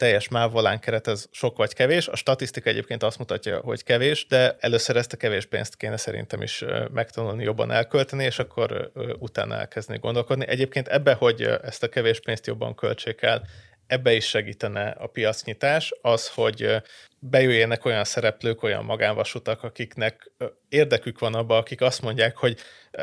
teljes 0.00 0.28
mávvolán 0.28 0.80
keret, 0.80 1.06
ez 1.06 1.26
sok 1.30 1.56
vagy 1.56 1.74
kevés. 1.74 2.08
A 2.08 2.16
statisztika 2.16 2.68
egyébként 2.68 3.02
azt 3.02 3.18
mutatja, 3.18 3.58
hogy 3.58 3.82
kevés, 3.82 4.26
de 4.26 4.56
először 4.60 4.96
ezt 4.96 5.12
a 5.12 5.16
kevés 5.16 5.46
pénzt 5.46 5.76
kéne 5.76 5.96
szerintem 5.96 6.42
is 6.42 6.64
megtanulni, 6.92 7.44
jobban 7.44 7.70
elkölteni, 7.70 8.24
és 8.24 8.38
akkor 8.38 8.90
utána 9.18 9.54
elkezdeni 9.54 9.98
gondolkodni. 9.98 10.46
Egyébként 10.48 10.88
ebbe, 10.88 11.12
hogy 11.12 11.42
ezt 11.42 11.82
a 11.82 11.88
kevés 11.88 12.20
pénzt 12.20 12.46
jobban 12.46 12.74
költsék 12.74 13.22
el, 13.22 13.42
ebbe 13.90 14.12
is 14.12 14.28
segítene 14.28 14.88
a 14.88 15.06
piacnyitás, 15.06 15.94
az, 16.02 16.28
hogy 16.28 16.82
bejöjjenek 17.18 17.84
olyan 17.84 18.04
szereplők, 18.04 18.62
olyan 18.62 18.84
magánvasutak, 18.84 19.62
akiknek 19.62 20.30
érdekük 20.68 21.18
van 21.18 21.34
abba, 21.34 21.56
akik 21.56 21.80
azt 21.80 22.02
mondják, 22.02 22.36
hogy 22.36 22.58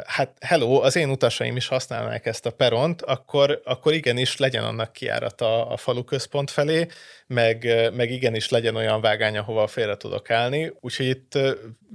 hát 0.06 0.38
hello, 0.40 0.82
az 0.82 0.96
én 0.96 1.10
utasaim 1.10 1.56
is 1.56 1.68
használnák 1.68 2.26
ezt 2.26 2.46
a 2.46 2.52
peront, 2.52 3.02
akkor, 3.02 3.62
akkor 3.64 3.94
igenis 3.94 4.38
legyen 4.38 4.64
annak 4.64 4.94
kiárata 4.94 5.68
a 5.68 5.78
falu 5.78 6.04
központ 6.04 6.52
felé, 6.52 6.88
meg, 7.28 7.68
meg 7.94 8.12
igenis 8.12 8.50
legyen 8.50 8.76
olyan 8.76 9.02
vágány, 9.02 9.38
ahova 9.38 9.68
félre 9.68 9.98
tudok 9.98 10.30
állni. 10.30 10.74
Úgyhogy 10.80 11.08
itt 11.08 11.38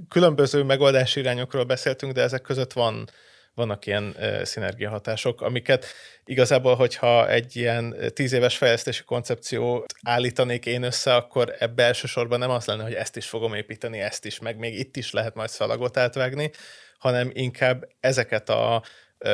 különböző 0.09 0.63
megoldási 0.63 1.19
irányokról 1.19 1.63
beszéltünk, 1.63 2.13
de 2.13 2.21
ezek 2.21 2.41
között 2.41 2.73
van, 2.73 3.09
vannak 3.55 3.85
ilyen 3.85 4.15
szinergiahatások, 4.43 5.41
amiket 5.41 5.85
igazából, 6.25 6.75
hogyha 6.75 7.29
egy 7.29 7.55
ilyen 7.55 7.95
tíz 8.13 8.33
éves 8.33 8.57
fejlesztési 8.57 9.03
koncepciót 9.03 9.93
állítanék 10.03 10.65
én 10.65 10.83
össze, 10.83 11.15
akkor 11.15 11.55
ebbe 11.59 11.83
elsősorban 11.83 12.39
nem 12.39 12.49
az 12.49 12.65
lenne, 12.65 12.83
hogy 12.83 12.93
ezt 12.93 13.17
is 13.17 13.27
fogom 13.27 13.53
építeni, 13.53 13.99
ezt 13.99 14.25
is, 14.25 14.39
meg 14.39 14.57
még 14.57 14.79
itt 14.79 14.95
is 14.95 15.11
lehet 15.11 15.35
majd 15.35 15.49
szalagot 15.49 15.97
átvágni, 15.97 16.51
hanem 16.97 17.31
inkább 17.33 17.87
ezeket 17.99 18.49
a 18.49 18.83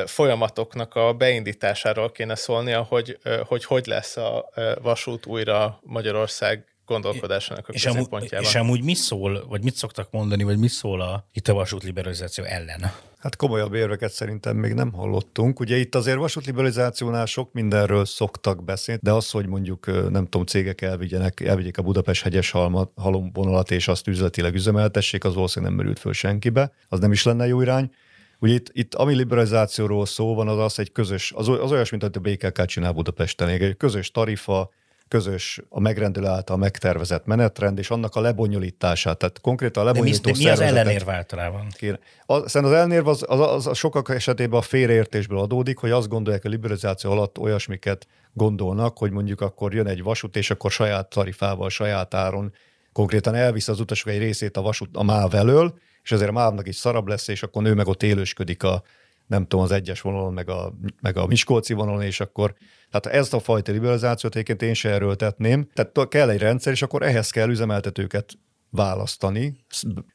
folyamatoknak 0.06 0.96
a 0.96 1.14
beindításáról 1.14 2.12
kéne 2.12 2.36
szólni, 2.36 2.72
hogy 2.72 3.18
hogy, 3.48 3.66
hogy 3.66 3.86
lesz 3.86 4.18
a 4.18 4.50
vasút 4.82 5.26
újra 5.26 5.80
Magyarország 5.84 6.66
gondolkodásának 6.90 7.68
a 7.68 7.72
és 7.72 7.86
amúgy, 7.86 8.08
és 8.40 8.56
amúgy 8.56 8.84
mi 8.84 8.94
szól, 8.94 9.46
vagy 9.48 9.64
mit 9.64 9.76
szoktak 9.76 10.12
mondani, 10.12 10.44
vagy 10.44 10.58
mi 10.58 10.68
szól 10.68 11.02
a, 11.02 11.28
itt 11.34 11.48
a 11.48 11.54
vasútliberalizáció 11.54 12.44
ellen? 12.44 12.92
Hát 13.20 13.36
komolyabb 13.36 13.74
érveket 13.74 14.12
szerintem 14.12 14.56
még 14.56 14.74
nem 14.74 14.92
hallottunk. 14.92 15.60
Ugye 15.60 15.78
itt 15.78 15.96
azért 15.96 16.18
vasútliberalizációnál 16.18 17.26
sok 17.26 17.54
mindenről 17.54 18.06
szoktak 18.06 18.64
beszélni, 18.64 19.02
de 19.04 19.12
az, 19.12 19.30
hogy 19.30 19.48
mondjuk 19.48 19.86
nem 20.12 20.24
tudom, 20.24 20.46
cégek 20.46 20.82
elvigyenek, 20.82 21.40
elvigyék 21.40 21.78
a 21.78 21.82
Budapest 21.82 22.24
hegyes 22.24 22.52
halomvonalat 22.96 23.72
és 23.72 23.88
azt 23.88 24.08
üzletileg 24.08 24.54
üzemeltessék, 24.54 25.24
az 25.24 25.34
valószínűleg 25.34 25.76
nem 25.76 25.84
merült 25.84 26.02
föl 26.02 26.14
senkibe, 26.14 26.72
az 26.88 27.00
nem 27.00 27.12
is 27.12 27.24
lenne 27.24 27.48
jó 27.48 27.62
irány. 27.62 27.92
Ugye 28.40 28.54
itt, 28.54 28.70
itt 28.74 28.96
ami 28.96 29.16
liberalizációról 29.16 30.06
szó 30.06 30.36
van, 30.36 30.48
az 30.48 30.58
az 30.58 30.80
egy 30.80 30.92
közös, 30.92 31.32
az, 31.36 31.48
az 31.48 31.72
olyas, 31.72 31.90
mint 31.90 32.04
hogy 32.04 32.18
a 32.18 32.20
BKK 32.20 32.66
csinál 32.66 32.92
Budapesten, 32.92 33.48
egy 33.48 33.78
közös 33.78 34.12
tarifa, 34.12 34.70
közös 35.10 35.62
a 35.70 35.80
megrendelő 35.80 36.28
által 36.28 36.58
megtervezett 36.58 37.26
menetrend, 37.26 37.78
és 37.78 37.90
annak 37.90 38.16
a 38.16 38.22
lebonyolítását. 38.22 39.18
Tehát 39.18 39.42
konkrétan 39.42 39.84
a 39.84 39.86
lebonyolító 39.86 40.32
De 40.32 40.38
mi, 40.38 40.44
mi 40.44 40.50
az 40.50 40.60
ellenérv 40.60 41.10
általában? 41.10 41.68
Kéne. 41.72 42.00
Az, 42.26 42.56
az 42.56 42.72
ellenérv 42.72 43.08
az, 43.08 43.26
az, 43.28 43.40
az, 43.40 43.68
az 43.68 43.78
sokak 43.78 44.10
esetében 44.10 44.60
a 44.60 44.62
félreértésből 44.62 45.40
adódik, 45.40 45.78
hogy 45.78 45.92
azt 45.92 46.08
gondolják, 46.08 46.46
a 46.46 46.50
liberalizáció 46.50 47.12
alatt 47.12 47.38
olyasmiket 47.38 48.08
gondolnak, 48.34 48.98
hogy 48.98 49.12
mondjuk 49.12 49.42
akkor 49.42 49.74
jön 49.74 49.88
egy 49.88 50.04
vasút, 50.04 50.36
és 50.36 50.50
akkor 50.50 50.72
saját 50.72 51.10
tarifával, 51.10 51.70
saját 51.70 52.14
áron 52.14 52.54
konkrétan 52.94 53.36
elvisz 53.36 53.68
az 53.68 53.80
utasok 53.80 54.10
egy 54.10 54.20
részét 54.20 54.58
a 54.58 54.62
vasút 54.62 54.90
a 54.94 55.04
MÁV 55.04 55.36
elől, 55.36 55.74
és 56.04 56.12
ezért 56.12 56.30
a 56.30 56.34
MÁV-nak 56.34 56.68
is 56.68 56.76
szarabb 56.76 57.08
lesz, 57.08 57.28
és 57.28 57.44
akkor 57.44 57.62
nő 57.62 57.74
meg 57.74 57.88
ott 57.88 58.04
élősködik 58.04 58.64
a, 58.64 58.84
nem 59.30 59.46
tudom, 59.48 59.66
az 59.66 59.72
egyes 59.72 60.02
vonalon, 60.02 60.34
meg 60.34 60.50
a, 60.50 60.74
meg 61.02 61.18
a 61.18 61.26
Miskolci 61.26 61.74
vonalon, 61.74 62.02
és 62.02 62.20
akkor 62.20 62.54
tehát 62.92 63.18
ezt 63.18 63.34
a 63.34 63.40
fajta 63.40 63.72
liberalizációt 63.72 64.34
egyébként 64.34 64.62
én 64.62 64.74
se 64.74 64.90
erőltetném. 64.90 65.70
Tehát 65.74 66.08
kell 66.08 66.30
egy 66.30 66.40
rendszer, 66.40 66.74
és 66.74 66.82
akkor 66.82 67.04
ehhez 67.04 67.30
kell 67.30 67.50
üzemeltetőket 67.50 68.34
választani. 68.70 69.66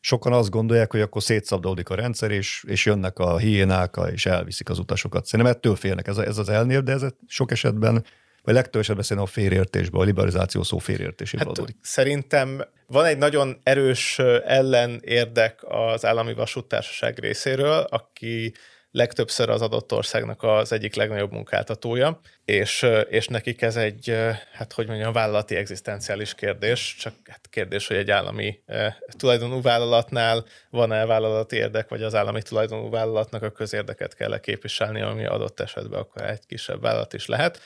Sokan 0.00 0.32
azt 0.32 0.50
gondolják, 0.50 0.90
hogy 0.90 1.00
akkor 1.00 1.22
szétszabdódik 1.22 1.88
a 1.88 1.94
rendszer, 1.94 2.30
és, 2.30 2.64
és 2.66 2.86
jönnek 2.86 3.18
a 3.18 3.38
hiénák, 3.38 3.94
és 4.12 4.26
elviszik 4.26 4.68
az 4.68 4.78
utasokat. 4.78 5.26
Szerintem 5.26 5.54
ettől 5.54 5.76
félnek 5.76 6.06
ez, 6.06 6.16
ez 6.16 6.38
az 6.38 6.48
elnél, 6.48 6.80
de 6.80 6.92
ez 6.92 7.02
sok 7.26 7.50
esetben 7.50 8.04
vagy 8.42 8.54
legtöbb 8.54 8.80
esetben 8.82 9.04
szerintem 9.04 9.32
a 9.32 9.40
félértésben, 9.40 10.00
a 10.00 10.04
liberalizáció 10.04 10.62
szó 10.62 10.78
félértéséből 10.78 11.46
hát, 11.46 11.58
adódik. 11.58 11.76
Szerintem 11.80 12.62
van 12.86 13.04
egy 13.04 13.18
nagyon 13.18 13.60
erős 13.62 14.18
ellenérdek 14.44 15.60
az 15.62 16.04
állami 16.04 16.34
vasúttársaság 16.34 17.18
részéről, 17.18 17.86
aki 17.90 18.54
legtöbbször 18.94 19.48
az 19.48 19.62
adott 19.62 19.92
országnak 19.92 20.42
az 20.42 20.72
egyik 20.72 20.94
legnagyobb 20.94 21.32
munkáltatója, 21.32 22.20
és, 22.44 22.86
és 23.08 23.26
nekik 23.26 23.62
ez 23.62 23.76
egy, 23.76 24.16
hát 24.52 24.72
hogy 24.72 24.86
mondjam, 24.86 25.12
vállalati 25.12 25.56
egzisztenciális 25.56 26.34
kérdés, 26.34 26.96
csak 26.98 27.14
hát 27.24 27.48
kérdés, 27.50 27.86
hogy 27.86 27.96
egy 27.96 28.10
állami 28.10 28.60
eh, 28.66 28.94
tulajdonú 29.08 29.62
vállalatnál 29.62 30.44
van-e 30.70 31.06
vállalati 31.06 31.56
érdek, 31.56 31.88
vagy 31.88 32.02
az 32.02 32.14
állami 32.14 32.42
tulajdonú 32.42 32.90
vállalatnak 32.90 33.42
a 33.42 33.50
közérdeket 33.50 34.14
kell 34.14 34.32
-e 34.32 34.40
képviselni, 34.40 35.00
ami 35.00 35.26
adott 35.26 35.60
esetben 35.60 36.00
akkor 36.00 36.22
egy 36.22 36.46
kisebb 36.46 36.80
vállalat 36.80 37.12
is 37.12 37.26
lehet. 37.26 37.60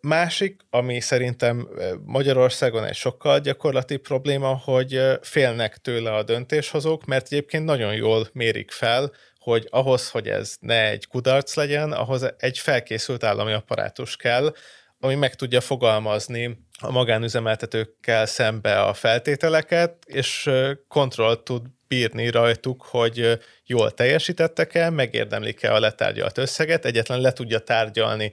Másik, 0.00 0.60
ami 0.70 1.00
szerintem 1.00 1.68
Magyarországon 2.04 2.84
egy 2.84 2.94
sokkal 2.94 3.40
gyakorlati 3.40 3.96
probléma, 3.96 4.60
hogy 4.64 5.02
félnek 5.22 5.76
tőle 5.76 6.14
a 6.14 6.22
döntéshozók, 6.22 7.04
mert 7.04 7.26
egyébként 7.26 7.64
nagyon 7.64 7.94
jól 7.94 8.28
mérik 8.32 8.70
fel, 8.70 9.12
hogy 9.40 9.66
ahhoz, 9.70 10.10
hogy 10.10 10.28
ez 10.28 10.56
ne 10.60 10.88
egy 10.88 11.06
kudarc 11.06 11.54
legyen, 11.54 11.92
ahhoz 11.92 12.32
egy 12.38 12.58
felkészült 12.58 13.24
állami 13.24 13.52
apparátus 13.52 14.16
kell, 14.16 14.54
ami 15.00 15.14
meg 15.14 15.34
tudja 15.34 15.60
fogalmazni 15.60 16.58
a 16.80 16.90
magánüzemeltetőkkel 16.90 18.26
szembe 18.26 18.80
a 18.80 18.94
feltételeket, 18.94 19.96
és 20.06 20.50
kontrollt 20.88 21.40
tud 21.44 21.62
bírni 21.88 22.30
rajtuk, 22.30 22.82
hogy 22.82 23.38
jól 23.66 23.90
teljesítettek-e, 23.90 24.90
megérdemlik-e 24.90 25.74
a 25.74 25.80
letárgyalt 25.80 26.38
összeget, 26.38 26.84
egyetlen 26.84 27.20
le 27.20 27.32
tudja 27.32 27.58
tárgyalni 27.58 28.32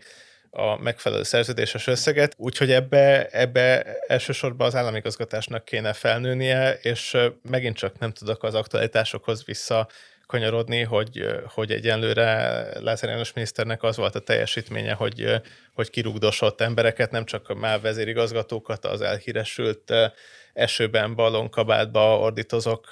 a 0.50 0.78
megfelelő 0.78 1.24
szerződéses 1.24 1.88
összeget, 1.88 2.34
úgyhogy 2.38 2.72
ebbe, 2.72 3.28
ebbe 3.28 3.98
elsősorban 4.08 4.68
az 4.68 4.76
államigazgatásnak 4.76 5.66
kéne 5.66 5.94
felnőnie, 5.94 6.74
és 6.74 7.18
megint 7.50 7.78
csak 7.78 8.00
nem 8.00 8.12
tudok 8.12 8.44
az 8.44 8.54
aktualitásokhoz 8.54 9.46
vissza 9.46 9.88
kanyarodni, 10.28 10.84
hogy, 10.84 11.26
hogy 11.48 11.72
egyenlőre 11.72 12.30
Lázár 12.80 13.10
János 13.10 13.34
miniszternek 13.34 13.84
az 13.84 13.98
volt 13.98 14.16
a 14.16 14.20
teljesítménye, 14.20 14.94
hogy, 14.94 15.42
hogy 15.78 15.90
kirugdosott 15.90 16.62
embereket, 16.62 17.12
nem 17.12 17.26
csak 17.26 17.50
a 17.50 17.56
MÁV 17.56 17.82
vezérigazgatókat, 17.82 18.86
az 18.86 19.02
elhíresült 19.02 19.94
esőben, 20.58 21.16
ballonkabátba 21.16 22.20
ordítozok 22.20 22.90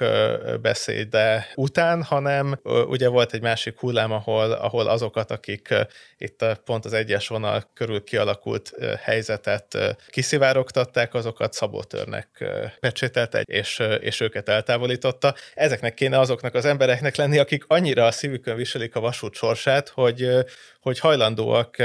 beszéde 0.61 1.47
után, 1.55 2.03
hanem 2.03 2.59
ugye 2.63 3.07
volt 3.07 3.33
egy 3.33 3.41
másik 3.41 3.79
hullám, 3.79 4.11
ahol, 4.11 4.51
ahol 4.51 4.87
azokat, 4.87 5.31
akik 5.31 5.73
itt 6.17 6.45
pont 6.65 6.85
az 6.85 6.93
egyes 6.93 7.27
vonal 7.27 7.63
körül 7.73 8.03
kialakult 8.03 8.71
helyzetet 9.01 9.97
kiszivárogtatták, 10.09 11.13
azokat 11.13 11.53
szabotőrnek 11.53 12.45
pecsételte, 12.79 13.41
és, 13.41 13.81
és 13.99 14.19
őket 14.19 14.49
eltávolította. 14.49 15.35
Ezeknek 15.53 15.93
kéne 15.93 16.19
azoknak 16.19 16.53
az 16.53 16.65
embereknek 16.65 17.15
lenni, 17.15 17.37
akik 17.37 17.63
annyira 17.67 18.05
a 18.05 18.11
szívükön 18.11 18.55
viselik 18.55 18.95
a 18.95 18.99
vasút 18.99 19.35
sorsát, 19.35 19.89
hogy, 19.89 20.29
hogy 20.81 20.99
hajlandóak 20.99 21.77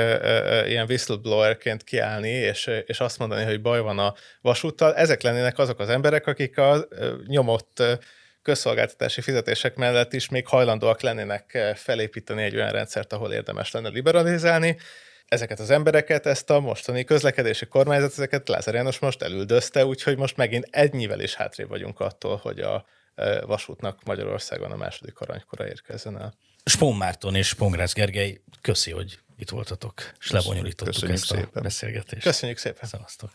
ilyen 0.66 0.86
whistleblowerként 0.90 1.84
kiállni, 1.84 2.28
és, 2.28 2.70
és 2.86 3.00
azt 3.00 3.18
mondani, 3.18 3.44
hogy 3.44 3.60
baj 3.60 3.80
van 3.80 3.98
a 3.98 4.14
vasúttal. 4.40 4.94
Ezek 4.94 5.22
lennének 5.22 5.58
azok 5.58 5.78
az 5.78 5.88
emberek, 5.88 6.26
akik 6.26 6.58
a 6.58 6.88
nyomott 7.26 7.82
közszolgáltatási 8.42 9.20
fizetések 9.20 9.76
mellett 9.76 10.12
is 10.12 10.28
még 10.28 10.46
hajlandóak 10.46 11.00
lennének 11.00 11.72
felépíteni 11.74 12.42
egy 12.42 12.56
olyan 12.56 12.70
rendszert, 12.70 13.12
ahol 13.12 13.32
érdemes 13.32 13.70
lenne 13.70 13.88
liberalizálni. 13.88 14.76
Ezeket 15.28 15.60
az 15.60 15.70
embereket, 15.70 16.26
ezt 16.26 16.50
a 16.50 16.60
mostani 16.60 17.04
közlekedési 17.04 17.66
kormányzat, 17.66 18.10
ezeket 18.10 18.48
Lázár 18.48 18.74
János 18.74 18.98
most 18.98 19.22
elüldözte, 19.22 19.84
úgyhogy 19.84 20.16
most 20.16 20.36
megint 20.36 20.68
egynivel 20.70 21.20
is 21.20 21.34
hátrébb 21.34 21.68
vagyunk 21.68 22.00
attól, 22.00 22.36
hogy 22.36 22.60
a 22.60 22.84
vasútnak 23.46 24.04
Magyarországon 24.04 24.70
a 24.70 24.76
második 24.76 25.20
aranykora 25.20 25.66
érkezzen 25.66 26.20
el. 26.20 26.34
Spón 26.64 26.96
Márton 26.96 27.34
és 27.34 27.48
Spongrász 27.48 27.92
Gergely, 27.92 28.40
köszi, 28.60 28.90
hogy 28.90 29.18
itt 29.38 29.50
voltatok, 29.50 30.12
és 30.20 30.30
lebonyolítottuk 30.30 31.08
ezt 31.10 31.30
a 31.30 31.34
szépen. 31.34 31.62
beszélgetést. 31.62 32.22
Köszönjük 32.22 32.58
szépen. 32.58 32.88
Szevasztok. 32.88 33.30